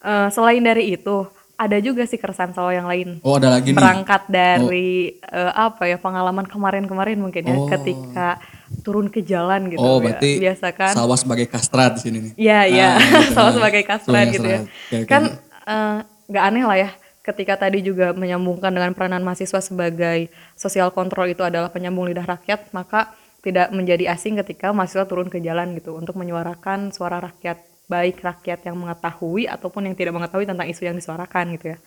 eh, 0.00 0.28
selain 0.30 0.62
dari 0.62 0.96
itu 0.96 1.28
ada 1.56 1.76
juga 1.80 2.04
sih 2.04 2.20
keresahan 2.20 2.52
Solo 2.52 2.68
yang 2.68 2.84
lain 2.84 3.16
Oh 3.24 3.40
ada 3.40 3.48
lagi 3.48 3.72
nih. 3.72 3.76
berangkat 3.76 4.28
dari 4.28 5.16
eh, 5.18 5.52
apa 5.52 5.88
ya 5.88 5.96
pengalaman 5.96 6.44
kemarin-kemarin 6.44 7.16
mungkin 7.16 7.42
ya 7.42 7.56
Oh. 7.56 7.68
ketika 7.68 8.40
turun 8.82 9.06
ke 9.10 9.22
jalan 9.22 9.70
gitu 9.70 9.78
Oh 9.78 9.98
ya. 9.98 10.14
berarti 10.14 10.30
biasa 10.42 10.66
kan 10.74 10.94
Salwa 10.94 11.14
sebagai 11.14 11.46
kastrat 11.46 11.98
di 11.98 12.00
sini 12.02 12.18
nih. 12.18 12.32
Iya 12.34 12.60
iya 12.66 12.88
Ah, 12.94 12.98
gitu. 12.98 13.34
sama 13.34 13.48
Ah, 13.48 13.54
sebagai 13.54 13.82
kastrat 13.86 14.26
gitu 14.30 14.46
ya. 14.46 14.60
oke. 14.66 15.06
Kan 15.06 15.22
eh, 15.66 15.98
nggak 16.26 16.44
aneh 16.44 16.64
lah 16.66 16.78
ya 16.78 16.90
ketika 17.26 17.58
tadi 17.58 17.82
juga 17.82 18.14
menyambungkan 18.14 18.70
dengan 18.70 18.94
peranan 18.94 19.26
mahasiswa 19.26 19.58
sebagai 19.58 20.30
sosial 20.54 20.94
kontrol 20.94 21.26
itu 21.26 21.42
adalah 21.42 21.74
penyambung 21.74 22.06
lidah 22.06 22.22
rakyat, 22.22 22.70
maka 22.70 23.10
tidak 23.42 23.74
menjadi 23.74 24.14
asing 24.14 24.38
ketika 24.38 24.70
mahasiswa 24.70 25.06
turun 25.10 25.26
ke 25.26 25.42
jalan 25.42 25.74
gitu 25.74 25.98
untuk 25.98 26.14
menyuarakan 26.14 26.94
suara 26.94 27.18
rakyat, 27.18 27.58
baik 27.90 28.22
rakyat 28.22 28.62
yang 28.66 28.78
mengetahui 28.78 29.50
ataupun 29.50 29.90
yang 29.90 29.98
tidak 29.98 30.14
mengetahui 30.14 30.46
tentang 30.46 30.70
isu 30.70 30.86
yang 30.86 30.94
disuarakan 30.94 31.58
gitu 31.58 31.74
ya. 31.74 31.78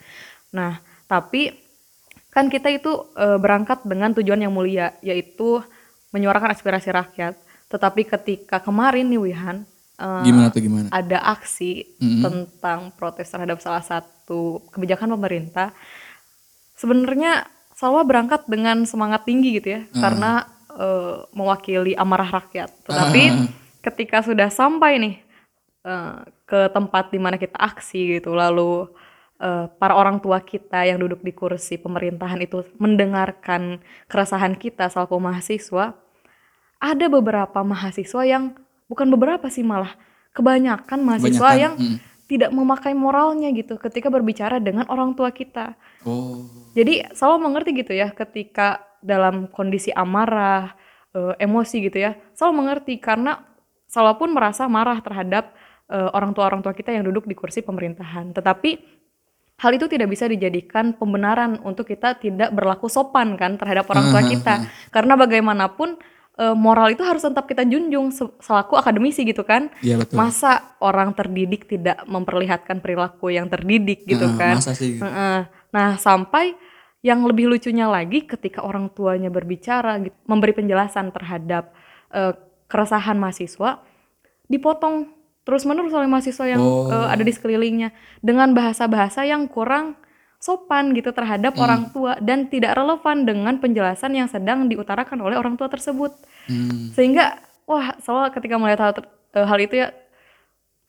Nah, 0.52 0.84
tapi 1.08 1.56
kan 2.30 2.52
kita 2.52 2.68
itu 2.70 2.92
eh, 3.16 3.40
berangkat 3.40 3.88
dengan 3.88 4.12
tujuan 4.12 4.44
yang 4.44 4.52
mulia 4.52 4.92
yaitu 5.00 5.64
menyuarakan 6.10 6.54
aspirasi 6.54 6.90
rakyat. 6.94 7.38
Tetapi 7.70 8.02
ketika 8.06 8.58
kemarin 8.62 9.06
nih 9.10 9.22
Wihan 9.22 9.58
eh, 10.02 10.24
Gimana 10.26 10.50
tuh 10.50 10.62
gimana? 10.66 10.88
ada 10.90 11.22
aksi 11.38 11.86
tentang 12.00 12.90
protes 12.98 13.30
terhadap 13.30 13.62
salah 13.62 13.86
satu 13.86 14.64
kebijakan 14.74 15.14
pemerintah, 15.14 15.74
sebenarnya 16.78 17.46
Salwa 17.80 18.04
berangkat 18.04 18.44
dengan 18.52 18.84
semangat 18.84 19.24
tinggi 19.24 19.56
gitu 19.56 19.80
ya, 19.80 19.82
karena 19.96 20.44
eh, 20.76 21.24
mewakili 21.32 21.96
amarah 21.96 22.28
rakyat. 22.44 22.68
Tetapi 22.84 23.24
ketika 23.80 24.20
sudah 24.20 24.52
sampai 24.52 25.00
nih 25.00 25.16
eh, 25.88 26.18
ke 26.44 26.68
tempat 26.76 27.08
di 27.14 27.20
mana 27.22 27.40
kita 27.40 27.56
aksi 27.56 28.20
gitu, 28.20 28.36
lalu 28.36 28.90
eh, 29.40 29.66
para 29.80 29.96
orang 29.96 30.20
tua 30.20 30.44
kita 30.44 30.84
yang 30.86 31.00
duduk 31.00 31.24
di 31.24 31.32
kursi 31.32 31.80
pemerintahan 31.80 32.44
itu 32.44 32.68
mendengarkan 32.78 33.80
keresahan 34.12 34.60
kita 34.60 34.92
selaku 34.92 35.18
mahasiswa, 35.18 35.96
ada 36.80 37.06
beberapa 37.12 37.60
mahasiswa 37.64 38.22
yang 38.24 38.56
bukan 38.88 39.08
beberapa 39.12 39.52
sih 39.52 39.64
malah 39.64 39.96
kebanyakan 40.32 41.00
mahasiswa 41.04 41.36
Kebanyakan, 41.36 41.62
yang 41.62 41.74
mm. 41.76 41.98
tidak 42.32 42.50
memakai 42.56 42.94
moralnya 42.96 43.52
gitu 43.52 43.76
ketika 43.76 44.08
berbicara 44.08 44.64
dengan 44.64 44.88
orang 44.88 45.14
tua 45.14 45.30
kita. 45.36 45.76
Oh. 46.08 46.48
Jadi 46.74 47.12
selalu 47.12 47.38
mengerti 47.52 47.70
gitu 47.84 47.94
ya 47.94 48.16
ketika 48.16 48.80
dalam 49.04 49.52
kondisi 49.52 49.92
amarah, 49.92 50.76
eh, 51.16 51.36
emosi 51.44 51.84
gitu 51.92 52.00
ya, 52.00 52.16
selalu 52.36 52.66
mengerti 52.66 52.96
karena 53.00 53.44
selalu 53.90 54.16
pun 54.26 54.30
merasa 54.32 54.70
marah 54.72 55.04
terhadap 55.04 55.52
eh, 55.90 56.10
orang 56.14 56.32
tua-orang 56.32 56.62
tua 56.64 56.72
kita 56.72 56.94
yang 56.94 57.04
duduk 57.04 57.28
di 57.28 57.36
kursi 57.36 57.60
pemerintahan. 57.60 58.32
Tetapi 58.32 58.99
hal 59.60 59.72
itu 59.76 59.92
tidak 59.92 60.08
bisa 60.08 60.26
dijadikan 60.26 60.96
pembenaran 60.96 61.60
untuk 61.68 61.84
kita 61.84 62.16
tidak 62.16 62.50
berlaku 62.56 62.88
sopan 62.88 63.36
kan 63.36 63.60
terhadap 63.60 63.92
orang 63.92 64.10
tua 64.10 64.24
kita. 64.24 64.54
Karena 64.90 65.20
bagaimanapun 65.20 66.00
eh, 66.40 66.56
moral 66.56 66.96
itu 66.96 67.04
harus 67.04 67.28
tetap 67.28 67.44
kita 67.44 67.68
junjung 67.68 68.16
se- 68.16 68.32
selaku 68.40 68.80
akademisi 68.80 69.28
gitu 69.28 69.44
kan. 69.44 69.68
Iya 69.84 70.00
betul. 70.00 70.16
Masa 70.16 70.80
orang 70.80 71.12
terdidik 71.12 71.68
tidak 71.68 72.08
memperlihatkan 72.08 72.80
perilaku 72.80 73.36
yang 73.36 73.52
terdidik 73.52 74.08
gitu 74.08 74.26
Heeh, 74.26 74.40
kan? 74.40 74.56
masa 74.56 74.72
sih. 74.72 74.96
Nah, 75.70 76.02
sampai 76.02 76.56
yang 77.00 77.24
lebih 77.24 77.48
lucunya 77.48 77.88
lagi 77.88 78.28
ketika 78.28 78.60
orang 78.64 78.92
tuanya 78.92 79.32
berbicara 79.32 80.04
gitu, 80.04 80.16
memberi 80.28 80.56
penjelasan 80.56 81.12
terhadap 81.12 81.76
eh, 82.16 82.34
keresahan 82.72 83.20
mahasiswa, 83.20 83.84
dipotong 84.48 85.19
terus-menerus 85.50 85.90
oleh 85.90 86.06
mahasiswa 86.06 86.46
yang 86.46 86.62
Oh. 86.62 86.86
eh, 86.86 87.08
ada 87.10 87.26
di 87.26 87.34
sekelilingnya 87.34 87.90
dengan 88.20 88.54
bahasa-bahasa 88.54 89.26
yang 89.26 89.50
kurang 89.50 89.98
sopan 90.38 90.94
gitu 90.94 91.10
terhadap 91.10 91.52
Hmm. 91.52 91.64
orang 91.66 91.82
tua 91.90 92.14
dan 92.20 92.46
tidak 92.46 92.78
relevan 92.78 93.26
dengan 93.26 93.58
penjelasan 93.58 94.14
yang 94.14 94.30
sedang 94.30 94.70
diutarakan 94.70 95.18
oleh 95.20 95.36
orang 95.36 95.58
tua 95.58 95.68
tersebut. 95.68 96.14
Hmm. 96.46 96.94
Sehingga 96.94 97.36
wah, 97.66 97.98
soal 98.00 98.30
ketika 98.30 98.56
melihat 98.56 98.80
hal, 98.80 98.92
eh, 99.34 99.44
hal 99.44 99.60
itu 99.60 99.76
ya 99.76 99.90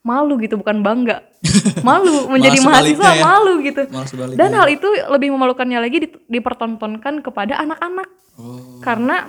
malu 0.00 0.36
gitu 0.36 0.56
bukan 0.56 0.80
bangga 0.80 1.20
malu 1.84 2.24
menjadi 2.26 2.56
mahasiswa 2.62 3.11
ya. 3.11 3.20
malu 3.20 3.61
gitu 3.61 3.84
dan 4.32 4.50
hal 4.50 4.64
itu 4.66 4.88
lebih 5.12 5.28
memalukannya 5.28 5.76
lagi 5.76 5.98
di- 6.00 6.16
dipertontonkan 6.30 7.20
kepada 7.20 7.61
anak-anak 7.61 8.08
Oh. 8.40 8.80
karena 8.80 9.28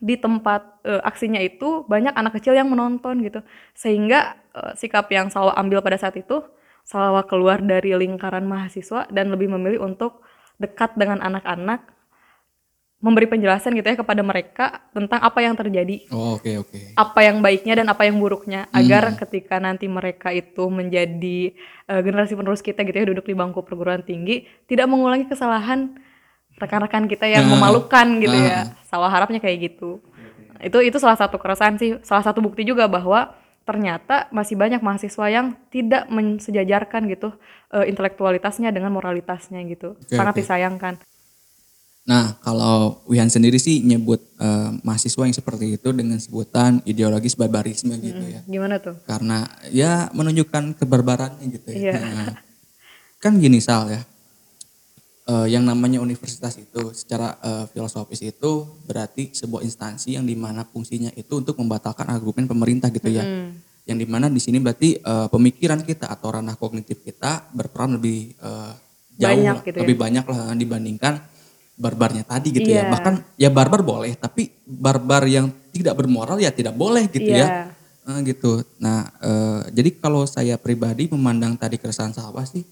di 0.00 0.18
tempat 0.18 0.82
eh, 0.86 1.02
aksinya 1.02 1.38
itu 1.42 1.84
banyak 1.86 2.14
anak 2.14 2.38
kecil 2.40 2.54
yang 2.54 2.70
menonton 2.70 3.20
gitu. 3.22 3.40
Sehingga 3.76 4.38
eh, 4.54 4.72
sikap 4.78 5.10
yang 5.10 5.28
Salwa 5.28 5.54
ambil 5.58 5.82
pada 5.84 5.98
saat 5.98 6.14
itu 6.18 6.42
Salwa 6.84 7.24
keluar 7.24 7.64
dari 7.64 7.96
lingkaran 7.96 8.44
mahasiswa 8.44 9.08
dan 9.08 9.32
lebih 9.32 9.48
memilih 9.48 9.80
untuk 9.84 10.20
dekat 10.60 10.94
dengan 10.94 11.18
anak-anak 11.24 11.94
memberi 13.04 13.28
penjelasan 13.28 13.76
gitu 13.76 13.84
ya 13.84 14.00
kepada 14.00 14.24
mereka 14.24 14.80
tentang 14.96 15.20
apa 15.20 15.44
yang 15.44 15.52
terjadi. 15.52 16.08
Oh, 16.08 16.40
oke 16.40 16.64
oke. 16.64 16.96
apa 16.96 17.20
yang 17.20 17.44
baiknya 17.44 17.84
dan 17.84 17.92
apa 17.92 18.08
yang 18.08 18.16
buruknya 18.16 18.64
agar 18.72 19.12
ketika 19.20 19.60
nanti 19.60 19.84
mereka 19.84 20.32
itu 20.32 20.72
menjadi 20.72 21.52
eh, 21.84 22.00
generasi 22.00 22.32
penerus 22.32 22.64
kita 22.64 22.80
gitu 22.80 22.96
ya 22.96 23.06
duduk 23.12 23.28
di 23.28 23.36
bangku 23.36 23.60
perguruan 23.60 24.00
tinggi 24.00 24.48
tidak 24.64 24.88
mengulangi 24.88 25.28
kesalahan 25.28 26.00
rekan-rekan 26.58 27.10
kita 27.10 27.26
yang 27.26 27.50
memalukan 27.50 28.06
gitu 28.22 28.34
ya 28.34 28.70
salah 28.86 29.10
harapnya 29.10 29.42
kayak 29.42 29.72
gitu 29.72 29.98
itu 30.62 30.78
itu 30.80 30.96
salah 31.02 31.18
satu 31.18 31.36
keresahan 31.36 31.76
sih 31.76 31.98
salah 32.06 32.24
satu 32.24 32.40
bukti 32.40 32.62
juga 32.62 32.86
bahwa 32.86 33.34
ternyata 33.64 34.28
masih 34.28 34.60
banyak 34.60 34.80
mahasiswa 34.84 35.26
yang 35.32 35.56
tidak 35.72 36.06
mensejajarkan 36.12 37.08
gitu 37.10 37.32
eh, 37.72 37.88
intelektualitasnya 37.88 38.70
dengan 38.70 38.92
moralitasnya 38.92 39.60
gitu 39.66 39.96
Oke, 39.96 40.14
sangat 40.14 40.34
oke. 40.36 40.40
disayangkan 40.44 40.94
Nah, 42.04 42.36
kalau 42.44 43.00
Wihan 43.08 43.32
sendiri 43.32 43.56
sih 43.56 43.80
nyebut 43.80 44.20
eh, 44.36 44.70
mahasiswa 44.84 45.24
yang 45.24 45.32
seperti 45.32 45.80
itu 45.80 45.88
dengan 45.96 46.20
sebutan 46.20 46.84
ideologis 46.84 47.32
barbarisme 47.32 47.96
gitu 47.96 48.20
ya. 48.28 48.44
gimana 48.44 48.76
tuh 48.76 49.00
Karena 49.08 49.48
ya 49.72 50.12
menunjukkan 50.12 50.76
kebarbarannya 50.76 51.48
gitu 51.48 51.68
ya. 51.72 51.76
Iya. 51.80 51.92
Nah, 51.96 52.30
kan 53.24 53.40
gini 53.40 53.56
Sal 53.56 53.88
ya. 53.88 54.04
Eh, 55.24 55.56
yang 55.56 55.64
namanya 55.64 56.04
universitas 56.04 56.52
itu 56.60 56.92
secara 56.92 57.40
eh, 57.40 57.64
filosofis 57.72 58.20
itu 58.20 58.68
berarti 58.84 59.32
sebuah 59.32 59.64
instansi 59.64 60.20
yang 60.20 60.28
di 60.28 60.36
mana 60.36 60.68
fungsinya 60.68 61.08
itu 61.16 61.40
untuk 61.40 61.56
membatalkan 61.56 62.12
argumen 62.12 62.44
pemerintah 62.44 62.92
gitu 62.92 63.08
ya. 63.08 63.24
Yang 63.88 63.98
di 64.04 64.06
mana 64.08 64.28
di 64.28 64.36
sini 64.36 64.60
berarti 64.60 65.00
eh, 65.00 65.28
pemikiran 65.32 65.80
kita 65.80 66.12
atau 66.12 66.28
ranah 66.28 66.60
kognitif 66.60 67.00
kita 67.00 67.48
berperan 67.56 67.96
lebih 67.96 68.36
eh, 68.36 68.72
jauh 69.16 69.32
Banyak 69.32 69.56
gitu 69.64 69.76
ya. 69.76 69.80
lebih 69.80 69.96
banyak 69.96 70.24
lah 70.28 70.52
dibandingkan 70.52 71.14
barbarnya 71.74 72.28
tadi 72.28 72.48
gitu 72.54 72.68
ya. 72.68 72.84
Iya. 72.84 72.92
Bahkan 72.92 73.14
ya 73.40 73.48
barbar 73.48 73.80
boleh, 73.80 74.12
tapi 74.20 74.52
barbar 74.68 75.24
yang 75.24 75.48
tidak 75.72 75.98
bermoral 75.98 76.36
ya 76.36 76.52
tidak 76.52 76.76
boleh 76.76 77.08
gitu 77.08 77.32
ya. 77.32 77.72
Iya. 78.04 78.12
Eh, 78.12 78.20
gitu. 78.28 78.60
Nah, 78.76 79.08
eh, 79.24 79.60
jadi 79.72 79.96
kalau 79.96 80.28
saya 80.28 80.60
pribadi 80.60 81.08
memandang 81.08 81.56
tadi 81.56 81.80
keresahan 81.80 82.12
sahabat 82.12 82.52
sih, 82.52 82.64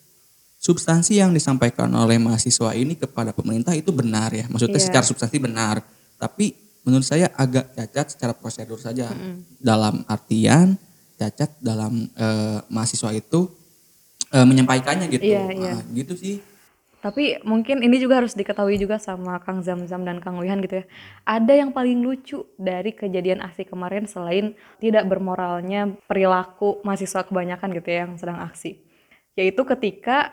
substansi 0.62 1.18
yang 1.18 1.34
disampaikan 1.34 1.90
oleh 1.90 2.22
mahasiswa 2.22 2.70
ini 2.78 2.94
kepada 2.94 3.34
pemerintah 3.34 3.74
itu 3.74 3.90
benar 3.90 4.30
ya. 4.30 4.46
Maksudnya 4.46 4.78
Iya. 4.78 4.86
secara 4.86 5.04
substansi 5.04 5.42
benar. 5.42 5.82
Tapi 6.22 6.54
menurut 6.86 7.02
saya 7.02 7.34
agak 7.34 7.74
cacat 7.74 8.06
secara 8.14 8.30
prosedur 8.30 8.78
saja. 8.78 9.10
Dalam 9.58 10.06
artian 10.06 10.78
cacat 11.18 11.58
dalam 11.58 12.06
eh, 12.14 12.58
mahasiswa 12.70 13.10
itu 13.10 13.50
eh, 14.30 14.46
menyampaikannya 14.46 15.10
gitu. 15.10 15.26
Iya, 15.26 15.50
iya. 15.50 15.72
Nah, 15.76 15.84
gitu 15.98 16.14
sih. 16.14 16.38
Tapi 17.02 17.42
mungkin 17.42 17.82
ini 17.82 17.98
juga 17.98 18.22
harus 18.22 18.30
diketahui 18.38 18.78
juga 18.78 18.94
sama 19.02 19.42
Kang 19.42 19.58
Zamzam 19.66 20.06
dan 20.06 20.22
Kang 20.22 20.38
Wihan 20.38 20.62
gitu 20.62 20.78
ya. 20.78 20.84
Ada 21.26 21.58
yang 21.58 21.74
paling 21.74 21.98
lucu 21.98 22.46
dari 22.54 22.94
kejadian 22.94 23.42
aksi 23.42 23.66
kemarin 23.66 24.06
selain 24.06 24.54
tidak 24.78 25.10
bermoralnya 25.10 25.98
perilaku 26.06 26.78
mahasiswa 26.86 27.26
kebanyakan 27.26 27.74
gitu 27.74 27.88
ya 27.90 28.06
yang 28.06 28.14
sedang 28.14 28.38
aksi. 28.38 28.78
Yaitu 29.34 29.66
ketika 29.66 30.30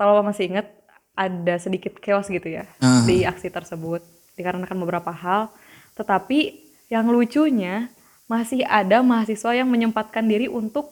kalau 0.00 0.24
masih 0.24 0.48
ingat 0.48 0.64
ada 1.12 1.60
sedikit 1.60 2.00
chaos 2.00 2.24
gitu 2.26 2.48
ya 2.48 2.64
Ah. 2.80 3.04
di 3.04 3.20
aksi 3.22 3.52
tersebut 3.52 4.00
dikarenakan 4.32 4.80
beberapa 4.80 5.12
hal. 5.12 5.52
Tetapi 5.92 6.56
yang 6.88 7.04
lucunya 7.06 7.92
masih 8.24 8.64
ada 8.64 9.04
mahasiswa 9.04 9.52
yang 9.52 9.68
menyempatkan 9.68 10.24
diri 10.24 10.48
untuk 10.48 10.88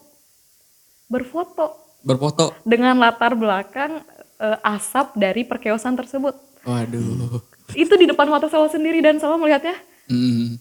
berfoto 1.08 1.72
Berfoto. 1.98 2.52
dengan 2.62 2.94
latar 2.94 3.32
belakang 3.32 4.04
eh, 4.36 4.58
asap 4.62 5.16
dari 5.16 5.42
perkeosan 5.42 5.96
tersebut. 5.96 6.36
Waduh. 6.62 7.40
Itu 7.72 7.96
di 7.96 8.04
depan 8.04 8.28
mata 8.28 8.46
saya 8.46 8.68
sendiri 8.68 9.00
dan 9.00 9.16
saya 9.16 9.34
melihatnya 9.34 9.74
Hmm. 10.06 10.56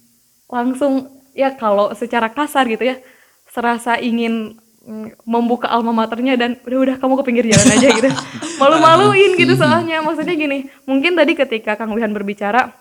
langsung 0.48 1.08
ya 1.32 1.52
kalau 1.54 1.92
secara 1.94 2.28
kasar 2.28 2.64
gitu 2.66 2.84
ya 2.86 3.00
serasa 3.48 3.96
ingin 3.96 4.56
mm, 4.56 4.67
membuka 5.28 5.68
alma 5.68 5.92
maternya 5.92 6.40
dan 6.40 6.56
udah 6.64 6.80
udah 6.80 6.96
kamu 6.96 7.14
ke 7.20 7.24
pinggir 7.28 7.46
jalan 7.52 7.68
aja 7.76 7.88
gitu 7.92 8.10
malu-maluin 8.62 9.36
gitu 9.36 9.54
soalnya 9.60 10.00
maksudnya 10.00 10.34
gini 10.34 10.72
mungkin 10.88 11.12
tadi 11.14 11.36
ketika 11.36 11.76
Kang 11.76 11.92
Wihan 11.92 12.16
berbicara 12.16 12.72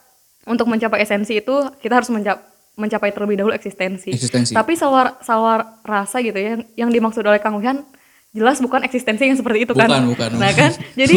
untuk 0.47 0.71
mencapai 0.71 1.03
esensi 1.03 1.43
itu 1.43 1.55
kita 1.83 1.99
harus 1.99 2.07
menca- 2.07 2.39
mencapai 2.77 3.11
terlebih 3.11 3.41
dahulu 3.41 3.57
eksistensi. 3.57 4.15
Eksistensi. 4.15 4.55
tapi 4.55 4.79
salwar 4.79 5.19
salwar 5.19 5.81
rasa 5.83 6.23
gitu 6.23 6.37
ya 6.37 6.61
yang 6.79 6.95
dimaksud 6.95 7.27
oleh 7.27 7.43
Kang 7.43 7.59
Wihan 7.59 7.83
jelas 8.31 8.61
bukan 8.61 8.85
eksistensi 8.85 9.27
yang 9.27 9.35
seperti 9.35 9.65
itu 9.65 9.73
kan 9.73 9.89
Bukan, 9.91 10.05
bukan, 10.13 10.31
nah 10.39 10.51
bukan. 10.55 10.61
kan 10.61 10.71
jadi 10.95 11.17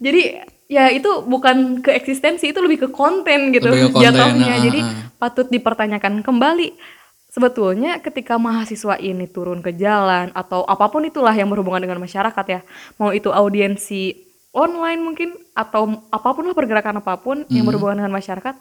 jadi 0.00 0.22
ya 0.64 0.88
itu 0.88 1.10
bukan 1.26 1.84
ke 1.84 1.92
eksistensi 1.92 2.48
itu 2.48 2.58
lebih 2.62 2.86
ke 2.86 2.88
konten 2.88 3.52
gitu 3.52 3.68
Lebih 3.68 3.92
ke 3.92 4.00
konten, 4.00 4.04
jatuhnya 4.08 4.54
ah, 4.56 4.60
jadi 4.62 4.80
ah. 4.80 4.92
patut 5.20 5.46
dipertanyakan 5.50 6.24
kembali. 6.24 6.68
Sebetulnya 7.34 7.98
ketika 7.98 8.38
mahasiswa 8.38 8.94
ini 8.94 9.26
turun 9.26 9.58
ke 9.58 9.74
jalan 9.74 10.30
atau 10.32 10.62
apa 10.62 10.86
pun 10.86 11.02
itulah 11.02 11.34
yang 11.34 11.50
berhubungan 11.50 11.82
dengan 11.82 11.98
masyarakat 11.98 12.44
ya, 12.46 12.60
mau 12.94 13.10
itu 13.10 13.26
audiensi 13.26 14.14
online 14.54 15.02
mungkin 15.02 15.34
atau 15.50 15.98
apa 16.14 16.30
pun 16.30 16.46
lah 16.46 16.54
pergerakan 16.54 17.02
apa 17.02 17.18
pun 17.18 17.42
yang 17.50 17.66
Hmm. 17.66 17.74
berhubungan 17.74 17.98
dengan 17.98 18.14
masyarakat, 18.14 18.54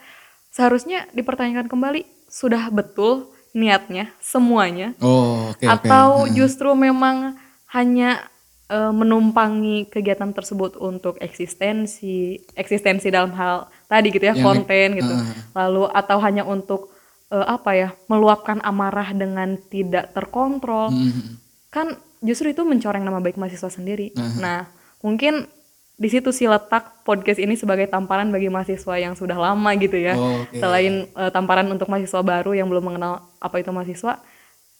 seharusnya 0.49 1.05
dipertanyakan 1.13 1.69
kembali 1.69 2.01
sudah 2.25 2.73
betul 2.73 3.29
niatnya 3.53 4.09
semuanya 4.17 4.97
Oh, 4.97 5.53
oke. 5.53 5.69
atau 5.69 6.25
justru 6.33 6.73
memang 6.73 7.37
hanya 7.69 8.25
eh, 8.65 8.89
menumpangi 8.89 9.85
kegiatan 9.85 10.33
tersebut 10.33 10.81
untuk 10.81 11.21
eksistensi 11.21 12.41
eksistensi 12.57 13.13
dalam 13.13 13.29
hal 13.37 13.69
tadi 13.85 14.09
gitu 14.09 14.25
ya 14.25 14.33
Yang 14.33 14.41
konten 14.41 14.87
gitu 14.97 15.13
Ah. 15.13 15.29
lalu 15.61 15.85
atau 15.93 16.17
hanya 16.17 16.41
untuk 16.41 16.89
eh, 17.33 17.45
apa 17.49 17.71
ya 17.73 17.89
meluapkan 18.05 18.61
amarah 18.61 19.09
dengan 19.11 19.57
tidak 19.67 20.13
terkontrol 20.13 20.93
Hmm. 20.93 21.41
kan 21.67 21.87
justru 22.21 22.49
itu 22.49 22.61
mencoreng 22.61 23.01
nama 23.01 23.17
baik 23.17 23.35
mahasiswa 23.35 23.67
sendiri 23.67 24.13
Aha. 24.13 24.37
nah 24.37 24.59
mungkin 25.01 25.49
di 25.93 26.09
situ 26.09 26.29
sih 26.29 26.45
letak 26.45 27.03
podcast 27.03 27.37
ini 27.37 27.53
sebagai 27.53 27.85
tamparan 27.85 28.29
bagi 28.29 28.47
mahasiswa 28.47 28.95
yang 28.95 29.13
sudah 29.13 29.35
lama 29.35 29.69
gitu 29.75 29.93
ya 29.95 30.13
Oh, 30.13 30.41
oke. 30.41 30.55
selain 30.55 31.05
eh, 31.07 31.29
tamparan 31.29 31.65
untuk 31.67 31.85
mahasiswa 31.87 32.21
baru 32.21 32.53
yang 32.53 32.65
belum 32.65 32.85
mengenal 32.87 33.25
apa 33.37 33.57
itu 33.57 33.69
mahasiswa 33.69 34.21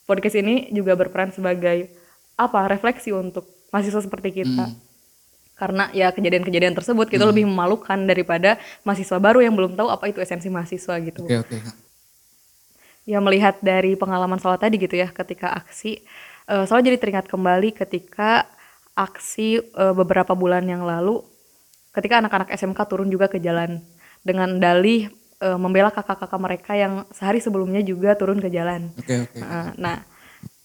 podcast 0.03 0.35
ini 0.35 0.69
juga 0.69 0.93
berperan 0.93 1.29
sebagai 1.29 1.89
apa 2.35 2.65
refleksi 2.65 3.09
untuk 3.09 3.45
mahasiswa 3.69 3.99
seperti 3.99 4.29
kita 4.35 4.67
Hmm. 4.67 4.77
karena 5.53 5.85
ya 5.91 6.09
kejadian-kejadian 6.09 6.73
tersebut 6.73 7.07
itu 7.07 7.21
lebih 7.21 7.45
memalukan 7.45 7.99
daripada 8.03 8.55
mahasiswa 8.81 9.17
baru 9.17 9.39
yang 9.39 9.53
belum 9.53 9.73
tahu 9.73 9.87
apa 9.87 10.07
itu 10.07 10.17
esensi 10.17 10.47
mahasiswa 10.47 10.97
gitu 10.99 11.23
Oke 11.23 11.37
oke. 11.39 11.57
Ya 13.03 13.19
melihat 13.19 13.59
dari 13.59 13.95
pengalaman 13.99 14.39
Salwa 14.39 14.59
tadi 14.59 14.79
gitu 14.79 14.95
ya 14.95 15.11
ketika 15.11 15.51
aksi 15.51 16.03
eh 16.47 16.63
Salwa 16.67 16.83
jadi 16.83 16.99
teringat 16.99 17.27
kembali 17.27 17.75
ketika 17.75 18.47
aksi 18.93 19.59
eh, 19.59 19.93
beberapa 19.95 20.33
bulan 20.37 20.63
yang 20.69 20.85
lalu 20.85 21.23
ketika 21.93 22.19
anak-anak 22.19 22.49
SMK 22.53 22.79
turun 22.89 23.09
juga 23.09 23.29
ke 23.29 23.37
jalan 23.37 23.81
dengan 24.25 24.57
dalih 24.57 25.11
eh, 25.43 25.59
membela 25.59 25.91
kakak-kakak 25.91 26.39
mereka 26.41 26.71
yang 26.73 27.05
sehari 27.13 27.43
sebelumnya 27.43 27.83
juga 27.83 28.15
turun 28.17 28.39
ke 28.41 28.49
jalan. 28.49 28.89
Oke 28.97 29.15
oke. 29.29 29.37
Nah, 29.39 29.75
Nah, 29.77 29.97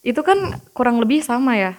itu 0.01 0.21
kan 0.23 0.57
kurang 0.73 1.03
lebih 1.03 1.21
sama 1.21 1.59
ya. 1.59 1.73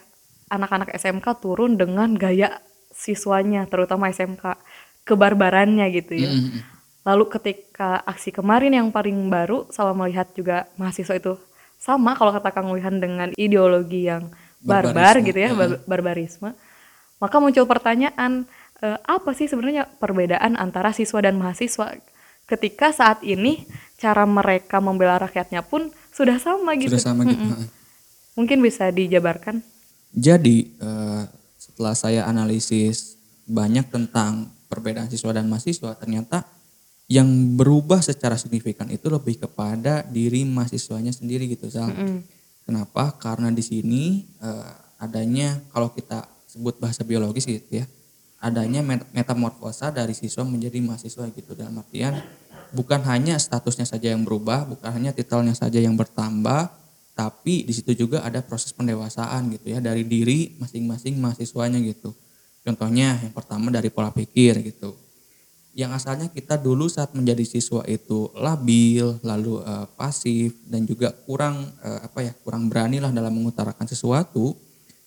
Anak-anak 0.49 0.93
SMK 0.93 1.25
turun 1.41 1.77
dengan 1.77 2.13
gaya 2.17 2.61
siswanya, 2.93 3.69
terutama 3.69 4.09
SMK, 4.09 4.57
kebarbarannya 5.05 5.85
gitu 5.93 6.13
ya. 6.25 6.31
Hmm. 6.33 6.78
Lalu 7.09 7.25
ketika 7.25 8.05
aksi 8.05 8.29
kemarin 8.29 8.69
yang 8.69 8.93
paling 8.93 9.17
baru, 9.33 9.65
saya 9.73 9.97
melihat 9.97 10.29
juga 10.37 10.69
mahasiswa 10.77 11.17
itu 11.17 11.41
sama 11.81 12.13
kalau 12.13 12.29
kata 12.29 12.53
Kang 12.53 12.69
Wihan 12.69 13.01
dengan 13.01 13.33
ideologi 13.33 14.05
yang 14.05 14.29
barbar 14.61 15.17
Barbarisme, 15.17 15.27
gitu 15.33 15.39
ya, 15.41 15.49
bar- 15.57 15.81
barbarisme. 15.89 16.49
Maka 17.17 17.35
muncul 17.41 17.65
pertanyaan, 17.65 18.45
eh, 18.85 18.99
apa 19.09 19.33
sih 19.33 19.49
sebenarnya 19.49 19.89
perbedaan 19.97 20.53
antara 20.53 20.93
siswa 20.93 21.17
dan 21.25 21.41
mahasiswa 21.41 21.97
ketika 22.45 22.93
saat 22.93 23.25
ini 23.25 23.65
cara 23.97 24.29
mereka 24.29 24.77
membela 24.77 25.17
rakyatnya 25.17 25.65
pun 25.65 25.89
sudah 26.13 26.37
sama 26.37 26.77
gitu. 26.77 26.93
Sudah 26.93 27.09
sama 27.09 27.25
gitu. 27.25 27.41
Mm-mm. 27.41 27.65
Mungkin 28.37 28.61
bisa 28.61 28.93
dijabarkan. 28.93 29.65
Jadi 30.13 30.77
eh, 30.77 31.23
setelah 31.57 31.97
saya 31.97 32.21
analisis 32.29 33.17
banyak 33.49 33.89
tentang 33.89 34.53
perbedaan 34.69 35.09
siswa 35.09 35.33
dan 35.33 35.49
mahasiswa, 35.49 35.97
ternyata 35.97 36.45
yang 37.09 37.25
berubah 37.57 38.05
secara 38.05 38.37
signifikan 38.37 38.85
itu 38.93 39.09
lebih 39.09 39.41
kepada 39.41 40.05
diri 40.05 40.45
mahasiswanya 40.45 41.09
sendiri 41.09 41.49
gitu, 41.49 41.65
Sal. 41.67 41.89
Kenapa? 42.69 43.17
Karena 43.17 43.49
di 43.49 43.65
sini 43.65 44.29
eh, 44.39 44.71
adanya 45.01 45.57
kalau 45.73 45.89
kita 45.89 46.29
sebut 46.45 46.77
bahasa 46.77 47.01
biologis 47.01 47.49
gitu 47.49 47.81
ya, 47.81 47.85
adanya 48.39 48.85
metamorfosa 49.09 49.89
dari 49.89 50.13
siswa 50.13 50.45
menjadi 50.45 50.77
mahasiswa 50.79 51.25
gitu 51.33 51.57
dalam 51.57 51.81
artian 51.81 52.21
bukan 52.69 53.01
hanya 53.09 53.37
statusnya 53.41 53.85
saja 53.85 54.13
yang 54.13 54.21
berubah, 54.21 54.69
bukan 54.69 54.89
hanya 54.93 55.11
titelnya 55.13 55.57
saja 55.57 55.81
yang 55.81 55.97
bertambah, 55.97 56.69
tapi 57.17 57.65
di 57.65 57.73
situ 57.73 57.91
juga 57.97 58.23
ada 58.23 58.39
proses 58.45 58.71
pendewasaan 58.71 59.49
gitu 59.51 59.75
ya 59.75 59.79
dari 59.83 60.05
diri 60.05 60.55
masing-masing 60.61 61.17
mahasiswanya 61.19 61.81
gitu. 61.83 62.13
Contohnya 62.63 63.17
yang 63.19 63.33
pertama 63.33 63.73
dari 63.73 63.89
pola 63.89 64.13
pikir 64.13 64.61
gitu. 64.61 64.93
Yang 65.77 65.91
asalnya 66.01 66.27
kita 66.33 66.57
dulu 66.57 66.89
saat 66.89 67.13
menjadi 67.13 67.45
siswa 67.45 67.85
itu 67.85 68.33
labil, 68.33 69.21
lalu 69.21 69.61
uh, 69.61 69.85
pasif 69.93 70.57
dan 70.65 70.83
juga 70.83 71.13
kurang 71.25 71.69
uh, 71.85 71.99
apa 72.03 72.25
ya, 72.25 72.33
kurang 72.41 72.67
berani 72.67 72.97
lah 72.97 73.13
dalam 73.13 73.31
mengutarakan 73.31 73.85
sesuatu. 73.85 74.57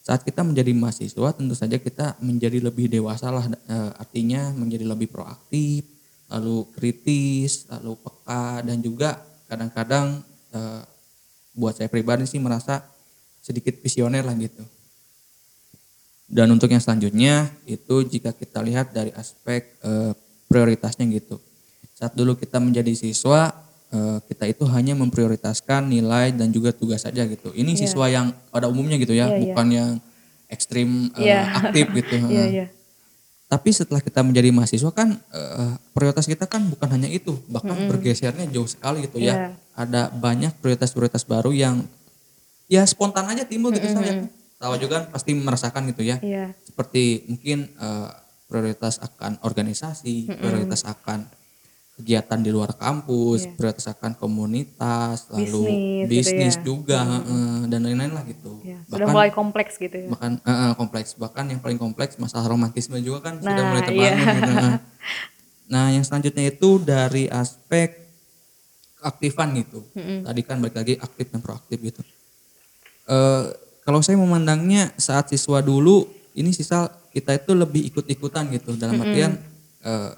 Saat 0.03 0.27
kita 0.27 0.43
menjadi 0.43 0.75
mahasiswa 0.75 1.35
tentu 1.35 1.55
saja 1.55 1.79
kita 1.79 2.19
menjadi 2.19 2.59
lebih 2.63 2.91
dewasa 2.91 3.31
lah 3.31 3.47
uh, 3.47 3.91
artinya 3.99 4.51
menjadi 4.55 4.87
lebih 4.87 5.11
proaktif, 5.11 5.87
lalu 6.31 6.67
kritis, 6.75 7.67
lalu 7.69 7.99
peka 7.99 8.63
dan 8.63 8.79
juga 8.83 9.19
kadang-kadang 9.51 10.23
uh, 10.55 10.83
buat 11.53 11.77
saya 11.77 11.91
pribadi 11.93 12.25
sih 12.25 12.41
merasa 12.41 12.87
sedikit 13.43 13.77
visioner 13.83 14.25
lah 14.25 14.35
gitu. 14.39 14.65
Dan 16.33 16.49
untuk 16.49 16.73
yang 16.73 16.81
selanjutnya 16.81 17.53
itu 17.69 18.09
jika 18.09 18.33
kita 18.33 18.65
lihat 18.65 18.97
dari 18.97 19.13
aspek 19.13 19.77
prioritasnya 20.53 21.09
gitu. 21.09 21.41
Saat 21.97 22.13
dulu 22.13 22.37
kita 22.37 22.61
menjadi 22.61 22.93
siswa 22.93 23.57
e, 23.89 24.21
kita 24.29 24.45
itu 24.53 24.69
hanya 24.69 24.93
memprioritaskan 24.93 25.89
nilai 25.89 26.37
dan 26.37 26.53
juga 26.53 26.77
tugas 26.77 27.09
saja 27.09 27.25
gitu. 27.25 27.57
Ini 27.57 27.73
yeah. 27.73 27.81
siswa 27.81 28.07
yang 28.13 28.37
pada 28.53 28.69
umumnya 28.69 29.01
gitu 29.01 29.17
ya, 29.17 29.33
yeah, 29.33 29.41
iya. 29.41 29.41
bukan 29.49 29.67
yeah. 29.67 29.79
yang 29.81 29.91
ekstrim 30.53 30.89
yeah. 31.17 31.45
aktif 31.57 31.87
gitu. 31.97 32.17
yeah, 32.37 32.49
yeah. 32.65 32.69
Tapi 33.49 33.69
setelah 33.73 34.01
kita 34.05 34.21
menjadi 34.21 34.53
mahasiswa 34.53 34.93
kan 34.93 35.17
e, 35.17 35.41
prioritas 35.97 36.29
kita 36.29 36.45
kan 36.45 36.69
bukan 36.69 36.89
hanya 36.93 37.09
itu, 37.09 37.41
bahkan 37.49 37.73
mm 37.73 37.81
-hmm. 37.85 37.91
bergesernya 37.97 38.47
jauh 38.53 38.69
sekali 38.69 39.09
gitu 39.09 39.17
yeah. 39.21 39.57
ya. 39.57 39.81
Ada 39.89 40.13
banyak 40.13 40.53
prioritas-prioritas 40.61 41.25
baru 41.25 41.53
yang 41.53 41.85
ya 42.69 42.85
spontan 42.85 43.29
aja 43.29 43.49
timbul 43.49 43.73
gitu 43.73 43.89
mm 43.89 43.97
-hmm. 43.97 44.05
saya 44.05 44.41
tahu 44.63 44.79
juga 44.79 45.03
kan 45.03 45.05
pasti 45.11 45.35
merasakan 45.35 45.83
gitu 45.91 46.07
ya. 46.07 46.17
Iya. 46.23 46.55
Seperti 46.63 47.27
mungkin 47.27 47.67
uh, 47.83 48.22
prioritas 48.53 49.01
akan 49.01 49.41
organisasi, 49.41 50.29
mm 50.29 50.37
-hmm. 50.37 50.43
prioritas 50.45 50.85
akan 50.85 51.25
kegiatan 51.97 52.41
di 52.41 52.51
luar 52.53 52.77
kampus, 52.77 53.49
yeah. 53.49 53.57
prioritas 53.57 53.89
akan 53.89 54.13
komunitas, 54.21 55.29
lalu 55.33 55.65
bisnis, 56.05 56.61
gitu 56.61 56.61
ya. 56.61 56.65
juga 56.69 57.01
mm 57.01 57.25
uh, 57.25 57.61
dan 57.73 57.81
lain-lain 57.89 58.13
lah 58.13 58.25
gitu. 58.29 58.61
Yeah. 58.61 58.85
Sudah 58.85 59.09
bahkan, 59.09 59.17
mulai 59.17 59.31
kompleks 59.33 59.73
gitu 59.81 59.97
ya. 59.97 60.09
Bahkan 60.13 60.33
uh, 60.45 60.75
kompleks, 60.77 61.17
bahkan 61.17 61.45
yang 61.49 61.65
paling 61.65 61.81
kompleks 61.81 62.21
masalah 62.21 62.53
romantisme 62.53 63.01
juga 63.01 63.33
kan 63.33 63.41
nah, 63.41 63.49
sudah 63.49 63.65
mulai 63.65 63.83
terbangun 63.89 64.21
yeah. 64.21 64.37
gitu. 64.37 64.53
Nah, 65.73 65.89
yang 65.89 66.05
selanjutnya 66.05 66.53
itu 66.53 66.85
dari 66.85 67.33
aspek 67.33 67.97
keaktifan 69.01 69.57
gitu. 69.57 69.81
Mm 69.97 70.05
-hmm. 70.05 70.19
Tadi 70.29 70.41
kan 70.45 70.57
balik 70.61 70.77
lagi 70.77 70.95
aktif 71.01 71.33
dan 71.33 71.41
proaktif 71.41 71.81
gitu. 71.81 72.05
Uh, 73.09 73.57
kalau 73.81 74.05
saya 74.05 74.21
memandangnya 74.21 74.93
saat 75.01 75.33
siswa 75.33 75.65
dulu 75.65 76.05
ini 76.37 76.53
sisa 76.53 76.93
kita 77.13 77.37
itu 77.37 77.53
lebih 77.53 77.85
ikut-ikutan 77.93 78.49
gitu. 78.51 78.75
Dalam 78.75 78.97
mm 78.97 79.01
-hmm. 79.01 79.13
artian 79.13 79.33
eh, 79.85 80.11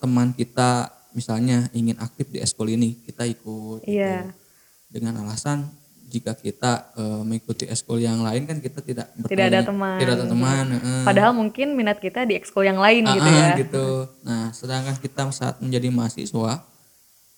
teman 0.00 0.32
kita 0.32 0.92
misalnya 1.14 1.70
ingin 1.70 1.96
aktif 2.02 2.28
di 2.28 2.42
eskul 2.42 2.68
ini 2.68 2.98
kita 3.06 3.24
ikut 3.24 3.86
yeah. 3.86 4.28
gitu. 4.28 4.98
dengan 4.98 5.22
alasan 5.24 5.70
jika 6.04 6.36
kita 6.36 6.94
uh, 6.94 7.22
mengikuti 7.26 7.66
eskul 7.66 7.98
yang 7.98 8.20
lain 8.20 8.46
kan 8.46 8.60
kita 8.60 8.78
tidak 8.84 9.10
tidak 9.26 9.46
ada 9.50 9.60
teman. 9.66 9.98
Tidak 9.98 10.14
ada 10.14 10.26
teman 10.28 10.64
uh. 10.78 11.02
padahal 11.06 11.32
mungkin 11.32 11.74
minat 11.74 11.98
kita 11.98 12.22
di 12.28 12.38
ekskul 12.38 12.66
yang 12.66 12.78
lain 12.78 13.08
uh, 13.08 13.14
gitu 13.16 13.30
ya. 13.30 13.48
gitu. 13.56 13.86
Nah 14.26 14.52
sedangkan 14.52 14.94
kita 15.00 15.30
saat 15.32 15.58
menjadi 15.58 15.88
mahasiswa 15.90 16.62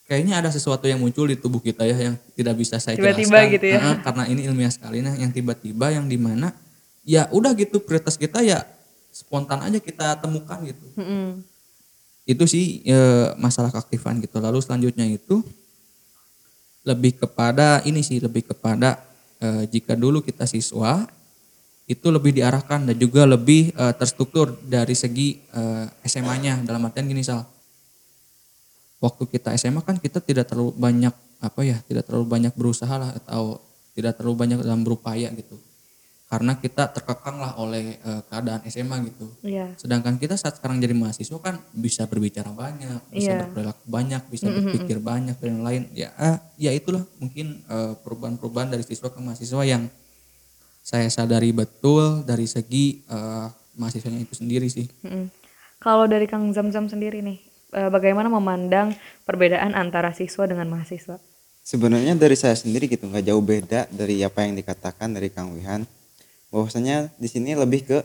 kayaknya 0.05 0.45
ada 0.45 0.51
sesuatu 0.53 0.85
yang 0.91 1.01
muncul 1.01 1.25
di 1.25 1.39
tubuh 1.39 1.63
kita 1.63 1.87
ya 1.89 1.97
yang 2.11 2.15
tidak 2.37 2.55
bisa 2.59 2.77
saya 2.83 2.99
tiba-tiba 2.99 3.49
jelaskan. 3.49 3.55
gitu 3.55 3.67
ya. 3.71 3.79
Uh, 3.81 3.97
karena 4.03 4.25
ini 4.29 4.41
ilmiah 4.51 4.73
sekali. 4.73 4.99
Nah 5.01 5.15
yang 5.17 5.31
tiba-tiba 5.31 5.87
yang 5.97 6.05
di 6.11 6.19
mana 6.21 6.53
ya 7.07 7.31
udah 7.33 7.55
gitu 7.55 7.81
prioritas 7.81 8.19
kita 8.19 8.43
ya 8.43 8.67
spontan 9.17 9.65
aja 9.65 9.81
kita 9.81 10.21
temukan 10.21 10.61
gitu. 10.69 10.85
Mm 11.01 11.07
-hmm. 11.09 11.29
itu 12.27 12.45
sih 12.45 12.83
e, 12.85 12.99
masalah 13.41 13.73
keaktifan 13.73 14.21
gitu. 14.21 14.37
Lalu 14.43 14.61
selanjutnya 14.61 15.09
itu 15.09 15.41
lebih 16.85 17.17
kepada 17.17 17.81
ini 17.89 18.05
sih 18.05 18.21
lebih 18.21 18.53
kepada 18.53 19.01
e, 19.41 19.65
jika 19.73 19.97
dulu 19.97 20.21
kita 20.21 20.45
siswa 20.45 21.09
itu 21.87 22.11
lebih 22.11 22.35
diarahkan 22.35 22.83
dan 22.93 22.97
juga 22.99 23.25
lebih 23.25 23.73
e, 23.73 23.85
terstruktur 23.97 24.59
dari 24.67 24.93
segi 24.93 25.39
e, 25.39 25.63
SMA-nya 26.05 26.67
dalam 26.67 26.85
artian 26.85 27.09
gini 27.09 27.25
sal. 27.25 27.47
Waktu 29.01 29.23
kita 29.33 29.55
SMA 29.57 29.81
kan 29.87 29.97
kita 30.03 30.21
tidak 30.21 30.51
terlalu 30.51 30.75
banyak 30.77 31.15
apa 31.41 31.61
ya 31.63 31.79
tidak 31.85 32.09
terlalu 32.09 32.27
banyak 32.27 32.53
berusaha 32.57 32.97
lah 32.97 33.13
atau 33.13 33.61
tidak 33.93 34.17
terlalu 34.19 34.35
banyak 34.45 34.59
dalam 34.61 34.83
berupaya 34.83 35.29
gitu 35.37 35.57
karena 36.27 36.59
kita 36.59 36.91
terkekang 36.91 37.39
lah 37.39 37.55
oleh 37.55 38.03
uh, 38.03 38.19
keadaan 38.27 38.67
SMA 38.67 38.99
gitu. 39.07 39.31
Yeah. 39.47 39.71
Sedangkan 39.79 40.19
kita 40.19 40.35
saat 40.35 40.59
sekarang 40.59 40.83
jadi 40.83 40.91
mahasiswa 40.91 41.39
kan 41.39 41.63
bisa 41.71 42.03
berbicara 42.11 42.51
banyak, 42.51 42.99
bisa 43.15 43.31
yeah. 43.31 43.41
berperilaku 43.47 43.85
banyak, 43.87 44.23
bisa 44.27 44.51
mm 44.51 44.53
-hmm. 44.53 44.65
berpikir 44.75 44.99
banyak 44.99 45.37
dan 45.39 45.63
lain. 45.63 45.83
Ya, 45.95 46.11
uh, 46.19 46.43
ya 46.59 46.75
itulah 46.75 47.07
mungkin 47.23 47.63
eh, 47.71 47.95
perubahan-perubahan 48.03 48.75
dari 48.75 48.83
siswa 48.83 49.07
ke 49.07 49.23
mahasiswa 49.23 49.63
yang 49.63 49.87
saya 50.83 51.07
sadari 51.07 51.55
betul 51.55 52.27
dari 52.27 52.51
segi 52.51 53.07
uh, 53.07 53.47
mahasiswanya 53.79 54.27
itu 54.27 54.35
sendiri 54.35 54.67
sih. 54.67 54.91
Mm 55.07 55.11
-hmm. 55.11 55.25
Kalau 55.79 56.11
dari 56.11 56.27
Kang 56.27 56.51
Zam 56.51 56.75
Zam 56.75 56.91
sendiri 56.91 57.23
nih, 57.23 57.39
uh, 57.71 57.87
bagaimana 57.87 58.27
memandang 58.27 58.99
perbedaan 59.23 59.79
antara 59.79 60.11
siswa 60.11 60.43
dengan 60.51 60.67
mahasiswa? 60.75 61.23
Sebenarnya 61.63 62.19
dari 62.19 62.35
saya 62.35 62.59
sendiri 62.59 62.91
gitu 62.91 63.07
nggak 63.07 63.27
jauh 63.27 63.43
beda 63.43 63.91
dari 63.95 64.23
apa 64.27 64.43
yang 64.43 64.59
dikatakan 64.59 65.15
dari 65.15 65.31
Kang 65.31 65.55
Wihan. 65.55 65.87
Bahwasanya 66.57 67.13
di 67.21 67.29
sini 67.29 67.53
lebih 67.53 67.85
ke 67.85 67.99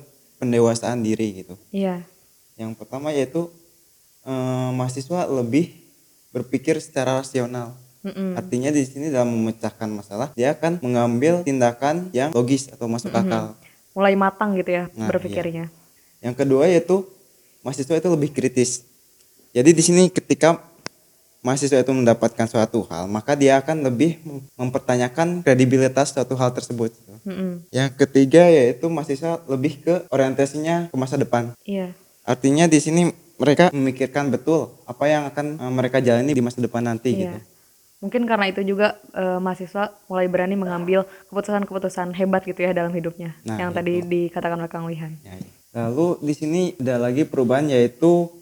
pendewasaan 0.43 0.99
diri 0.99 1.39
gitu. 1.39 1.56
Iya. 1.72 2.04
Yang 2.60 2.76
pertama 2.76 3.16
yaitu 3.16 3.47
eh, 4.28 4.70
mahasiswa 4.76 5.32
lebih 5.32 5.72
berpikir 6.36 6.84
secara 6.84 7.24
rasional. 7.24 7.72
Mm 8.04 8.12
-mm. 8.12 8.30
Artinya 8.36 8.70
di 8.76 8.84
sini 8.84 9.08
dalam 9.08 9.32
memecahkan 9.32 9.88
masalah 9.88 10.28
dia 10.36 10.52
akan 10.52 10.84
mengambil 10.84 11.47
tindakan 11.47 12.12
yang 12.12 12.36
logis 12.36 12.68
atau 12.68 12.91
masuk 12.91 13.16
mm 13.16 13.16
-hmm. 13.16 13.32
akal. 13.32 13.45
Mulai 13.95 14.16
matang 14.20 14.52
gitu 14.60 14.72
ya 14.76 14.84
nah, 14.99 15.08
berpikirnya. 15.08 15.72
Iya. 15.72 16.28
Yang 16.28 16.36
kedua 16.43 16.68
yaitu 16.68 17.08
mahasiswa 17.64 17.95
itu 17.95 18.10
lebih 18.12 18.36
kritis 18.36 18.91
jadi 19.52 19.76
di 19.76 19.84
sini 19.84 20.08
ketika 20.08 20.64
mahasiswa 21.42 21.82
itu 21.82 21.92
mendapatkan 21.94 22.46
suatu 22.46 22.86
hal, 22.89 23.10
maka 23.10 23.34
dia 23.34 23.58
akan 23.58 23.82
lebih 23.86 24.22
mempertanyakan 24.54 25.42
kredibilitas 25.42 26.14
suatu 26.14 26.38
hal 26.38 26.54
tersebut. 26.54 26.94
Mm-hmm. 27.26 27.52
Yang 27.74 27.89
ketiga 27.98 28.46
yaitu 28.50 28.86
mahasiswa 28.89 29.42
lebih 29.50 29.82
ke 29.82 30.06
orientasinya 30.14 30.94
ke 30.94 30.98
masa 30.98 31.18
depan. 31.18 31.54
Iya. 31.66 31.94
Artinya 32.26 32.70
di 32.70 32.78
sini 32.78 33.10
mereka 33.42 33.74
memikirkan 33.74 34.30
betul 34.30 34.70
apa 34.86 35.06
yang 35.10 35.26
akan 35.30 35.58
eh, 35.58 35.74
mereka 35.74 35.98
jalani 35.98 36.32
di 36.34 36.42
masa 36.46 36.62
depan 36.62 36.86
nanti 36.86 37.10
iya. 37.18 37.22
gitu. 37.26 37.39
Mungkin 38.02 38.26
karena 38.26 38.50
itu 38.50 38.66
juga 38.66 38.98
e, 39.14 39.38
mahasiswa 39.38 39.94
mulai 40.10 40.26
berani 40.26 40.58
mengambil 40.58 41.06
keputusan-keputusan 41.30 42.18
hebat 42.18 42.42
gitu 42.50 42.66
ya 42.66 42.74
dalam 42.74 42.89
hidupnya, 42.89 43.38
nah, 43.46 43.62
yang 43.62 43.70
itu. 43.70 43.78
tadi 43.78 43.94
dikatakan 44.02 44.58
oleh 44.58 44.72
Kang 44.74 44.89
Wihan. 44.89 45.22
Ya, 45.22 45.38
ya. 45.38 45.50
Lalu 45.86 46.18
di 46.26 46.34
sini 46.34 46.62
ada 46.82 46.98
lagi 46.98 47.30
perubahan 47.30 47.70
yaitu 47.70 48.34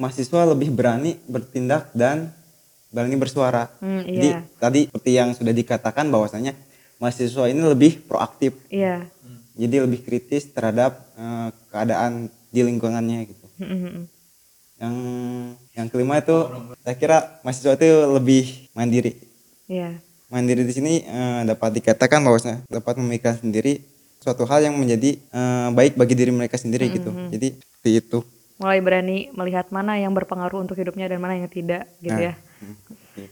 mahasiswa 0.00 0.48
lebih 0.56 0.72
berani 0.72 1.20
bertindak 1.28 1.92
dan 1.92 2.32
berani 2.92 3.16
bersuara. 3.16 3.72
Hmm, 3.80 4.04
iya. 4.04 4.12
Jadi 4.12 4.28
tadi 4.60 4.80
seperti 4.86 5.10
yang 5.16 5.32
sudah 5.32 5.50
dikatakan 5.56 6.06
bahwasanya 6.12 6.52
mahasiswa 7.00 7.48
ini 7.48 7.64
lebih 7.64 8.04
proaktif. 8.04 8.54
Iya. 8.68 9.08
Jadi 9.56 9.76
lebih 9.80 10.04
kritis 10.04 10.52
terhadap 10.52 11.00
uh, 11.16 11.48
keadaan 11.72 12.28
di 12.52 12.60
lingkungannya 12.60 13.26
gitu. 13.26 13.46
Hmm, 13.58 13.66
hmm, 13.66 13.80
hmm. 13.80 14.04
Yang 14.78 14.94
yang 15.72 15.86
kelima 15.88 16.20
itu 16.20 16.36
saya 16.84 16.96
kira 17.00 17.18
mahasiswa 17.40 17.74
itu 17.74 17.88
lebih 18.12 18.44
mandiri. 18.76 19.12
Iya. 19.66 19.96
Mandiri 20.28 20.62
di 20.68 20.72
sini 20.72 20.92
uh, 21.08 21.48
dapat 21.48 21.80
dikatakan 21.80 22.20
bahwasanya 22.20 22.64
dapat 22.68 23.00
memikirkan 23.00 23.40
sendiri 23.40 23.80
suatu 24.22 24.46
hal 24.46 24.62
yang 24.62 24.78
menjadi 24.78 25.18
uh, 25.34 25.74
baik 25.74 25.98
bagi 25.98 26.14
diri 26.14 26.30
mereka 26.30 26.60
sendiri 26.60 26.86
hmm, 26.86 26.94
gitu. 26.94 27.10
Jadi 27.32 27.48
seperti 27.58 27.90
itu 27.98 28.18
mulai 28.62 28.78
berani 28.78 29.28
melihat 29.34 29.74
mana 29.74 29.98
yang 29.98 30.14
berpengaruh 30.14 30.62
untuk 30.62 30.78
hidupnya 30.78 31.10
dan 31.10 31.18
mana 31.18 31.34
yang 31.34 31.50
tidak 31.50 31.90
gitu 31.98 32.14
nah. 32.14 32.30
ya 32.30 32.34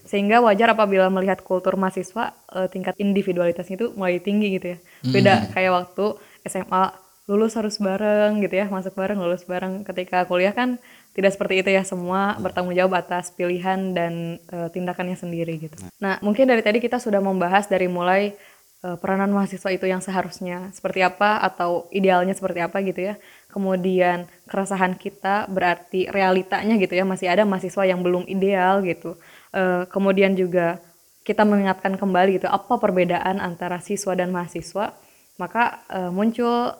sehingga 0.05 0.43
wajar 0.45 0.75
apabila 0.75 1.09
melihat 1.09 1.41
kultur 1.41 1.79
mahasiswa 1.79 2.37
uh, 2.53 2.69
tingkat 2.69 2.99
individualitasnya 3.01 3.79
itu 3.79 3.87
mulai 3.95 4.21
tinggi 4.21 4.59
gitu 4.59 4.77
ya 4.77 4.79
beda 5.07 5.35
hmm. 5.39 5.47
kayak 5.55 5.73
waktu 5.73 6.07
SMA 6.45 6.85
lulus 7.31 7.55
harus 7.55 7.79
bareng 7.79 8.43
gitu 8.43 8.59
ya 8.59 8.67
masuk 8.67 8.99
bareng 8.99 9.23
lulus 9.23 9.47
bareng 9.47 9.87
ketika 9.87 10.27
kuliah 10.27 10.51
kan 10.51 10.83
tidak 11.15 11.31
seperti 11.31 11.63
itu 11.63 11.71
ya 11.71 11.87
semua 11.87 12.35
hmm. 12.35 12.43
bertanggung 12.43 12.75
jawab 12.75 12.99
atas 12.99 13.31
pilihan 13.31 13.95
dan 13.95 14.43
uh, 14.51 14.67
tindakannya 14.69 15.15
sendiri 15.15 15.57
gitu 15.63 15.79
nah 16.03 16.19
mungkin 16.21 16.51
dari 16.51 16.61
tadi 16.61 16.83
kita 16.83 16.99
sudah 16.99 17.23
membahas 17.23 17.71
dari 17.71 17.87
mulai 17.87 18.35
peranan 18.81 19.29
mahasiswa 19.29 19.69
itu 19.69 19.85
yang 19.85 20.01
seharusnya 20.01 20.73
seperti 20.73 21.05
apa 21.05 21.37
atau 21.45 21.85
idealnya 21.93 22.33
seperti 22.33 22.65
apa 22.65 22.81
gitu 22.81 23.13
ya. 23.13 23.15
Kemudian 23.53 24.31
keresahan 24.49 24.97
kita 24.97 25.51
berarti 25.53 26.09
realitanya 26.09 26.81
gitu 26.81 26.97
ya 26.97 27.05
masih 27.05 27.29
ada 27.29 27.45
mahasiswa 27.45 27.85
yang 27.85 28.01
belum 28.01 28.25
ideal 28.25 28.81
gitu. 28.87 29.21
Eh, 29.53 29.85
kemudian 29.91 30.39
juga 30.39 30.79
kita 31.27 31.45
mengingatkan 31.45 31.99
kembali 31.99 32.41
gitu 32.41 32.49
apa 32.49 32.81
perbedaan 32.81 33.43
antara 33.43 33.83
siswa 33.83 34.17
dan 34.17 34.33
mahasiswa, 34.33 34.97
maka 35.37 35.85
eh, 35.91 36.11
muncul 36.11 36.73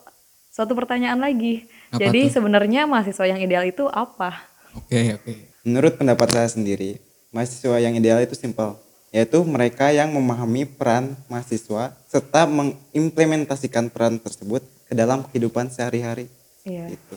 suatu 0.49 0.73
pertanyaan 0.73 1.19
lagi. 1.19 1.67
Apa 1.91 2.07
Jadi 2.07 2.31
tuh? 2.31 2.41
sebenarnya 2.41 2.87
mahasiswa 2.87 3.25
yang 3.27 3.39
ideal 3.43 3.67
itu 3.67 3.85
apa? 3.91 4.41
Oke, 4.73 5.19
oke. 5.19 5.33
Menurut 5.67 5.99
pendapat 5.99 6.27
saya 6.31 6.49
sendiri, 6.49 6.97
mahasiswa 7.35 7.77
yang 7.77 7.93
ideal 7.93 8.23
itu 8.23 8.33
simpel, 8.33 8.79
yaitu 9.11 9.43
mereka 9.43 9.91
yang 9.91 10.15
memahami 10.15 10.63
peran 10.63 11.19
mahasiswa 11.27 11.91
serta 12.07 12.47
mengimplementasikan 12.47 13.91
peran 13.91 14.15
tersebut 14.17 14.63
ke 14.87 14.95
dalam 14.95 15.27
kehidupan 15.27 15.67
sehari-hari. 15.67 16.31
Iya. 16.63 16.95
Gitu. 16.95 17.15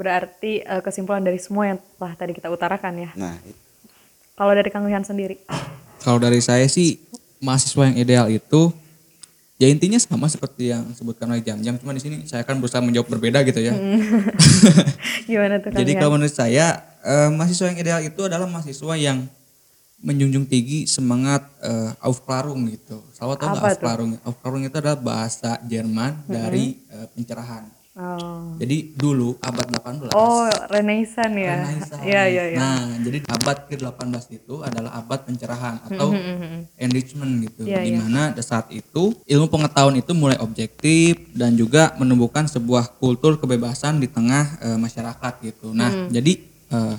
Berarti 0.00 0.64
eh, 0.64 0.80
kesimpulan 0.80 1.20
dari 1.20 1.36
semua 1.36 1.76
yang 1.76 1.78
telah 2.00 2.16
tadi 2.16 2.32
kita 2.32 2.48
utarakan 2.48 3.04
ya. 3.04 3.10
Nah, 3.20 3.36
itu. 3.44 3.60
Kalau 4.32 4.52
dari 4.56 4.70
Kang 4.72 4.88
Wihan 4.88 5.04
sendiri. 5.04 5.36
Kalau 6.00 6.16
dari 6.16 6.40
saya 6.40 6.64
sih 6.70 6.96
mahasiswa 7.42 7.84
yang 7.92 7.98
ideal 8.00 8.26
itu 8.32 8.72
ya 9.58 9.66
intinya 9.66 9.98
sama 9.98 10.30
seperti 10.30 10.70
yang 10.70 10.86
disebutkan 10.86 11.26
oleh 11.26 11.42
jam-jam 11.42 11.74
cuma 11.82 11.90
di 11.90 11.98
sini 11.98 12.16
saya 12.30 12.46
akan 12.46 12.62
berusaha 12.62 12.78
menjawab 12.78 13.10
berbeda 13.12 13.42
gitu 13.44 13.60
ya. 13.60 13.74
Gimana 15.28 15.58
tuh 15.58 15.74
Kang 15.74 15.82
Jadi 15.82 15.92
kalau 15.98 16.16
menurut 16.16 16.32
saya 16.32 16.80
eh, 17.02 17.28
mahasiswa 17.28 17.66
yang 17.74 17.78
ideal 17.82 18.00
itu 18.00 18.20
adalah 18.24 18.46
mahasiswa 18.46 18.94
yang 18.94 19.26
menjunjung 19.98 20.46
tinggi 20.46 20.86
semangat 20.86 21.46
eh, 21.58 21.90
Aufklärung 22.02 22.70
gitu. 22.70 23.02
Selalu 23.10 23.34
tahu 23.34 23.48
nggak 23.50 23.62
tuh? 23.62 23.68
Aufklärung? 23.74 24.10
Aufklärung 24.22 24.62
itu 24.62 24.76
adalah 24.78 24.98
bahasa 24.98 25.58
Jerman 25.66 26.22
dari 26.30 26.78
eh, 26.86 27.06
pencerahan. 27.12 27.78
Oh. 27.98 28.54
Jadi 28.62 28.94
dulu 28.94 29.34
abad 29.42 29.66
18 29.74 30.14
Oh, 30.14 30.46
Renaissance 30.70 31.34
ya. 31.34 31.66
Renaissance. 31.66 32.02
Iya, 32.06 32.22
iya, 32.30 32.44
iya. 32.54 32.58
Nah, 32.62 32.94
jadi 33.02 33.18
abad 33.26 33.66
ke-18 33.66 34.38
itu 34.38 34.54
adalah 34.62 35.02
abad 35.02 35.26
pencerahan 35.26 35.82
atau 35.82 36.14
enrichment 36.78 37.42
gitu. 37.50 37.66
Iya, 37.66 37.82
di 37.82 37.98
mana 37.98 38.30
pada 38.30 38.44
saat 38.46 38.70
itu 38.70 39.18
ilmu 39.26 39.50
pengetahuan 39.50 39.98
itu 39.98 40.14
mulai 40.14 40.38
objektif 40.38 41.18
dan 41.34 41.58
juga 41.58 41.98
menumbuhkan 41.98 42.46
sebuah 42.46 43.02
kultur 43.02 43.34
kebebasan 43.34 43.98
di 43.98 44.06
tengah 44.06 44.46
eh, 44.62 44.78
masyarakat 44.78 45.32
gitu. 45.42 45.74
Nah, 45.74 46.06
jadi 46.06 46.38
eh, 46.70 46.94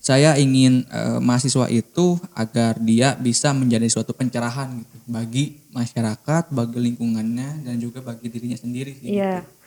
saya 0.00 0.32
ingin 0.40 0.88
eh, 0.88 1.20
mahasiswa 1.20 1.68
itu 1.68 2.16
agar 2.32 2.80
dia 2.80 3.12
bisa 3.20 3.52
menjadi 3.52 3.84
suatu 3.92 4.16
pencerahan 4.16 4.80
gitu 4.80 4.96
bagi 5.04 5.60
masyarakat, 5.76 6.48
bagi 6.50 6.80
lingkungannya 6.80 7.68
dan 7.68 7.76
juga 7.76 8.00
bagi 8.00 8.32
dirinya 8.32 8.56
sendiri 8.56 8.96
sih. 8.96 9.20
Iya. 9.20 9.44
gitu 9.44 9.60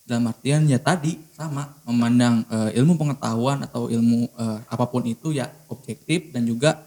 dalam 0.00 0.26
artian 0.26 0.66
ya 0.66 0.82
tadi 0.82 1.22
sama 1.30 1.70
memandang 1.86 2.42
eh, 2.50 2.82
ilmu 2.82 2.98
pengetahuan 2.98 3.62
atau 3.62 3.86
ilmu 3.86 4.26
eh, 4.26 4.58
apa 4.66 4.90
pun 4.90 5.06
itu 5.06 5.30
ya 5.30 5.46
objektif 5.70 6.34
dan 6.34 6.42
juga 6.42 6.82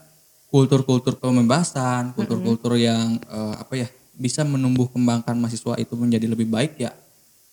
kultur-kultur 0.51 1.15
kebebasan, 1.17 2.13
kultur-kultur 2.13 2.77
yang 2.77 3.17
apa 3.57 3.73
ya 3.73 3.87
bisa 4.13 4.45
menumbuh 4.45 4.85
kembangkan 4.85 5.33
mahasiswa 5.33 5.81
itu 5.81 5.97
menjadi 5.97 6.29
lebih 6.29 6.45
baik 6.45 6.77
ya 6.77 6.93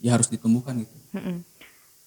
ya 0.04 0.10
harus 0.12 0.28
ditumbuhkan 0.28 0.84
gitu. 0.84 0.96
Mm-mm. 1.16 1.40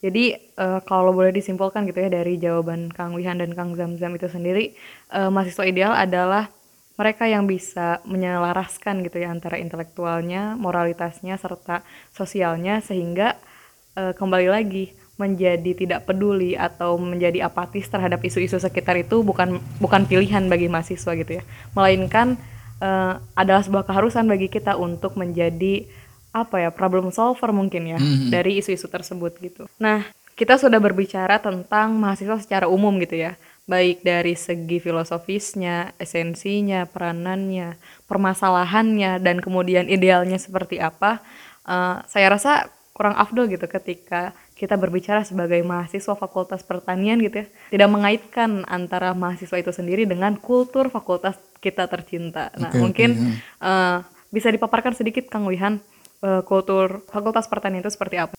Jadi 0.04 0.36
eh, 0.36 0.80
kalau 0.84 1.16
boleh 1.16 1.32
disimpulkan 1.32 1.88
gitu 1.88 2.04
ya 2.04 2.12
dari 2.12 2.36
jawaban 2.36 2.92
Kang 2.92 3.16
Wihan 3.16 3.40
dan 3.40 3.56
Kang 3.56 3.72
Zamzam 3.80 4.12
itu 4.20 4.28
sendiri, 4.28 4.76
eh, 5.16 5.30
mahasiswa 5.32 5.64
ideal 5.64 5.96
adalah 5.96 6.52
mereka 7.00 7.26
yang 7.26 7.50
bisa 7.50 8.04
menyelaraskan 8.06 9.02
gitu 9.08 9.24
ya 9.24 9.32
antara 9.32 9.58
intelektualnya, 9.58 10.60
moralitasnya 10.60 11.40
serta 11.40 11.82
sosialnya 12.12 12.84
sehingga 12.84 13.40
eh, 13.96 14.12
kembali 14.12 14.52
lagi 14.52 14.92
menjadi 15.16 15.72
tidak 15.78 16.10
peduli 16.10 16.58
atau 16.58 16.98
menjadi 17.00 17.46
apatis 17.48 17.86
terhadap 17.88 18.20
isu-isu 18.26 18.58
sekitar 18.60 18.98
itu 18.98 19.22
bukan 19.24 19.62
bukan 19.78 20.04
pilihan 20.10 20.52
bagi 20.52 20.68
mahasiswa 20.68 21.16
gitu 21.16 21.40
ya, 21.40 21.44
melainkan 21.72 22.36
eh, 22.84 23.14
adalah 23.40 23.64
sebuah 23.64 23.88
keharusan 23.88 24.28
bagi 24.28 24.52
kita 24.52 24.76
untuk 24.76 25.16
menjadi 25.16 25.88
apa 26.34 26.58
ya 26.60 26.70
problem 26.74 27.14
solver 27.14 27.54
mungkin 27.54 27.94
ya 27.94 27.98
Mhm. 28.02 28.34
dari 28.34 28.58
isu-isu 28.58 28.90
tersebut 28.90 29.38
gitu. 29.38 29.70
Nah, 29.78 30.02
kita 30.34 30.58
sudah 30.58 30.82
berbicara 30.82 31.38
tentang 31.38 31.94
mahasiswa 31.94 32.42
secara 32.42 32.66
umum 32.66 32.98
gitu 32.98 33.14
ya, 33.14 33.38
baik 33.64 34.02
dari 34.02 34.34
segi 34.34 34.82
filosofisnya, 34.82 35.94
esensinya, 36.02 36.90
peranannya, 36.90 37.78
permasalahannya, 38.10 39.22
dan 39.22 39.38
kemudian 39.40 39.86
idealnya 39.86 40.42
seperti 40.42 40.82
apa. 40.82 41.22
Eh, 41.64 41.98
saya 42.10 42.28
rasa 42.34 42.66
kurang 42.92 43.14
afdol 43.14 43.46
gitu 43.48 43.70
ketika 43.70 44.34
kita 44.54 44.74
berbicara 44.74 45.22
sebagai 45.22 45.62
mahasiswa 45.62 46.14
Fakultas 46.14 46.62
Pertanian 46.62 47.22
gitu 47.22 47.44
ya, 47.44 47.48
tidak 47.70 47.90
mengaitkan 47.90 48.66
antara 48.66 49.14
mahasiswa 49.14 49.58
itu 49.60 49.70
sendiri 49.70 50.06
dengan 50.06 50.34
kultur 50.38 50.90
fakultas 50.90 51.38
kita 51.60 51.86
tercinta. 51.86 52.50
Nah, 52.58 52.74
mungkin 52.74 53.10
ya. 53.14 53.30
eh, 53.62 53.98
bisa 54.34 54.50
dipaparkan 54.50 54.98
sedikit 54.98 55.30
Kang 55.30 55.46
Wihan 55.46 55.78
kultur 56.44 57.04
Fakultas 57.12 57.46
Pertanian 57.52 57.84
itu 57.84 57.92
seperti 57.92 58.16
apa? 58.18 58.34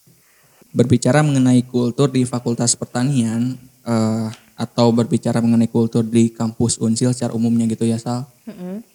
Berbicara 0.74 1.22
mengenai 1.22 1.62
kultur 1.62 2.10
di 2.10 2.24
Fakultas 2.26 2.74
Pertanian 2.74 3.54
eh, 3.84 4.28
atau 4.54 4.90
berbicara 4.94 5.42
mengenai 5.42 5.66
kultur 5.66 6.06
di 6.06 6.30
kampus 6.30 6.78
Unsil 6.78 7.10
secara 7.10 7.34
umumnya 7.34 7.66
gitu 7.66 7.84
ya 7.86 7.98
Sal. 7.98 8.26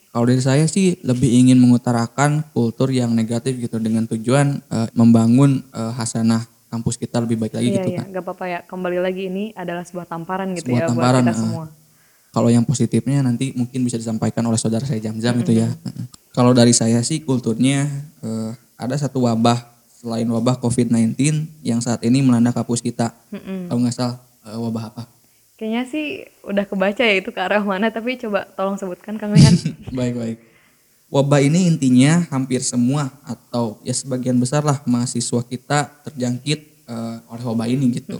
Kalau 0.10 0.26
dari 0.26 0.42
saya 0.42 0.66
sih 0.66 0.98
lebih 1.06 1.30
ingin 1.30 1.62
mengutarakan 1.62 2.42
kultur 2.50 2.90
yang 2.90 3.14
negatif 3.14 3.62
gitu 3.62 3.78
dengan 3.78 4.10
tujuan 4.10 4.58
eh, 4.58 4.90
membangun 4.98 5.62
eh, 5.70 5.94
hasanah 5.94 6.44
kampus 6.70 7.02
kita 7.02 7.18
lebih 7.22 7.38
baik 7.42 7.58
lagi 7.58 7.68
Iya, 7.70 7.76
gitu 7.82 7.90
iya, 7.94 8.00
kan. 8.02 8.06
gak 8.14 8.24
apa-apa 8.26 8.46
ya. 8.46 8.60
Kembali 8.66 8.98
lagi 9.02 9.24
ini 9.30 9.54
adalah 9.58 9.82
sebuah 9.86 10.06
tamparan 10.06 10.54
gitu 10.54 10.70
Sebuah 10.70 10.82
ya 10.82 10.88
tamparan, 10.90 11.22
buat 11.22 11.30
kita 11.30 11.34
eh. 11.34 11.42
semua. 11.42 11.66
Kalau 12.30 12.50
yang 12.54 12.62
positifnya 12.62 13.26
nanti 13.26 13.58
mungkin 13.58 13.82
bisa 13.82 13.98
disampaikan 13.98 14.46
oleh 14.46 14.58
saudara 14.62 14.86
saya 14.86 15.02
Jam-Jam 15.02 15.42
itu 15.42 15.50
ya. 15.50 15.70
Kalau 16.30 16.54
dari 16.54 16.78
saya 16.78 17.02
sih 17.02 17.26
kulturnya 17.26 17.90
eh, 18.22 18.54
ada 18.80 18.96
satu 18.96 19.28
wabah 19.28 19.60
selain 20.00 20.24
wabah 20.32 20.56
COVID-19 20.64 21.20
yang 21.60 21.84
saat 21.84 22.00
ini 22.08 22.24
melanda 22.24 22.56
kampus 22.56 22.80
kita. 22.80 23.12
Kalau 23.36 23.84
nggak 23.84 23.96
salah 23.96 24.18
eh, 24.48 24.56
wabah 24.56 24.84
apa? 24.96 25.04
Kayaknya 25.60 25.84
sih 25.92 26.06
udah 26.48 26.64
kebaca 26.64 27.04
ya 27.04 27.20
itu 27.20 27.36
ke 27.36 27.40
arah 27.44 27.60
mana, 27.60 27.92
tapi 27.92 28.16
coba 28.16 28.48
tolong 28.56 28.80
sebutkan 28.80 29.20
Kang 29.20 29.36
Wihan. 29.36 29.52
Baik-baik. 30.00 30.40
Wabah 31.12 31.44
ini 31.44 31.68
intinya 31.68 32.24
hampir 32.32 32.64
semua 32.64 33.12
atau 33.28 33.76
ya 33.84 33.92
sebagian 33.92 34.40
besar 34.40 34.64
lah 34.64 34.80
mahasiswa 34.88 35.44
kita 35.44 35.92
terjangkit 36.08 36.88
eh, 36.88 37.18
oleh 37.28 37.44
wabah 37.44 37.68
ini 37.68 38.00
gitu. 38.00 38.16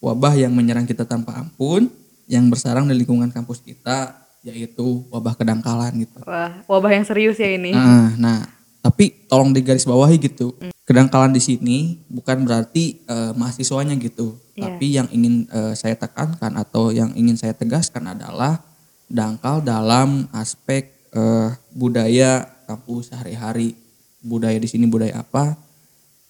Wabah 0.00 0.32
yang 0.34 0.56
menyerang 0.56 0.88
kita 0.88 1.04
tanpa 1.04 1.36
ampun, 1.36 1.92
yang 2.24 2.48
bersarang 2.48 2.88
di 2.88 2.96
lingkungan 2.96 3.28
kampus 3.28 3.60
kita 3.60 4.16
yaitu 4.42 5.06
wabah 5.12 5.38
kedangkalan 5.38 6.02
gitu. 6.02 6.18
Wah, 6.26 6.66
wabah 6.66 6.90
yang 6.90 7.06
serius 7.06 7.38
ya 7.38 7.52
ini. 7.54 7.70
Nah, 7.70 8.10
nah, 8.18 8.40
tapi 8.82 9.14
tolong 9.30 9.54
digarisbawahi 9.54 10.18
gitu. 10.18 10.52
Kedangkalan 10.82 11.30
di 11.30 11.38
sini 11.38 11.78
bukan 12.10 12.42
berarti 12.42 13.00
eh, 13.06 13.32
mahasiswanya 13.32 13.94
gitu, 13.96 14.34
Iya. 14.52 14.62
tapi 14.66 14.86
yang 14.92 15.08
ingin 15.14 15.46
eh, 15.48 15.72
saya 15.72 15.94
tekankan 15.94 16.52
atau 16.58 16.90
yang 16.90 17.14
ingin 17.14 17.38
saya 17.38 17.54
tegaskan 17.54 18.10
adalah 18.10 18.60
dangkal 19.06 19.62
dalam 19.62 20.26
aspek 20.34 20.90
eh, 21.14 21.48
budaya 21.70 22.44
kampus 22.66 23.14
sehari-hari. 23.14 23.78
Budaya 24.22 24.58
di 24.58 24.66
sini 24.66 24.86
budaya 24.86 25.22
apa? 25.22 25.54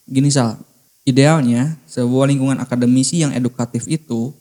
Gini 0.05 0.29
Sal, 0.29 0.57
idealnya 1.03 1.77
sebuah 1.89 2.29
lingkungan 2.29 2.61
akademisi 2.61 3.21
yang 3.25 3.33
edukatif 3.33 3.85
itu 3.89 4.33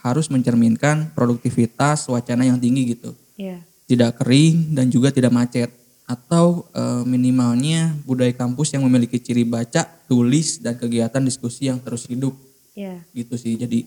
harus 0.00 0.30
mencerminkan 0.30 1.10
produktivitas 1.12 2.06
wacana 2.06 2.46
yang 2.46 2.56
tinggi 2.56 2.94
gitu 2.94 3.12
Iya. 3.34 3.62
tidak 3.90 4.22
kering 4.22 4.74
dan 4.74 4.86
juga 4.88 5.10
tidak 5.10 5.34
macet 5.34 5.70
atau 6.08 6.64
eh, 6.72 7.04
minimalnya 7.04 7.92
budaya 8.02 8.32
kampus 8.32 8.72
yang 8.72 8.82
memiliki 8.82 9.16
ciri 9.16 9.44
baca, 9.44 9.84
tulis 10.08 10.56
dan 10.56 10.74
kegiatan 10.74 11.20
diskusi 11.20 11.68
yang 11.68 11.76
terus 11.78 12.08
hidup 12.08 12.32
Iya. 12.72 13.04
gitu 13.12 13.36
sih. 13.36 13.54
Jadi 13.54 13.84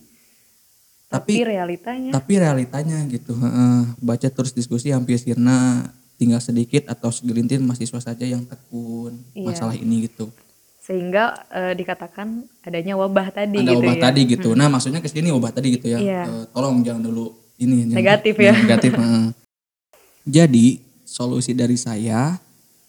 Tapi, 1.08 1.34
tapi 1.36 1.44
realitanya 1.44 2.12
tapi 2.14 2.34
realitanya 2.38 3.04
gitu, 3.06 3.34
heeh, 3.34 3.82
baca 4.00 4.28
terus 4.28 4.52
diskusi 4.52 4.92
hampir 4.92 5.18
sirna 5.18 5.90
tinggal 6.16 6.40
sedikit 6.40 6.88
atau 6.88 7.10
segelintir 7.10 7.60
mahasiswa 7.60 8.00
saja 8.00 8.24
yang 8.24 8.46
tekun 8.46 9.18
Iya. 9.34 9.46
masalah 9.48 9.74
ini 9.74 10.06
gitu. 10.06 10.30
sehingga 10.82 11.46
eh, 11.48 11.74
dikatakan 11.74 12.42
adanya 12.62 12.96
wabah 12.96 13.32
tadi 13.32 13.54
Ada 13.56 13.70
gitu 13.70 13.80
obat 13.80 13.96
ya. 13.96 14.04
tadi 14.04 14.22
gitu. 14.26 14.50
Nah, 14.52 14.68
maksudnya 14.68 14.98
ke 14.98 15.08
sini 15.08 15.30
obat 15.30 15.54
tadi 15.54 15.68
gitu 15.72 15.88
ya. 15.88 16.00
Iya. 16.00 16.22
Eh, 16.26 16.44
tolong 16.50 16.82
jangan 16.82 17.06
dulu 17.06 17.32
ini 17.58 17.86
jangan- 17.86 17.98
Negatif 18.02 18.36
ya. 18.36 18.54
Negatif. 18.66 18.92
Jadi, 20.22 20.66
solusi 21.12 21.52
dari 21.52 21.76
saya 21.76 22.40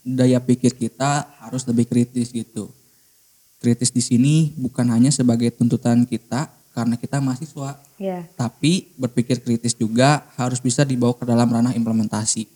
daya 0.06 0.38
pikir 0.38 0.78
kita 0.78 1.26
harus 1.42 1.66
lebih 1.66 1.90
kritis 1.90 2.30
gitu. 2.30 2.70
Kritis 3.58 3.90
di 3.90 4.02
sini 4.02 4.34
bukan 4.54 4.86
hanya 4.90 5.10
sebagai 5.10 5.50
tuntutan 5.50 6.06
kita 6.06 6.50
karena 6.72 6.94
kita 6.96 7.20
mahasiswa, 7.20 7.78
Iya. 8.00 8.24
tapi 8.34 8.90
berpikir 8.96 9.44
kritis 9.44 9.76
juga 9.76 10.24
harus 10.34 10.58
bisa 10.58 10.82
dibawa 10.82 11.12
ke 11.14 11.22
dalam 11.22 11.46
ranah 11.46 11.74
implementasi. 11.74 12.48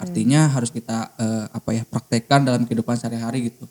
Artinya 0.00 0.48
harus 0.48 0.72
kita 0.72 1.12
eh, 1.18 1.44
apa 1.52 1.70
ya 1.76 1.84
praktekkan 1.84 2.40
dalam 2.44 2.64
kehidupan 2.64 2.96
sehari-hari 2.96 3.52
gitu. 3.52 3.68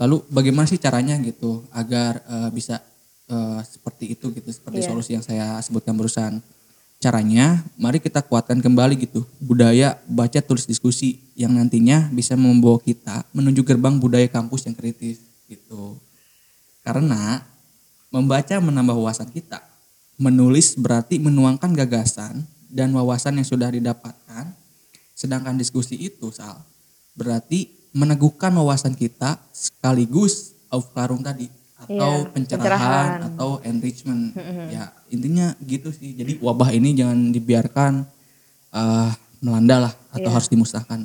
Lalu 0.00 0.24
bagaimana 0.32 0.64
sih 0.64 0.80
caranya 0.80 1.16
gitu 1.20 1.64
agar 1.74 2.22
eh, 2.24 2.50
bisa 2.54 2.80
eh, 3.28 3.60
seperti 3.66 4.16
itu 4.16 4.32
gitu 4.32 4.48
seperti 4.48 4.80
Iya. 4.80 4.88
solusi 4.88 5.10
yang 5.12 5.24
saya 5.26 5.60
sebutkan 5.60 5.92
barusan. 5.92 6.40
Caranya 7.06 7.62
mari 7.78 8.02
kita 8.02 8.18
kuatkan 8.18 8.58
kembali 8.58 8.98
gitu 8.98 9.22
budaya 9.38 9.94
baca 10.10 10.42
tulis 10.42 10.66
diskusi 10.66 11.22
yang 11.38 11.54
nantinya 11.54 12.10
bisa 12.10 12.34
membawa 12.34 12.82
kita 12.82 13.22
menuju 13.30 13.62
gerbang 13.62 13.94
budaya 14.02 14.26
kampus 14.26 14.66
yang 14.66 14.74
kritis 14.74 15.22
gitu. 15.46 15.94
Karena 16.82 17.46
membaca 18.10 18.58
menambah 18.58 18.98
wawasan 18.98 19.30
kita. 19.30 19.62
Menulis 20.18 20.74
berarti 20.74 21.22
menuangkan 21.22 21.78
gagasan 21.78 22.42
dan 22.74 22.90
wawasan 22.90 23.38
yang 23.38 23.46
sudah 23.46 23.70
didapatkan. 23.70 24.50
Sedangkan 25.14 25.54
diskusi 25.54 25.94
itu, 25.94 26.34
Sal, 26.34 26.58
berarti 27.14 27.70
meneguhkan 27.94 28.50
wawasan 28.50 28.98
kita 28.98 29.38
sekaligus 29.54 30.58
aufklärung 30.74 31.22
tadi 31.22 31.46
atau 31.76 31.92
Iya, 32.24 32.32
pencerahan, 32.32 32.66
pencerahan. 32.72 33.20
atau 33.36 33.50
enrichment. 33.62 34.32
Ya, 34.72 34.90
intinya 35.12 35.52
gitu 35.60 35.92
sih. 35.92 36.16
Jadi 36.16 36.40
wabah 36.40 36.72
ini 36.72 36.96
jangan 36.96 37.30
dibiarkan 37.30 37.92
eh, 38.72 39.10
melanda 39.40 39.88
lah 39.88 39.92
atau 40.10 40.28
Iya. 40.28 40.34
harus 40.36 40.48
dimusnahkan. 40.48 41.04